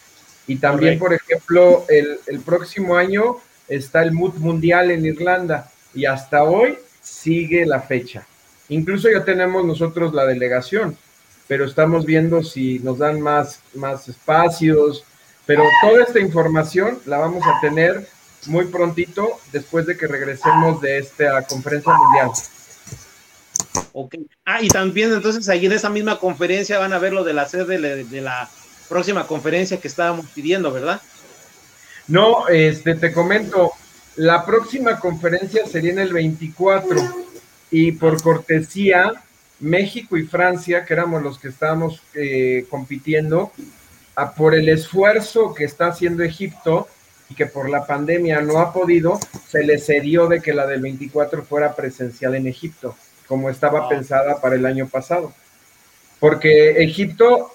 Y 0.46 0.56
también, 0.56 0.98
por 0.98 1.14
ejemplo, 1.14 1.84
el, 1.88 2.18
el, 2.26 2.40
próximo 2.40 2.96
año 2.96 3.36
está 3.68 4.02
el 4.02 4.12
MUT 4.12 4.36
Mundial 4.36 4.90
en 4.90 5.06
Irlanda 5.06 5.70
y 5.94 6.04
hasta 6.04 6.42
hoy 6.42 6.78
sigue 7.00 7.64
la 7.64 7.80
fecha. 7.80 8.26
Incluso 8.68 9.08
ya 9.10 9.24
tenemos 9.24 9.64
nosotros 9.64 10.12
la 10.12 10.26
delegación, 10.26 10.96
pero 11.46 11.64
estamos 11.64 12.04
viendo 12.04 12.42
si 12.42 12.80
nos 12.80 12.98
dan 12.98 13.20
más, 13.20 13.60
más 13.74 14.08
espacios, 14.08 15.04
pero 15.46 15.64
toda 15.80 16.02
esta 16.02 16.20
información 16.20 16.98
la 17.06 17.18
vamos 17.18 17.44
a 17.46 17.60
tener 17.60 18.06
muy 18.46 18.66
prontito 18.66 19.38
después 19.52 19.86
de 19.86 19.96
que 19.96 20.06
regresemos 20.06 20.80
de 20.80 20.98
esta 20.98 21.42
conferencia 21.46 21.92
mundial. 21.92 22.30
Ok. 23.92 24.14
Ah, 24.44 24.62
y 24.62 24.68
también 24.68 25.12
entonces 25.12 25.48
ahí 25.48 25.66
en 25.66 25.72
esa 25.72 25.90
misma 25.90 26.18
conferencia 26.18 26.78
van 26.78 26.92
a 26.92 26.98
ver 26.98 27.12
lo 27.12 27.24
de 27.24 27.34
la 27.34 27.46
sede 27.48 27.78
de 28.04 28.20
la 28.20 28.48
próxima 28.92 29.26
conferencia 29.26 29.80
que 29.80 29.88
estábamos 29.88 30.26
pidiendo, 30.26 30.70
¿verdad? 30.70 31.00
No, 32.06 32.46
este, 32.48 32.94
te 32.94 33.12
comento, 33.12 33.72
la 34.16 34.44
próxima 34.44 35.00
conferencia 35.00 35.66
sería 35.66 35.92
en 35.92 35.98
el 35.98 36.12
24 36.12 37.00
y 37.70 37.92
por 37.92 38.22
cortesía, 38.22 39.12
México 39.60 40.16
y 40.16 40.24
Francia, 40.24 40.84
que 40.84 40.92
éramos 40.92 41.22
los 41.22 41.38
que 41.38 41.48
estábamos 41.48 42.02
eh, 42.14 42.66
compitiendo, 42.68 43.50
por 44.36 44.54
el 44.54 44.68
esfuerzo 44.68 45.54
que 45.54 45.64
está 45.64 45.86
haciendo 45.86 46.22
Egipto 46.22 46.86
y 47.30 47.34
que 47.34 47.46
por 47.46 47.70
la 47.70 47.86
pandemia 47.86 48.42
no 48.42 48.58
ha 48.58 48.74
podido, 48.74 49.18
se 49.48 49.64
le 49.64 49.78
cedió 49.78 50.26
de 50.26 50.42
que 50.42 50.52
la 50.52 50.66
del 50.66 50.82
24 50.82 51.44
fuera 51.44 51.74
presencial 51.74 52.34
en 52.34 52.46
Egipto, 52.46 52.94
como 53.26 53.48
estaba 53.48 53.88
pensada 53.88 54.38
para 54.38 54.56
el 54.56 54.66
año 54.66 54.86
pasado. 54.86 55.32
Porque 56.20 56.82
Egipto, 56.82 57.54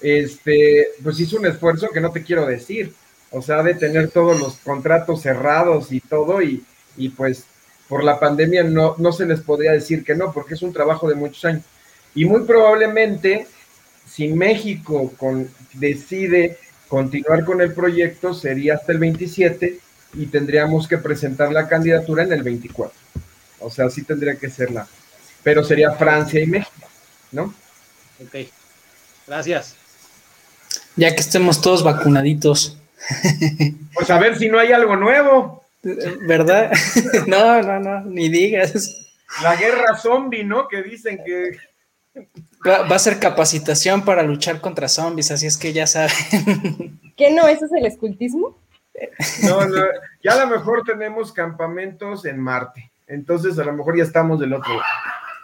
este, 0.00 0.88
pues 1.02 1.18
hizo 1.20 1.36
un 1.38 1.46
esfuerzo 1.46 1.88
que 1.88 2.00
no 2.00 2.10
te 2.10 2.22
quiero 2.22 2.46
decir, 2.46 2.92
o 3.30 3.42
sea, 3.42 3.62
de 3.62 3.74
tener 3.74 4.10
todos 4.10 4.38
los 4.38 4.56
contratos 4.56 5.22
cerrados 5.22 5.92
y 5.92 6.00
todo, 6.00 6.42
y, 6.42 6.64
y 6.96 7.10
pues 7.10 7.44
por 7.88 8.04
la 8.04 8.20
pandemia 8.20 8.64
no, 8.64 8.94
no 8.98 9.12
se 9.12 9.26
les 9.26 9.40
podría 9.40 9.72
decir 9.72 10.04
que 10.04 10.14
no, 10.14 10.32
porque 10.32 10.54
es 10.54 10.62
un 10.62 10.72
trabajo 10.72 11.08
de 11.08 11.14
muchos 11.14 11.44
años. 11.44 11.64
Y 12.14 12.24
muy 12.24 12.42
probablemente, 12.42 13.46
si 14.06 14.28
México 14.28 15.12
decide 15.74 16.58
continuar 16.88 17.44
con 17.44 17.60
el 17.60 17.72
proyecto, 17.72 18.34
sería 18.34 18.74
hasta 18.74 18.92
el 18.92 18.98
27 18.98 19.78
y 20.14 20.26
tendríamos 20.26 20.88
que 20.88 20.98
presentar 20.98 21.52
la 21.52 21.68
candidatura 21.68 22.22
en 22.22 22.32
el 22.32 22.42
24. 22.42 22.96
O 23.60 23.70
sea, 23.70 23.90
sí 23.90 24.02
tendría 24.02 24.36
que 24.36 24.50
ser 24.50 24.70
la. 24.70 24.86
Pero 25.42 25.64
sería 25.64 25.92
Francia 25.92 26.40
y 26.40 26.46
México, 26.46 26.88
¿no? 27.32 27.54
Ok. 28.20 28.48
Gracias. 29.26 29.77
Ya 30.98 31.14
que 31.14 31.20
estemos 31.20 31.60
todos 31.60 31.82
vacunaditos. 31.84 32.76
Pues 33.94 34.10
a 34.10 34.18
ver 34.18 34.36
si 34.36 34.48
no 34.48 34.58
hay 34.58 34.72
algo 34.72 34.96
nuevo. 34.96 35.64
¿Verdad? 35.82 36.72
No, 37.26 37.62
no, 37.62 37.78
no, 37.78 38.00
ni 38.00 38.28
digas. 38.28 38.94
La 39.42 39.56
guerra 39.56 39.96
zombie, 39.96 40.44
¿no? 40.44 40.68
Que 40.68 40.82
dicen 40.82 41.20
que. 41.24 41.56
Va, 42.66 42.82
va 42.82 42.96
a 42.96 42.98
ser 42.98 43.20
capacitación 43.20 44.04
para 44.04 44.22
luchar 44.22 44.60
contra 44.60 44.88
zombies, 44.88 45.30
así 45.30 45.46
es 45.46 45.56
que 45.56 45.72
ya 45.72 45.86
saben. 45.86 46.98
¿Qué 47.16 47.30
no? 47.30 47.46
¿Eso 47.46 47.66
es 47.66 47.72
el 47.72 47.86
escultismo? 47.86 48.58
No, 49.44 49.64
no, 49.66 49.84
ya 50.24 50.32
a 50.32 50.44
lo 50.44 50.48
mejor 50.48 50.82
tenemos 50.84 51.32
campamentos 51.32 52.24
en 52.24 52.40
Marte. 52.40 52.90
Entonces 53.06 53.58
a 53.58 53.64
lo 53.64 53.72
mejor 53.72 53.96
ya 53.96 54.02
estamos 54.02 54.40
del 54.40 54.52
otro 54.52 54.72
lado. 54.72 54.84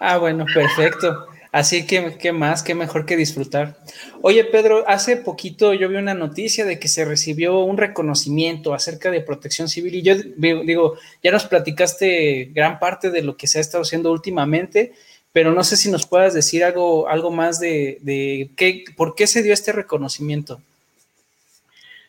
Ah, 0.01 0.19
bueno, 0.19 0.45
perfecto. 0.53 1.29
Así 1.55 1.87
que, 1.87 2.17
¿qué 2.19 2.33
más? 2.33 2.65
¿Qué 2.65 2.75
mejor 2.75 3.07
que 3.07 3.17
disfrutar? 3.17 3.77
Oye, 4.23 4.43
Pedro, 4.43 4.83
hace 4.89 5.17
poquito 5.17 5.73
yo 5.73 5.89
vi 5.89 5.95
una 5.95 6.13
noticia 6.13 6.65
de 6.65 6.81
que 6.81 6.89
se 6.89 7.05
recibió 7.05 7.61
un 7.61 7.77
reconocimiento 7.77 8.75
acerca 8.75 9.13
de 9.13 9.21
protección 9.21 9.69
civil 9.69 9.95
y 9.95 10.03
yo 10.03 10.17
digo, 10.17 10.97
ya 11.23 11.31
nos 11.31 11.45
platicaste 11.45 12.51
gran 12.53 12.81
parte 12.81 13.13
de 13.13 13.23
lo 13.23 13.37
que 13.37 13.47
se 13.47 13.59
ha 13.59 13.61
estado 13.61 13.83
haciendo 13.83 14.11
últimamente, 14.11 14.95
pero 15.33 15.53
no 15.53 15.63
sé 15.63 15.77
si 15.77 15.93
nos 15.93 16.09
puedas 16.09 16.35
decir 16.35 16.65
algo, 16.65 17.07
algo 17.07 17.31
más 17.31 17.61
de, 17.61 17.99
de 18.01 18.51
qué, 18.57 18.83
por 18.97 19.15
qué 19.15 19.29
se 19.29 19.45
dio 19.45 19.53
este 19.53 19.71
reconocimiento. 19.71 20.61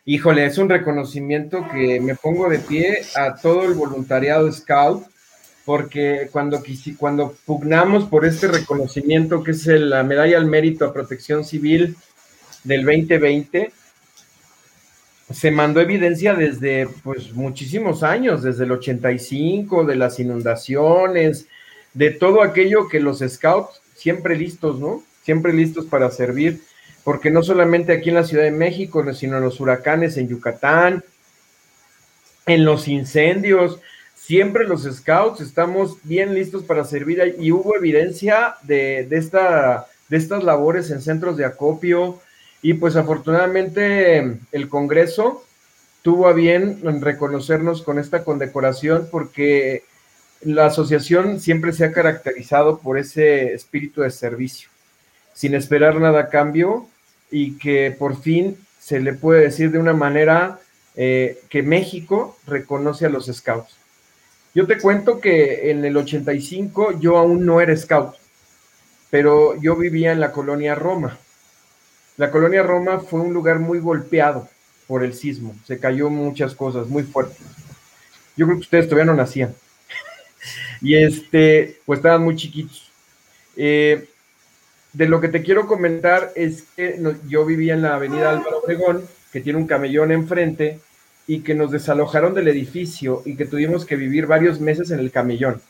Híjole, 0.05 0.47
es 0.47 0.57
un 0.57 0.69
reconocimiento 0.69 1.67
que 1.71 1.99
me 1.99 2.15
pongo 2.15 2.49
de 2.49 2.57
pie 2.57 3.03
a 3.13 3.35
todo 3.35 3.65
el 3.65 3.75
voluntariado 3.75 4.51
Scout, 4.51 5.05
porque 5.65 6.29
cuando, 6.31 6.63
cuando 6.97 7.35
pugnamos 7.45 8.05
por 8.05 8.25
este 8.25 8.47
reconocimiento, 8.47 9.43
que 9.43 9.51
es 9.51 9.65
la 9.65 10.03
Medalla 10.03 10.37
al 10.37 10.45
Mérito 10.45 10.85
a 10.85 10.93
Protección 10.93 11.43
Civil 11.43 11.95
del 12.63 12.85
2020, 12.85 13.71
se 15.31 15.51
mandó 15.51 15.81
evidencia 15.81 16.35
desde 16.35 16.87
pues 17.03 17.33
muchísimos 17.33 18.03
años, 18.03 18.43
desde 18.43 18.65
el 18.65 18.73
85, 18.73 19.85
de 19.85 19.95
las 19.95 20.19
inundaciones, 20.19 21.47
de 21.93 22.11
todo 22.11 22.43
aquello 22.43 22.87
que 22.87 22.99
los 22.99 23.19
scouts 23.19 23.81
siempre 23.95 24.35
listos, 24.35 24.79
¿no? 24.79 25.03
Siempre 25.23 25.51
listos 25.51 25.85
para 25.85 26.11
servir 26.11 26.61
porque 27.05 27.29
no 27.29 27.43
solamente 27.43 27.93
aquí 27.93 28.09
en 28.09 28.15
la 28.15 28.23
Ciudad 28.23 28.43
de 28.43 28.51
México, 28.51 29.05
sino 29.13 29.37
en 29.37 29.43
los 29.43 29.59
huracanes 29.59 30.17
en 30.17 30.27
Yucatán, 30.27 31.03
en 32.47 32.65
los 32.65 32.87
incendios, 32.87 33.79
siempre 34.25 34.65
los 34.65 34.83
scouts 34.83 35.39
estamos 35.39 35.97
bien 36.01 36.33
listos 36.33 36.63
para 36.63 36.83
servir 36.83 37.35
y 37.39 37.51
hubo 37.51 37.75
evidencia 37.75 38.55
de, 38.63 39.05
de, 39.07 39.17
esta, 39.17 39.85
de 40.09 40.17
estas 40.17 40.43
labores 40.43 40.89
en 40.89 41.01
centros 41.01 41.37
de 41.37 41.45
acopio 41.45 42.19
y 42.63 42.73
pues 42.73 42.95
afortunadamente 42.95 44.39
el 44.51 44.67
Congreso 44.67 45.45
tuvo 46.01 46.27
a 46.27 46.33
bien 46.33 46.79
reconocernos 47.01 47.83
con 47.83 47.99
esta 47.99 48.23
condecoración 48.23 49.09
porque 49.11 49.83
la 50.41 50.65
asociación 50.67 51.39
siempre 51.39 51.71
se 51.71 51.85
ha 51.85 51.91
caracterizado 51.91 52.79
por 52.79 52.97
ese 52.97 53.53
espíritu 53.53 54.01
de 54.01 54.09
servicio, 54.09 54.69
sin 55.35 55.53
esperar 55.53 55.99
nada 55.99 56.21
a 56.21 56.29
cambio 56.29 56.87
y 57.29 57.59
que 57.59 57.95
por 57.97 58.19
fin 58.19 58.57
se 58.79 58.99
le 58.99 59.13
puede 59.13 59.41
decir 59.41 59.69
de 59.69 59.77
una 59.77 59.93
manera 59.93 60.59
eh, 60.95 61.39
que 61.47 61.61
México 61.61 62.35
reconoce 62.47 63.05
a 63.05 63.09
los 63.09 63.27
scouts. 63.27 63.84
Yo 64.55 64.65
te 64.65 64.77
cuento 64.77 65.19
que 65.19 65.69
en 65.69 65.83
el 65.83 65.97
85 65.97 66.97
yo 67.01 67.17
aún 67.17 67.45
no 67.45 67.59
era 67.59 67.75
scout, 67.75 68.15
pero 69.11 69.61
yo 69.61 69.75
vivía 69.75 70.13
en 70.13 70.21
la 70.21 70.31
colonia 70.31 70.75
Roma. 70.75 71.19
La 72.15 72.31
colonia 72.31 72.63
Roma 72.63 73.01
fue 73.01 73.19
un 73.19 73.33
lugar 73.33 73.59
muy 73.59 73.79
golpeado 73.79 74.47
por 74.87 75.03
el 75.03 75.13
sismo, 75.13 75.53
se 75.65 75.77
cayó 75.77 76.09
muchas 76.09 76.55
cosas 76.55 76.87
muy 76.87 77.03
fuertes. 77.03 77.45
Yo 78.37 78.45
creo 78.45 78.57
que 78.57 78.63
ustedes 78.63 78.85
todavía 78.85 79.11
no 79.11 79.17
nacían. 79.17 79.53
y 80.81 80.95
este, 80.95 81.81
pues 81.85 81.99
estaban 81.99 82.23
muy 82.23 82.37
chiquitos. 82.37 82.89
Eh, 83.57 84.07
de 84.93 85.07
lo 85.09 85.19
que 85.19 85.27
te 85.27 85.43
quiero 85.43 85.67
comentar 85.67 86.31
es 86.33 86.63
que 86.77 86.97
yo 87.27 87.45
vivía 87.45 87.73
en 87.73 87.81
la 87.81 87.95
avenida 87.95 88.29
Álvaro 88.29 88.59
Obregón, 88.59 89.05
que 89.33 89.41
tiene 89.41 89.59
un 89.59 89.67
camellón 89.67 90.13
enfrente, 90.13 90.79
y 91.27 91.39
que 91.41 91.55
nos 91.55 91.71
desalojaron 91.71 92.33
del 92.33 92.47
edificio 92.47 93.21
y 93.25 93.35
que 93.35 93.45
tuvimos 93.45 93.85
que 93.85 93.95
vivir 93.95 94.27
varios 94.27 94.59
meses 94.59 94.91
en 94.91 94.99
el 94.99 95.11
camellón, 95.11 95.61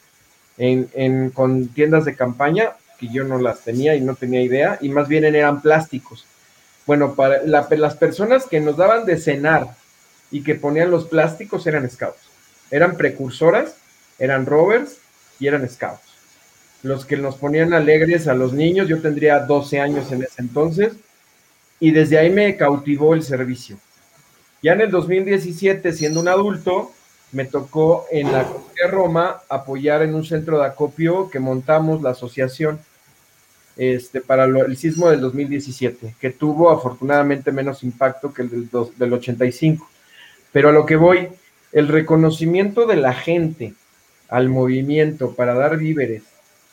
en, 0.57 1.29
con 1.31 1.67
tiendas 1.69 2.05
de 2.05 2.15
campaña, 2.15 2.73
que 2.99 3.07
yo 3.09 3.23
no 3.23 3.39
las 3.39 3.61
tenía 3.61 3.95
y 3.95 4.01
no 4.01 4.15
tenía 4.15 4.41
idea, 4.41 4.77
y 4.81 4.89
más 4.89 5.07
bien 5.07 5.25
eran 5.25 5.61
plásticos. 5.61 6.25
Bueno, 6.85 7.15
para 7.15 7.43
las 7.43 7.95
personas 7.95 8.45
que 8.45 8.59
nos 8.59 8.77
daban 8.77 9.05
de 9.05 9.17
cenar 9.17 9.67
y 10.31 10.43
que 10.43 10.55
ponían 10.55 10.91
los 10.91 11.05
plásticos 11.05 11.65
eran 11.67 11.89
scouts. 11.89 12.29
Eran 12.71 12.97
precursoras, 12.97 13.75
eran 14.19 14.45
rovers 14.45 14.97
y 15.39 15.47
eran 15.47 15.67
scouts 15.69 16.15
los 16.85 17.03
que 17.03 17.17
nos 17.17 17.35
ponían 17.35 17.73
alegres 17.73 18.27
a 18.27 18.35
los 18.35 18.53
niños. 18.53 18.87
Yo 18.87 19.01
tendría 19.01 19.39
12 19.39 19.79
años 19.79 20.11
en 20.11 20.23
ese 20.23 20.41
entonces 20.41 20.93
y 21.79 21.91
desde 21.91 22.17
ahí 22.17 22.29
me 22.29 22.55
cautivó 22.55 23.15
el 23.15 23.23
servicio. 23.23 23.77
Ya 24.65 24.73
en 24.73 24.81
el 24.81 24.89
2017, 24.89 25.93
siendo 25.93 26.19
un 26.19 26.27
adulto, 26.27 26.91
me 27.33 27.45
tocó 27.45 28.07
en 28.09 28.31
la 28.31 28.41
de 28.41 28.87
Roma 28.89 29.43
apoyar 29.47 30.01
en 30.01 30.15
un 30.15 30.25
centro 30.25 30.57
de 30.57 30.65
acopio 30.65 31.29
que 31.29 31.39
montamos 31.39 32.01
la 32.01 32.09
asociación 32.09 32.79
este, 33.77 34.21
para 34.21 34.45
el 34.45 34.75
sismo 34.75 35.11
del 35.11 35.21
2017, 35.21 36.15
que 36.19 36.31
tuvo 36.31 36.71
afortunadamente 36.71 37.51
menos 37.51 37.83
impacto 37.83 38.33
que 38.33 38.41
el 38.41 38.49
del, 38.49 38.69
del 38.97 39.13
85. 39.13 39.87
Pero 40.51 40.69
a 40.69 40.71
lo 40.71 40.87
que 40.87 40.95
voy, 40.95 41.27
el 41.71 41.87
reconocimiento 41.87 42.87
de 42.87 42.95
la 42.95 43.13
gente 43.13 43.75
al 44.29 44.49
movimiento 44.49 45.35
para 45.35 45.53
dar 45.53 45.77
víveres, 45.77 46.23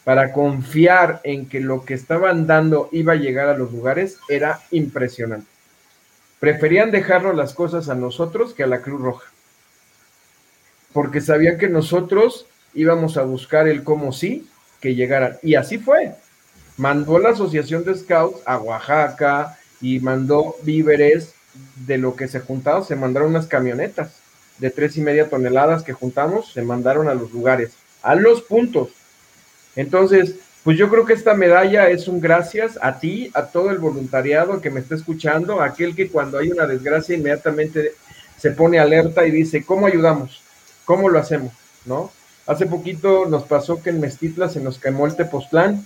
para 0.03 0.33
confiar 0.33 1.21
en 1.25 1.47
que 1.47 1.61
lo 1.61 1.85
que 1.85 1.93
estaban 1.93 2.47
dando 2.47 2.89
iba 2.91 3.13
a 3.13 3.17
llegar 3.17 3.51
a 3.51 3.59
los 3.59 3.71
lugares 3.71 4.17
era 4.31 4.63
impresionante. 4.71 5.52
Preferían 6.43 6.91
dejarnos 6.91 7.37
las 7.37 7.55
cosas 7.55 7.89
a 7.89 7.95
nosotros 7.95 8.53
que 8.53 8.65
a 8.65 8.67
la 8.67 8.83
Cruz 8.83 9.01
Roja, 9.01 9.31
porque 10.93 11.21
sabían 11.21 11.57
que 11.57 11.69
nosotros 11.69 12.47
íbamos 12.75 13.17
a 13.17 13.23
buscar 13.23 13.69
el 13.69 13.85
cómo 13.85 14.11
sí 14.11 14.49
que 14.81 14.97
llegaran. 14.97 15.39
Y 15.45 15.55
así 15.55 15.79
fue. 15.79 16.17
Mandó 16.77 17.21
la 17.21 17.29
Asociación 17.29 17.85
de 17.85 17.95
Scouts 17.95 18.41
a 18.45 18.59
Oaxaca 18.59 19.57
y 19.81 20.01
mandó 20.01 20.57
víveres 20.65 21.37
de 21.87 21.99
lo 21.99 22.17
que 22.17 22.27
se 22.27 22.41
juntaba, 22.41 22.83
se 22.83 22.97
mandaron 22.97 23.31
unas 23.31 23.47
camionetas 23.47 24.17
de 24.59 24.71
tres 24.71 24.97
y 24.97 25.01
media 25.01 25.31
toneladas 25.31 25.85
que 25.85 25.93
juntamos, 25.93 26.53
se 26.53 26.63
mandaron 26.63 27.07
a 27.07 27.15
los 27.15 27.31
lugares, 27.31 27.75
a 28.03 28.17
los 28.17 28.43
puntos 28.43 28.89
entonces, 29.77 30.37
pues 30.65 30.79
yo 30.79 30.89
creo 30.89 31.05
que 31.05 31.13
esta 31.13 31.35
medalla 31.35 31.89
es 31.89 32.07
un 32.07 32.21
gracias 32.21 32.79
a 32.81 33.01
ti, 33.01 33.31
a 33.35 33.47
todo 33.47 33.71
el 33.71 33.79
voluntariado 33.79 34.61
que 34.61 34.71
me 34.71 34.81
está 34.81 34.95
escuchando, 34.95 35.61
aquel 35.61 35.97
que 35.97 36.09
cuando 36.09 36.39
hay 36.39 36.51
una 36.51 36.67
desgracia 36.67 37.17
inmediatamente 37.17 37.95
se 38.39 38.53
pone 38.53 38.79
alerta 38.79 39.27
y 39.27 39.33
dice, 39.33 39.65
¿cómo 39.65 39.87
ayudamos? 39.87 40.43
¿Cómo 40.85 41.09
lo 41.09 41.19
hacemos? 41.19 41.53
¿No? 41.85 42.13
Hace 42.47 42.67
poquito 42.67 43.27
nos 43.27 43.45
pasó 43.45 43.83
que 43.83 43.91
en 43.91 44.01
Mestitla 44.01 44.49
se 44.49 44.61
nos 44.61 44.79
quemó 44.79 45.07
el 45.07 45.17
Tepoztlán, 45.17 45.85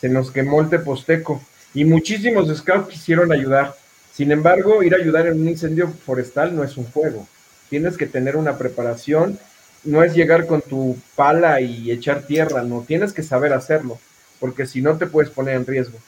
se 0.00 0.08
nos 0.08 0.30
quemó 0.30 0.60
el 0.60 0.68
Teposteco 0.68 1.40
y 1.74 1.84
muchísimos 1.84 2.48
scouts 2.56 2.88
quisieron 2.88 3.32
ayudar. 3.32 3.74
Sin 4.12 4.32
embargo, 4.32 4.82
ir 4.82 4.94
a 4.94 4.98
ayudar 4.98 5.26
en 5.26 5.40
un 5.40 5.48
incendio 5.48 5.88
forestal 5.88 6.54
no 6.54 6.64
es 6.64 6.76
un 6.76 6.84
juego. 6.84 7.26
Tienes 7.68 7.96
que 7.96 8.06
tener 8.06 8.36
una 8.36 8.56
preparación 8.56 9.38
no 9.86 10.02
es 10.02 10.14
llegar 10.14 10.46
con 10.46 10.60
tu 10.60 10.96
pala 11.14 11.60
y 11.60 11.90
echar 11.90 12.22
tierra, 12.22 12.62
no, 12.62 12.84
tienes 12.86 13.12
que 13.12 13.22
saber 13.22 13.52
hacerlo, 13.52 13.98
porque 14.40 14.66
si 14.66 14.82
no 14.82 14.96
te 14.98 15.06
puedes 15.06 15.30
poner 15.30 15.56
en 15.56 15.66
riesgo. 15.66 15.98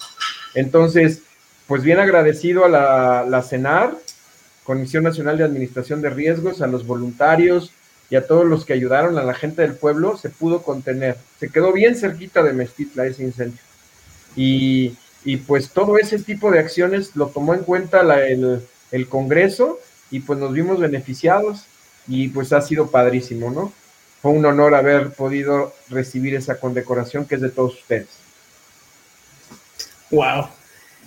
Entonces, 0.55 1.23
pues 1.67 1.83
bien 1.83 1.99
agradecido 1.99 2.65
a 2.65 2.69
la, 2.69 3.25
la 3.29 3.43
CENAR, 3.43 3.95
Comisión 4.65 5.05
Nacional 5.05 5.39
de 5.39 5.45
Administración 5.45 6.03
de 6.03 6.11
Riesgos, 6.11 6.61
a 6.61 6.67
los 6.67 6.87
voluntarios, 6.87 7.73
y 8.11 8.17
a 8.17 8.27
todos 8.27 8.47
los 8.47 8.65
que 8.65 8.73
ayudaron, 8.73 9.19
a 9.19 9.23
la 9.23 9.35
gente 9.35 9.63
del 9.63 9.75
pueblo, 9.75 10.17
se 10.17 10.31
pudo 10.31 10.63
contener. 10.63 11.17
Se 11.39 11.51
quedó 11.51 11.73
bien 11.73 11.95
cerquita 11.95 12.43
de 12.43 12.53
Mestitla 12.53 13.07
ese 13.07 13.23
incendio. 13.23 13.61
Y, 14.35 14.97
pues 15.47 15.71
todo 15.71 15.99
ese 15.99 16.19
tipo 16.19 16.51
de 16.51 16.59
acciones 16.59 17.15
lo 17.15 17.27
tomó 17.27 17.53
en 17.53 17.61
cuenta 17.61 18.01
el, 18.27 18.63
el 18.93 19.09
Congreso 19.09 19.79
y 20.11 20.21
pues 20.21 20.39
nos 20.39 20.55
vimos 20.55 20.81
beneficiados 20.81 21.67
y 22.09 22.29
pues 22.29 22.53
ha 22.53 22.61
sido 22.61 22.91
padrísimo, 22.91 23.51
¿no? 23.51 23.73
Fue 24.23 24.33
un 24.33 24.45
honor 24.47 24.75
haber 24.75 25.13
podido 25.13 25.75
recibir 25.89 26.35
esa 26.35 26.59
condecoración 26.59 27.27
que 27.27 27.37
es 27.37 27.41
de 27.41 27.51
todos 27.51 27.75
ustedes. 27.75 28.09
Wow. 30.11 30.49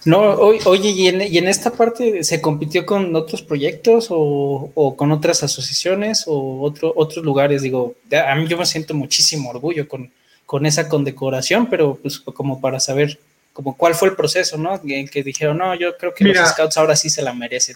No, 0.04 0.20
oye, 0.20 0.90
¿y 0.90 1.08
en, 1.38 1.48
esta 1.48 1.72
parte 1.72 2.24
se 2.24 2.42
compitió 2.42 2.86
con 2.86 3.16
otros 3.16 3.44
proyectos 3.44 4.08
o, 4.10 4.96
con 4.98 5.12
otras 5.12 5.44
asociaciones 5.44 6.24
o 6.26 6.62
otro, 6.62 6.92
otros 6.96 7.24
lugares? 7.24 7.62
Digo, 7.62 7.96
a 8.12 8.34
mí 8.36 8.48
yo 8.48 8.58
me 8.58 8.66
siento 8.66 8.96
muchísimo 8.96 9.52
orgullo 9.52 9.88
con, 9.88 10.12
con 10.46 10.66
esa 10.66 10.90
condecoración, 10.90 11.68
pero 11.70 11.96
pues 12.02 12.20
como 12.20 12.60
para 12.60 12.80
saber 12.80 13.20
como 13.54 13.78
cuál 13.78 13.94
fue 13.94 14.10
el 14.10 14.16
proceso, 14.16 14.58
¿no? 14.58 14.80
En 14.84 15.08
que 15.08 15.24
dijeron, 15.24 15.58
no, 15.58 15.76
yo 15.76 15.96
creo 15.98 16.14
que 16.14 16.24
los 16.24 16.50
scouts 16.50 16.78
ahora 16.78 16.96
sí 16.96 17.10
se 17.10 17.22
la 17.22 17.34
merecen. 17.34 17.76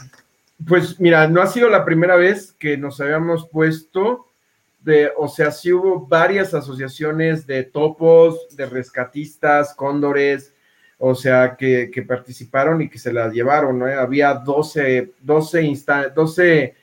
Pues 0.67 0.99
mira, 0.99 1.27
no 1.27 1.41
ha 1.41 1.47
sido 1.47 1.69
la 1.69 1.83
primera 1.83 2.15
vez 2.15 2.53
que 2.53 2.77
nos 2.77 3.01
habíamos 3.01 3.47
puesto 3.49 4.27
de, 4.81 5.11
o 5.17 5.27
sea, 5.27 5.51
sí 5.51 5.73
hubo 5.73 6.05
varias 6.05 6.53
asociaciones 6.53 7.47
de 7.47 7.63
topos, 7.63 8.55
de 8.55 8.67
rescatistas, 8.67 9.73
cóndores, 9.73 10.53
o 10.97 11.15
sea, 11.15 11.57
que, 11.57 12.05
participaron 12.07 12.81
y 12.81 12.89
que 12.89 12.99
se 12.99 13.11
la 13.11 13.29
llevaron, 13.29 13.79
¿no? 13.79 13.87
Había 13.87 14.33
12, 14.35 15.11
12, 15.21 15.79
12 16.15 16.75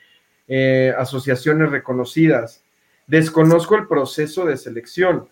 eh, 0.49 0.95
asociaciones 0.99 1.70
reconocidas. 1.70 2.62
Desconozco 3.07 3.77
el 3.77 3.87
proceso 3.87 4.45
de 4.45 4.57
selección. 4.57 5.29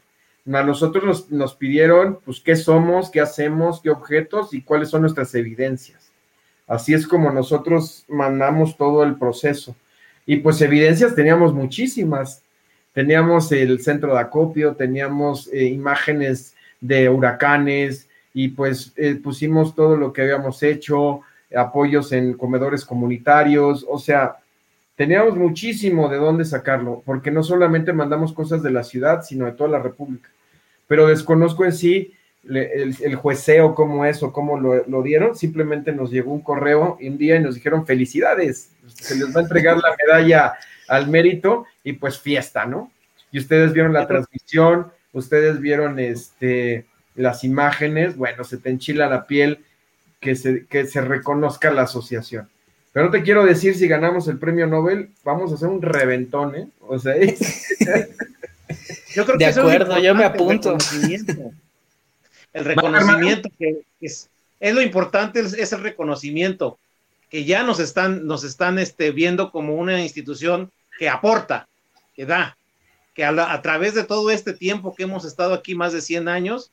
A 0.50 0.62
nosotros 0.62 1.04
nos, 1.04 1.30
nos 1.30 1.54
pidieron, 1.56 2.20
pues, 2.24 2.40
qué 2.40 2.56
somos, 2.56 3.10
qué 3.10 3.20
hacemos, 3.20 3.82
qué 3.82 3.90
objetos 3.90 4.54
y 4.54 4.62
cuáles 4.62 4.88
son 4.88 5.02
nuestras 5.02 5.34
evidencias. 5.34 6.09
Así 6.70 6.94
es 6.94 7.04
como 7.04 7.32
nosotros 7.32 8.04
mandamos 8.06 8.76
todo 8.76 9.02
el 9.02 9.16
proceso. 9.16 9.74
Y 10.24 10.36
pues 10.36 10.62
evidencias 10.62 11.16
teníamos 11.16 11.52
muchísimas. 11.52 12.44
Teníamos 12.92 13.50
el 13.50 13.80
centro 13.80 14.14
de 14.14 14.20
acopio, 14.20 14.76
teníamos 14.76 15.48
eh, 15.52 15.64
imágenes 15.64 16.54
de 16.80 17.08
huracanes 17.08 18.08
y 18.32 18.48
pues 18.50 18.92
eh, 18.94 19.16
pusimos 19.16 19.74
todo 19.74 19.96
lo 19.96 20.12
que 20.12 20.22
habíamos 20.22 20.62
hecho, 20.62 21.22
apoyos 21.52 22.12
en 22.12 22.34
comedores 22.34 22.84
comunitarios, 22.84 23.84
o 23.88 23.98
sea, 23.98 24.36
teníamos 24.94 25.36
muchísimo 25.36 26.08
de 26.08 26.18
dónde 26.18 26.44
sacarlo, 26.44 27.02
porque 27.04 27.32
no 27.32 27.42
solamente 27.42 27.92
mandamos 27.92 28.32
cosas 28.32 28.62
de 28.62 28.70
la 28.70 28.84
ciudad, 28.84 29.22
sino 29.22 29.46
de 29.46 29.52
toda 29.52 29.70
la 29.70 29.80
República. 29.80 30.30
Pero 30.86 31.08
desconozco 31.08 31.64
en 31.64 31.72
sí 31.72 32.14
el, 32.48 33.14
jueceo, 33.16 33.74
cómo 33.74 34.04
es 34.04 34.22
o 34.22 34.32
cómo 34.32 34.58
lo, 34.58 35.02
dieron, 35.02 35.36
simplemente 35.36 35.92
nos 35.92 36.10
llegó 36.10 36.32
un 36.32 36.40
correo 36.40 36.98
un 37.00 37.18
día 37.18 37.36
y 37.36 37.40
nos 37.40 37.54
dijeron 37.54 37.86
felicidades, 37.86 38.70
se 38.86 39.16
les 39.16 39.34
va 39.34 39.40
a 39.40 39.42
entregar 39.42 39.76
la 39.76 39.94
medalla 40.04 40.54
al 40.88 41.08
mérito 41.08 41.66
y 41.84 41.92
pues 41.94 42.18
fiesta, 42.18 42.66
¿no? 42.66 42.90
Y 43.30 43.38
ustedes 43.38 43.72
vieron 43.72 43.92
la 43.92 44.06
transmisión, 44.06 44.90
ustedes 45.12 45.60
vieron 45.60 45.98
este, 45.98 46.86
las 47.14 47.44
imágenes, 47.44 48.16
bueno, 48.16 48.42
se 48.44 48.56
te 48.56 48.70
enchila 48.70 49.08
la 49.08 49.26
piel 49.26 49.64
que 50.18 50.34
se, 50.34 50.66
que 50.66 50.86
se 50.86 51.00
reconozca 51.00 51.70
la 51.70 51.82
asociación. 51.82 52.48
Pero 52.92 53.06
no 53.06 53.12
te 53.12 53.22
quiero 53.22 53.44
decir 53.44 53.76
si 53.76 53.86
ganamos 53.86 54.26
el 54.26 54.38
premio 54.38 54.66
Nobel, 54.66 55.10
vamos 55.24 55.52
a 55.52 55.54
hacer 55.54 55.68
un 55.68 55.80
reventón, 55.80 56.56
¿eh? 56.56 56.68
O 56.80 56.98
sea, 56.98 57.14
yo 59.14 59.24
creo 59.24 59.38
que 59.38 59.44
de 59.44 59.46
acuerdo, 59.46 59.98
yo 60.00 60.14
me 60.14 60.24
apunto 60.24 60.76
el 62.52 62.64
reconocimiento 62.64 63.48
que 63.58 63.82
es, 64.00 64.28
es 64.60 64.74
lo 64.74 64.82
importante, 64.82 65.40
es, 65.40 65.72
el 65.72 65.80
reconocimiento, 65.80 66.78
que 67.30 67.44
ya 67.44 67.62
nos 67.62 67.80
están, 67.80 68.26
nos 68.26 68.44
están 68.44 68.78
este, 68.78 69.10
viendo 69.10 69.50
como 69.50 69.76
una 69.76 70.02
institución 70.02 70.70
que 70.98 71.08
aporta, 71.08 71.68
que 72.14 72.26
da, 72.26 72.56
que 73.14 73.24
a, 73.24 73.62
través 73.62 73.94
de 73.94 74.04
todo 74.04 74.30
este 74.30 74.52
tiempo 74.52 74.94
que 74.94 75.04
hemos 75.04 75.24
estado 75.24 75.54
aquí, 75.54 75.74
más 75.74 75.92
de 75.92 76.00
100 76.00 76.28
años, 76.28 76.70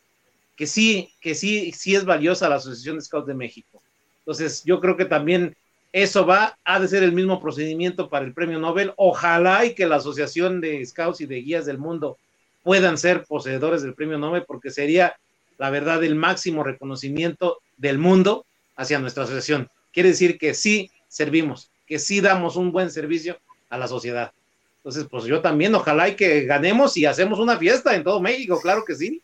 que 0.55 0.67
sí, 0.67 1.13
que 1.21 1.35
sí, 1.35 1.71
sí 1.71 1.95
es 1.95 2.05
valiosa 2.05 2.49
la 2.49 2.55
Asociación 2.55 2.97
de 2.97 3.03
Scouts 3.03 3.27
de 3.27 3.33
México. 3.33 3.81
Entonces, 4.19 4.63
yo 4.65 4.81
creo 4.81 4.97
que 4.97 5.05
también 5.05 5.55
eso 5.93 6.25
va, 6.25 6.57
ha 6.65 6.79
de 6.79 6.87
ser 6.87 7.03
el 7.03 7.13
mismo 7.13 7.39
procedimiento 7.39 8.09
para 8.09 8.25
el 8.25 8.33
premio 8.33 8.59
Nobel. 8.59 8.93
Ojalá 8.97 9.65
y 9.65 9.73
que 9.73 9.85
la 9.85 9.97
Asociación 9.97 10.59
de 10.59 10.85
Scouts 10.85 11.21
y 11.21 11.25
de 11.25 11.41
Guías 11.41 11.65
del 11.65 11.77
Mundo 11.77 12.17
puedan 12.63 12.97
ser 12.97 13.23
poseedores 13.23 13.83
del 13.83 13.93
premio 13.93 14.17
Nobel, 14.17 14.43
porque 14.45 14.71
sería 14.71 15.15
la 15.57 15.69
verdad, 15.69 16.03
el 16.03 16.15
máximo 16.15 16.63
reconocimiento 16.63 17.59
del 17.77 17.97
mundo 17.97 18.45
hacia 18.75 18.99
nuestra 18.99 19.23
asociación. 19.23 19.69
Quiere 19.91 20.09
decir 20.09 20.37
que 20.37 20.53
sí 20.53 20.91
servimos, 21.07 21.71
que 21.85 21.99
sí 21.99 22.21
damos 22.21 22.55
un 22.55 22.71
buen 22.71 22.91
servicio 22.91 23.37
a 23.69 23.77
la 23.77 23.87
sociedad. 23.87 24.31
Entonces, 24.77 25.07
pues 25.09 25.25
yo 25.25 25.41
también, 25.41 25.75
ojalá 25.75 26.07
y 26.09 26.15
que 26.15 26.45
ganemos 26.45 26.95
y 26.95 27.05
hacemos 27.05 27.39
una 27.39 27.57
fiesta 27.57 27.95
en 27.95 28.03
todo 28.03 28.21
México, 28.21 28.59
claro 28.61 28.83
que 28.85 28.95
sí. 28.95 29.21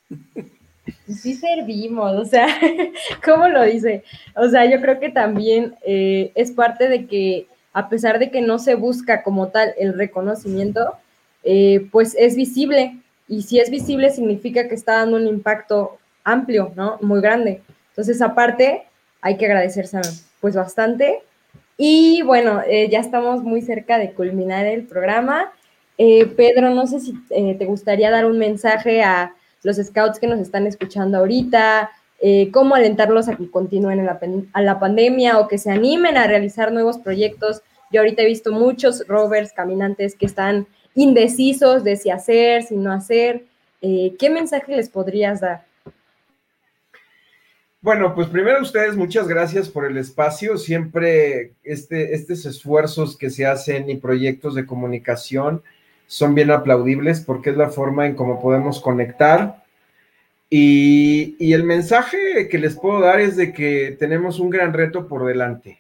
Sí 1.08 1.36
servimos, 1.36 2.14
o 2.14 2.26
sea, 2.26 2.48
¿cómo 3.24 3.48
lo 3.48 3.64
dice? 3.64 4.04
O 4.36 4.50
sea, 4.50 4.70
yo 4.70 4.82
creo 4.82 5.00
que 5.00 5.10
también 5.10 5.76
eh, 5.86 6.32
es 6.36 6.52
parte 6.52 6.90
de 6.90 7.06
que 7.06 7.48
a 7.72 7.90
pesar 7.90 8.20
de 8.20 8.30
que 8.30 8.42
no 8.42 8.60
se 8.60 8.76
busca 8.76 9.24
como 9.24 9.48
tal 9.48 9.74
el 9.78 9.94
reconocimiento, 9.94 10.94
eh, 11.44 11.88
pues 11.92 12.16
es 12.18 12.36
visible. 12.36 13.00
Y 13.28 13.44
si 13.44 13.60
es 13.60 13.70
visible 13.70 14.12
significa 14.12 14.68
que 14.68 14.76
está 14.76 14.98
dando 14.98 15.18
un 15.18 15.28
impacto 15.28 15.98
amplio, 16.24 16.71
¿no? 16.76 16.97
Muy 17.01 17.21
grande. 17.21 17.61
Entonces, 17.89 18.21
aparte, 18.21 18.84
hay 19.21 19.38
que 19.38 19.45
agradecerse 19.45 20.01
pues 20.41 20.55
bastante. 20.55 21.21
Y 21.78 22.21
bueno, 22.24 22.61
eh, 22.67 22.89
ya 22.89 22.99
estamos 22.99 23.43
muy 23.43 23.61
cerca 23.61 23.97
de 23.97 24.11
culminar 24.11 24.65
el 24.65 24.84
programa. 24.84 25.51
Eh, 25.97 26.26
Pedro, 26.26 26.69
no 26.69 26.88
sé 26.88 26.99
si 26.99 27.13
eh, 27.30 27.55
te 27.57 27.65
gustaría 27.65 28.11
dar 28.11 28.26
un 28.26 28.38
mensaje 28.38 29.01
a 29.01 29.34
los 29.63 29.78
scouts 29.78 30.19
que 30.19 30.28
nos 30.28 30.39
están 30.39 30.67
escuchando 30.67 31.17
ahorita, 31.17 31.91
cómo 32.53 32.76
alentarlos 32.76 33.28
a 33.28 33.36
que 33.36 33.51
continúen 33.51 33.99
en 33.99 34.05
la, 34.05 34.19
a 34.53 34.61
la 34.61 34.80
pandemia 34.80 35.39
o 35.39 35.47
que 35.49 35.57
se 35.57 35.71
animen 35.71 36.15
a 36.15 36.26
realizar 36.26 36.71
nuevos 36.71 36.97
proyectos. 36.97 37.61
Yo 37.91 37.99
ahorita 37.99 38.21
he 38.21 38.26
visto 38.26 38.53
muchos 38.53 39.05
rovers, 39.07 39.51
caminantes 39.51 40.15
que 40.15 40.26
están 40.26 40.67
indecisos 40.95 41.84
de 41.84 41.97
si 41.97 42.11
hacer, 42.11 42.63
si 42.63 42.76
no 42.76 42.93
hacer. 42.93 43.43
¿Qué 43.82 44.30
mensaje 44.30 44.74
les 44.74 44.89
podrías 44.89 45.41
dar? 45.41 45.65
Bueno, 47.84 48.16
pues 48.16 48.30
primero 48.30 48.62
ustedes, 48.62 48.96
muchas 48.96 49.28
gracias 49.28 49.68
por 49.68 49.84
el 49.84 49.98
espacio. 49.98 50.58
Siempre 50.58 51.52
este, 51.66 52.16
estos 52.16 52.46
esfuerzos 52.46 53.18
que 53.18 53.30
se 53.30 53.46
hacen 53.46 53.90
y 53.90 53.98
proyectos 53.98 54.56
de 54.56 54.66
comunicación 54.66 55.62
son 56.08 56.34
bien 56.34 56.50
aplaudibles 56.50 57.20
porque 57.20 57.50
es 57.50 57.58
la 57.58 57.72
forma 57.72 58.06
en 58.06 58.16
cómo 58.16 58.42
podemos 58.42 58.80
conectar. 58.80 59.66
Y, 60.50 61.36
y 61.40 61.52
el 61.52 61.66
mensaje 61.66 62.48
que 62.50 62.58
les 62.58 62.78
puedo 62.78 63.02
dar 63.02 63.20
es 63.20 63.36
de 63.36 63.52
que 63.52 63.98
tenemos 64.00 64.40
un 64.40 64.50
gran 64.50 64.72
reto 64.72 65.10
por 65.10 65.26
delante. 65.26 65.80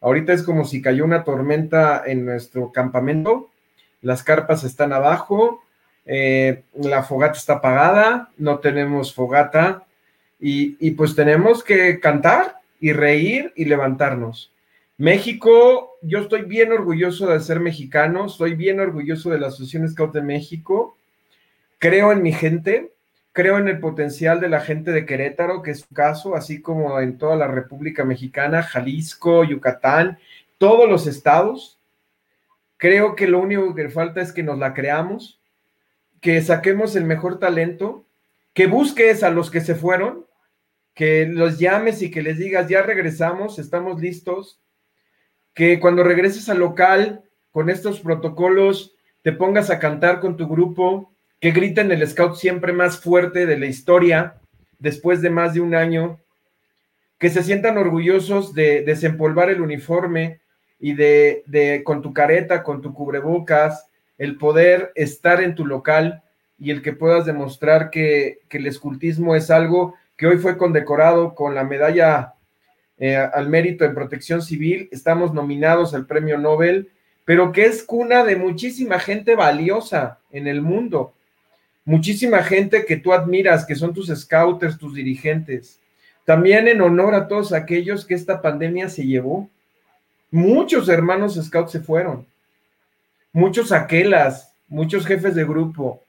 Ahorita 0.00 0.32
es 0.32 0.42
como 0.42 0.64
si 0.64 0.80
cayó 0.80 1.04
una 1.04 1.24
tormenta 1.24 2.04
en 2.06 2.24
nuestro 2.24 2.72
campamento, 2.72 3.50
las 4.00 4.22
carpas 4.22 4.64
están 4.64 4.94
abajo, 4.94 5.62
eh, 6.06 6.62
la 6.72 7.02
fogata 7.02 7.36
está 7.36 7.54
apagada, 7.54 8.30
no 8.38 8.60
tenemos 8.60 9.12
fogata, 9.12 9.84
y, 10.40 10.90
pues 10.92 11.14
tenemos 11.14 11.64
que 11.64 11.98
cantar 12.00 12.60
y 12.80 12.92
reír 12.92 13.52
y 13.56 13.64
levantarnos. 13.64 14.52
México, 14.96 15.96
yo 16.02 16.20
estoy 16.20 16.42
bien 16.42 16.72
orgulloso 16.72 17.26
de 17.28 17.40
ser 17.40 17.60
mexicano, 17.60 18.26
estoy 18.26 18.54
bien 18.54 18.80
orgulloso 18.80 19.30
de 19.30 19.38
la 19.38 19.48
Asociación 19.48 19.88
Scout 19.88 20.12
de 20.12 20.22
México, 20.22 20.96
creo 21.78 22.12
en 22.12 22.22
mi 22.22 22.32
gente, 22.32 22.92
creo 23.32 23.58
en 23.58 23.68
el 23.68 23.78
potencial 23.78 24.40
de 24.40 24.48
la 24.48 24.60
gente 24.60 24.90
de 24.90 25.06
Querétaro, 25.06 25.62
que 25.62 25.70
es 25.72 25.80
su 25.80 25.94
caso, 25.94 26.34
así 26.34 26.60
como 26.60 26.98
en 27.00 27.18
toda 27.18 27.36
la 27.36 27.46
República 27.46 28.04
Mexicana, 28.04 28.62
Jalisco, 28.62 29.44
Yucatán, 29.44 30.18
todos 30.58 30.88
los 30.88 31.06
estados. 31.06 31.78
Creo 32.76 33.14
que 33.14 33.28
lo 33.28 33.40
único 33.40 33.74
que 33.74 33.88
falta 33.88 34.20
es 34.20 34.32
que 34.32 34.42
nos 34.42 34.58
la 34.58 34.74
creamos, 34.74 35.40
que 36.20 36.42
saquemos 36.42 36.96
el 36.96 37.04
mejor 37.04 37.38
talento, 37.38 38.04
que 38.54 38.66
busques 38.66 39.22
a 39.22 39.30
los 39.30 39.50
que 39.50 39.60
se 39.60 39.76
fueron, 39.76 40.26
que 40.98 41.26
los 41.26 41.60
llames 41.60 42.02
y 42.02 42.10
que 42.10 42.22
les 42.22 42.38
digas, 42.38 42.68
ya 42.68 42.82
regresamos, 42.82 43.60
estamos 43.60 44.00
listos, 44.00 44.58
que 45.54 45.78
cuando 45.78 46.02
regreses 46.02 46.48
al 46.48 46.58
local 46.58 47.22
con 47.52 47.70
estos 47.70 48.00
protocolos, 48.00 48.96
te 49.22 49.30
pongas 49.30 49.70
a 49.70 49.78
cantar 49.78 50.18
con 50.18 50.36
tu 50.36 50.48
grupo, 50.48 51.12
que 51.38 51.52
griten 51.52 51.92
el 51.92 52.04
scout 52.04 52.34
siempre 52.34 52.72
más 52.72 52.98
fuerte 52.98 53.46
de 53.46 53.56
la 53.56 53.66
historia, 53.66 54.40
después 54.80 55.22
de 55.22 55.30
más 55.30 55.54
de 55.54 55.60
un 55.60 55.76
año, 55.76 56.18
que 57.18 57.30
se 57.30 57.44
sientan 57.44 57.78
orgullosos 57.78 58.52
de 58.52 58.82
desempolvar 58.82 59.50
el 59.50 59.60
uniforme 59.60 60.40
y 60.80 60.94
de, 60.94 61.44
de 61.46 61.84
con 61.84 62.02
tu 62.02 62.12
careta, 62.12 62.64
con 62.64 62.82
tu 62.82 62.92
cubrebocas, 62.92 63.86
el 64.18 64.36
poder 64.36 64.90
estar 64.96 65.44
en 65.44 65.54
tu 65.54 65.64
local 65.64 66.24
y 66.58 66.72
el 66.72 66.82
que 66.82 66.92
puedas 66.92 67.24
demostrar 67.24 67.90
que, 67.90 68.40
que 68.48 68.58
el 68.58 68.66
escultismo 68.66 69.36
es 69.36 69.48
algo 69.48 69.94
que 70.18 70.26
hoy 70.26 70.36
fue 70.38 70.58
condecorado 70.58 71.34
con 71.34 71.54
la 71.54 71.64
medalla 71.64 72.34
eh, 72.98 73.16
al 73.16 73.48
mérito 73.48 73.84
en 73.84 73.94
protección 73.94 74.42
civil, 74.42 74.88
estamos 74.90 75.32
nominados 75.32 75.94
al 75.94 76.06
premio 76.06 76.36
Nobel, 76.36 76.90
pero 77.24 77.52
que 77.52 77.66
es 77.66 77.84
cuna 77.84 78.24
de 78.24 78.34
muchísima 78.34 78.98
gente 78.98 79.36
valiosa 79.36 80.18
en 80.32 80.48
el 80.48 80.60
mundo, 80.60 81.14
muchísima 81.84 82.42
gente 82.42 82.84
que 82.84 82.96
tú 82.96 83.12
admiras, 83.12 83.64
que 83.64 83.76
son 83.76 83.94
tus 83.94 84.08
scouters, 84.08 84.76
tus 84.76 84.94
dirigentes. 84.94 85.78
También 86.24 86.66
en 86.66 86.80
honor 86.80 87.14
a 87.14 87.28
todos 87.28 87.52
aquellos 87.52 88.04
que 88.04 88.14
esta 88.14 88.42
pandemia 88.42 88.88
se 88.88 89.06
llevó. 89.06 89.48
Muchos 90.32 90.88
hermanos 90.88 91.36
scouts 91.42 91.70
se 91.70 91.80
fueron, 91.80 92.26
muchos 93.32 93.70
aquelas, 93.70 94.52
muchos 94.66 95.06
jefes 95.06 95.36
de 95.36 95.44
grupo, 95.44 96.02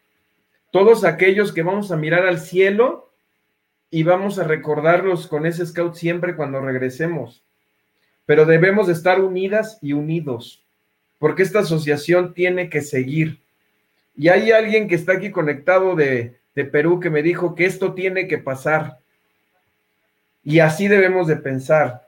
todos 0.72 1.06
aquellos 1.06 1.54
que 1.54 1.62
vamos 1.62 1.92
a 1.92 1.96
mirar 1.96 2.26
al 2.26 2.40
cielo 2.40 3.09
y 3.92 4.04
vamos 4.04 4.38
a 4.40 4.44
recordarlos 4.44 5.28
con 5.28 5.46
ese 5.46 5.66
scout 5.66 5.96
siempre 5.96 6.36
cuando 6.36 6.62
regresemos. 6.62 7.44
Pero 8.26 8.46
debemos 8.46 8.88
de 8.88 8.94
estar 8.94 9.20
unidas 9.20 9.80
y 9.82 9.94
unidos, 9.94 10.64
porque 11.18 11.44
esta 11.44 11.60
asociación 11.60 12.34
tiene 12.34 12.70
que 12.70 12.82
seguir. 12.82 13.40
Y 14.16 14.30
hay 14.30 14.52
alguien 14.52 14.88
que 14.88 14.96
está 14.96 15.14
aquí 15.14 15.32
conectado 15.32 15.96
de, 15.96 16.36
de 16.56 16.66
Perú 16.66 17.00
que 17.00 17.10
me 17.10 17.24
dijo 17.24 17.56
que 17.56 17.66
esto 17.66 17.94
tiene 17.94 18.28
que 18.28 18.38
pasar. 18.38 19.00
Y 20.44 20.60
así 20.60 20.88
debemos 20.88 21.28
de 21.28 21.38
pensar, 21.38 22.08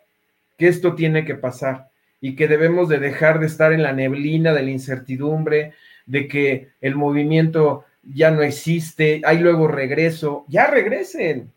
que 0.58 0.68
esto 0.68 0.96
tiene 0.96 1.26
que 1.26 1.36
pasar 1.36 1.90
y 2.22 2.36
que 2.36 2.48
debemos 2.48 2.88
de 2.88 3.00
dejar 3.00 3.40
de 3.40 3.48
estar 3.48 3.74
en 3.74 3.82
la 3.82 3.94
neblina 3.94 4.54
de 4.54 4.62
la 4.62 4.70
incertidumbre, 4.70 5.74
de 6.06 6.28
que 6.28 6.70
el 6.80 6.96
movimiento 6.96 7.86
ya 8.04 8.30
no 8.30 8.44
existe, 8.44 9.22
hay 9.26 9.40
luego 9.40 9.68
regreso, 9.68 10.46
ya 10.48 10.68
regresen, 10.68 11.52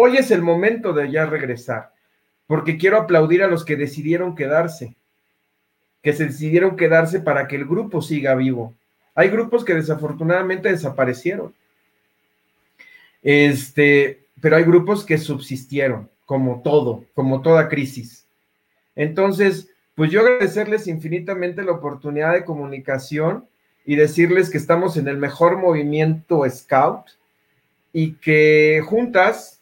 Hoy 0.00 0.16
es 0.16 0.30
el 0.30 0.42
momento 0.42 0.92
de 0.92 1.10
ya 1.10 1.26
regresar, 1.26 1.92
porque 2.46 2.78
quiero 2.78 2.98
aplaudir 2.98 3.42
a 3.42 3.48
los 3.48 3.64
que 3.64 3.74
decidieron 3.74 4.36
quedarse, 4.36 4.94
que 6.04 6.12
se 6.12 6.26
decidieron 6.26 6.76
quedarse 6.76 7.18
para 7.18 7.48
que 7.48 7.56
el 7.56 7.64
grupo 7.64 8.00
siga 8.00 8.36
vivo. 8.36 8.76
Hay 9.16 9.28
grupos 9.28 9.64
que 9.64 9.74
desafortunadamente 9.74 10.70
desaparecieron. 10.70 11.52
Este, 13.24 14.20
pero 14.40 14.54
hay 14.54 14.62
grupos 14.62 15.04
que 15.04 15.18
subsistieron, 15.18 16.08
como 16.26 16.62
todo, 16.62 17.04
como 17.12 17.42
toda 17.42 17.68
crisis. 17.68 18.24
Entonces, 18.94 19.68
pues 19.96 20.12
yo 20.12 20.20
agradecerles 20.20 20.86
infinitamente 20.86 21.64
la 21.64 21.72
oportunidad 21.72 22.34
de 22.34 22.44
comunicación 22.44 23.48
y 23.84 23.96
decirles 23.96 24.48
que 24.48 24.58
estamos 24.58 24.96
en 24.96 25.08
el 25.08 25.16
mejor 25.16 25.58
movimiento 25.58 26.48
Scout 26.48 27.06
y 27.92 28.12
que 28.12 28.80
juntas 28.86 29.57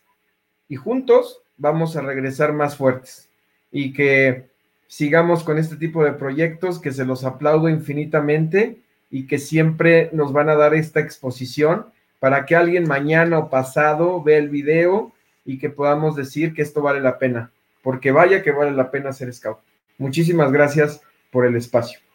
y 0.68 0.76
juntos 0.76 1.42
vamos 1.56 1.96
a 1.96 2.02
regresar 2.02 2.52
más 2.52 2.76
fuertes 2.76 3.28
y 3.70 3.92
que 3.92 4.46
sigamos 4.86 5.44
con 5.44 5.58
este 5.58 5.76
tipo 5.76 6.04
de 6.04 6.12
proyectos 6.12 6.80
que 6.80 6.92
se 6.92 7.04
los 7.04 7.24
aplaudo 7.24 7.68
infinitamente 7.68 8.78
y 9.10 9.26
que 9.26 9.38
siempre 9.38 10.10
nos 10.12 10.32
van 10.32 10.48
a 10.48 10.56
dar 10.56 10.74
esta 10.74 11.00
exposición 11.00 11.86
para 12.18 12.46
que 12.46 12.56
alguien 12.56 12.88
mañana 12.88 13.38
o 13.38 13.50
pasado 13.50 14.22
vea 14.22 14.38
el 14.38 14.48
video 14.48 15.12
y 15.44 15.58
que 15.58 15.70
podamos 15.70 16.16
decir 16.16 16.54
que 16.54 16.62
esto 16.62 16.82
vale 16.82 17.00
la 17.00 17.18
pena, 17.18 17.50
porque 17.82 18.10
vaya 18.10 18.42
que 18.42 18.50
vale 18.50 18.72
la 18.72 18.90
pena 18.90 19.12
ser 19.12 19.32
scout. 19.32 19.58
Muchísimas 19.98 20.50
gracias 20.50 21.00
por 21.30 21.46
el 21.46 21.56
espacio. 21.56 22.05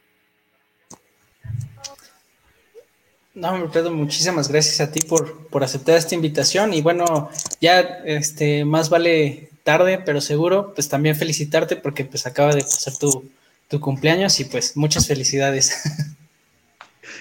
No, 3.34 3.72
Pedro, 3.72 3.92
muchísimas 3.92 4.50
gracias 4.50 4.82
a 4.82 4.92
ti 4.92 5.00
por, 5.08 5.48
por 5.48 5.64
aceptar 5.64 5.96
esta 5.96 6.16
invitación 6.16 6.74
y 6.74 6.82
bueno, 6.82 7.30
ya 7.62 7.80
este, 8.06 8.66
más 8.66 8.90
vale 8.90 9.50
tarde, 9.64 10.00
pero 10.06 10.20
seguro, 10.20 10.74
pues 10.74 10.90
también 10.90 11.16
felicitarte 11.16 11.78
porque 11.78 12.04
pues 12.04 12.26
acaba 12.28 12.54
de 12.54 12.62
pasar 12.62 12.98
tu, 12.98 13.30
tu 13.70 13.80
cumpleaños 13.80 14.40
y 14.42 14.46
pues 14.46 14.76
muchas 14.76 15.08
felicidades. 15.08 15.82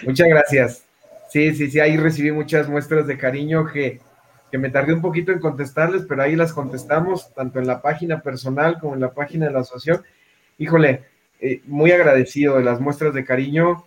Muchas 0.03 0.29
gracias. 0.29 0.83
Sí, 1.29 1.55
sí, 1.55 1.71
sí, 1.71 1.79
ahí 1.79 1.99
recibí 1.99 2.33
muchas 2.33 2.69
muestras 2.69 3.07
de 3.07 3.19
cariño 3.19 3.67
que, 3.67 4.01
que 4.51 4.59
me 4.59 4.71
tardé 4.71 4.95
un 4.95 5.03
poquito 5.03 5.31
en 5.31 5.41
contestarles, 5.41 6.05
pero 6.09 6.23
ahí 6.23 6.37
las 6.37 6.55
contestamos, 6.55 7.33
tanto 7.35 7.59
en 7.59 7.67
la 7.67 7.83
página 7.83 8.23
personal 8.23 8.79
como 8.81 8.95
en 8.95 9.01
la 9.01 9.13
página 9.13 9.47
de 9.47 9.53
la 9.53 9.61
asociación. 9.61 10.05
Híjole, 10.59 11.05
eh, 11.41 11.61
muy 11.67 11.93
agradecido 11.93 12.57
de 12.57 12.65
las 12.65 12.81
muestras 12.81 13.15
de 13.15 13.25
cariño 13.25 13.85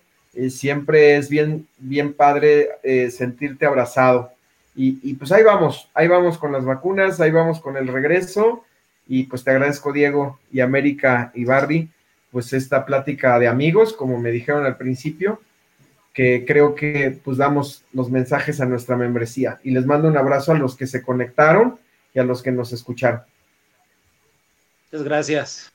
siempre 0.50 1.18
es 1.18 1.30
bien, 1.30 1.68
bien 1.78 2.14
padre 2.14 2.70
eh, 2.84 3.12
sentirte 3.12 3.66
abrazado. 3.66 4.32
Y, 4.76 5.14
pues 5.14 5.32
ahí 5.32 5.44
vamos, 5.44 5.88
ahí 5.94 6.08
vamos 6.08 6.40
con 6.40 6.52
las 6.52 6.66
vacunas, 6.66 7.22
ahí 7.22 7.30
vamos 7.30 7.60
con 7.60 7.78
el 7.78 7.88
regreso. 7.88 8.64
Y 9.08 9.26
pues 9.26 9.44
te 9.44 9.52
agradezco, 9.52 9.94
Diego 9.94 10.40
y 10.52 10.62
América 10.62 11.32
y 11.36 11.46
Barry, 11.46 11.92
pues 12.32 12.54
esta 12.54 12.84
plática 12.84 13.38
de 13.38 13.48
amigos, 13.48 13.94
como 13.94 14.18
me 14.18 14.32
dijeron 14.32 14.66
al 14.66 14.78
principio, 14.78 15.42
que 16.14 16.46
creo 16.48 16.74
que 16.74 17.20
pues 17.24 17.38
damos 17.38 17.84
los 17.94 18.10
mensajes 18.10 18.62
a 18.62 18.66
nuestra 18.66 18.96
membresía. 18.96 19.60
Y 19.64 19.72
les 19.72 19.86
mando 19.86 20.08
un 20.08 20.18
abrazo 20.18 20.54
a 20.54 20.58
los 20.58 20.76
que 20.76 20.88
se 20.88 21.04
conectaron 21.04 21.78
y 22.14 22.20
a 22.20 22.24
los 22.24 22.42
que 22.42 22.52
nos 22.52 22.74
escucharon. 22.74 23.22
Muchas 24.92 25.04
gracias. 25.04 25.73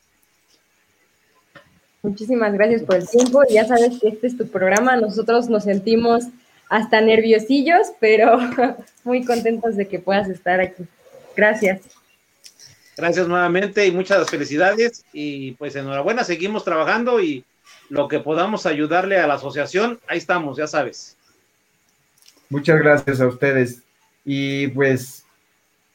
Muchísimas 2.08 2.54
gracias 2.54 2.82
por 2.84 2.96
el 2.96 3.06
tiempo. 3.06 3.42
Ya 3.50 3.66
sabes 3.66 4.00
que 4.00 4.08
este 4.08 4.28
es 4.28 4.38
tu 4.38 4.48
programa. 4.48 4.96
Nosotros 4.96 5.50
nos 5.50 5.64
sentimos 5.64 6.24
hasta 6.70 7.02
nerviosillos, 7.02 7.88
pero 8.00 8.38
muy 9.04 9.26
contentos 9.26 9.76
de 9.76 9.86
que 9.86 9.98
puedas 9.98 10.26
estar 10.30 10.58
aquí. 10.58 10.84
Gracias. 11.36 11.82
Gracias 12.96 13.28
nuevamente 13.28 13.86
y 13.86 13.92
muchas 13.92 14.30
felicidades. 14.30 15.04
Y 15.12 15.52
pues 15.52 15.76
enhorabuena, 15.76 16.24
seguimos 16.24 16.64
trabajando 16.64 17.20
y 17.20 17.44
lo 17.90 18.08
que 18.08 18.20
podamos 18.20 18.64
ayudarle 18.64 19.18
a 19.18 19.26
la 19.26 19.34
asociación, 19.34 20.00
ahí 20.08 20.16
estamos, 20.16 20.56
ya 20.56 20.66
sabes. 20.66 21.14
Muchas 22.48 22.78
gracias 22.78 23.20
a 23.20 23.26
ustedes. 23.26 23.82
Y 24.24 24.68
pues 24.68 25.26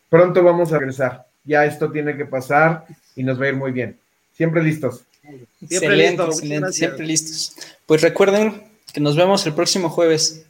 pronto 0.10 0.44
vamos 0.44 0.72
a 0.74 0.78
regresar. 0.78 1.26
Ya 1.44 1.66
esto 1.66 1.92
tiene 1.92 2.16
que 2.16 2.26
pasar 2.26 2.86
y 3.16 3.24
nos 3.24 3.42
va 3.42 3.46
a 3.46 3.50
ir 3.50 3.56
muy 3.56 3.72
bien. 3.72 3.98
Siempre 4.32 4.62
listos. 4.62 5.08
Siempre 5.68 5.96
listos, 5.96 6.38
siempre 6.76 7.06
listos. 7.06 7.56
Pues 7.86 8.02
recuerden 8.02 8.64
que 8.94 9.00
nos 9.00 9.16
vemos 9.16 9.46
el 9.46 9.54
próximo 9.54 9.90
jueves. 9.90 10.46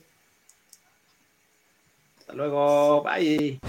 Hasta 2.19 2.33
luego, 2.33 3.03
bye. 3.03 3.59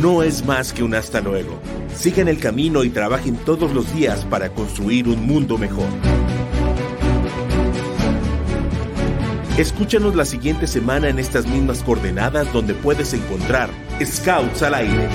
No 0.00 0.22
es 0.22 0.44
más 0.46 0.72
que 0.72 0.82
un 0.82 0.94
hasta 0.94 1.20
luego. 1.20 1.60
Sigan 1.94 2.28
el 2.28 2.38
camino 2.38 2.84
y 2.84 2.90
trabajen 2.90 3.36
todos 3.44 3.72
los 3.72 3.92
días 3.94 4.24
para 4.24 4.54
construir 4.54 5.08
un 5.08 5.26
mundo 5.26 5.58
mejor. 5.58 5.88
Escúchanos 9.58 10.14
la 10.14 10.24
siguiente 10.24 10.66
semana 10.66 11.10
en 11.10 11.18
estas 11.18 11.46
mismas 11.46 11.82
coordenadas 11.82 12.50
donde 12.50 12.72
puedes 12.72 13.12
encontrar 13.12 13.68
Scouts 14.04 14.62
al 14.62 14.74
aire. 14.74 15.08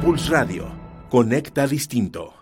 Pulse 0.00 0.30
Radio. 0.30 0.74
Conecta 1.08 1.66
distinto. 1.66 2.35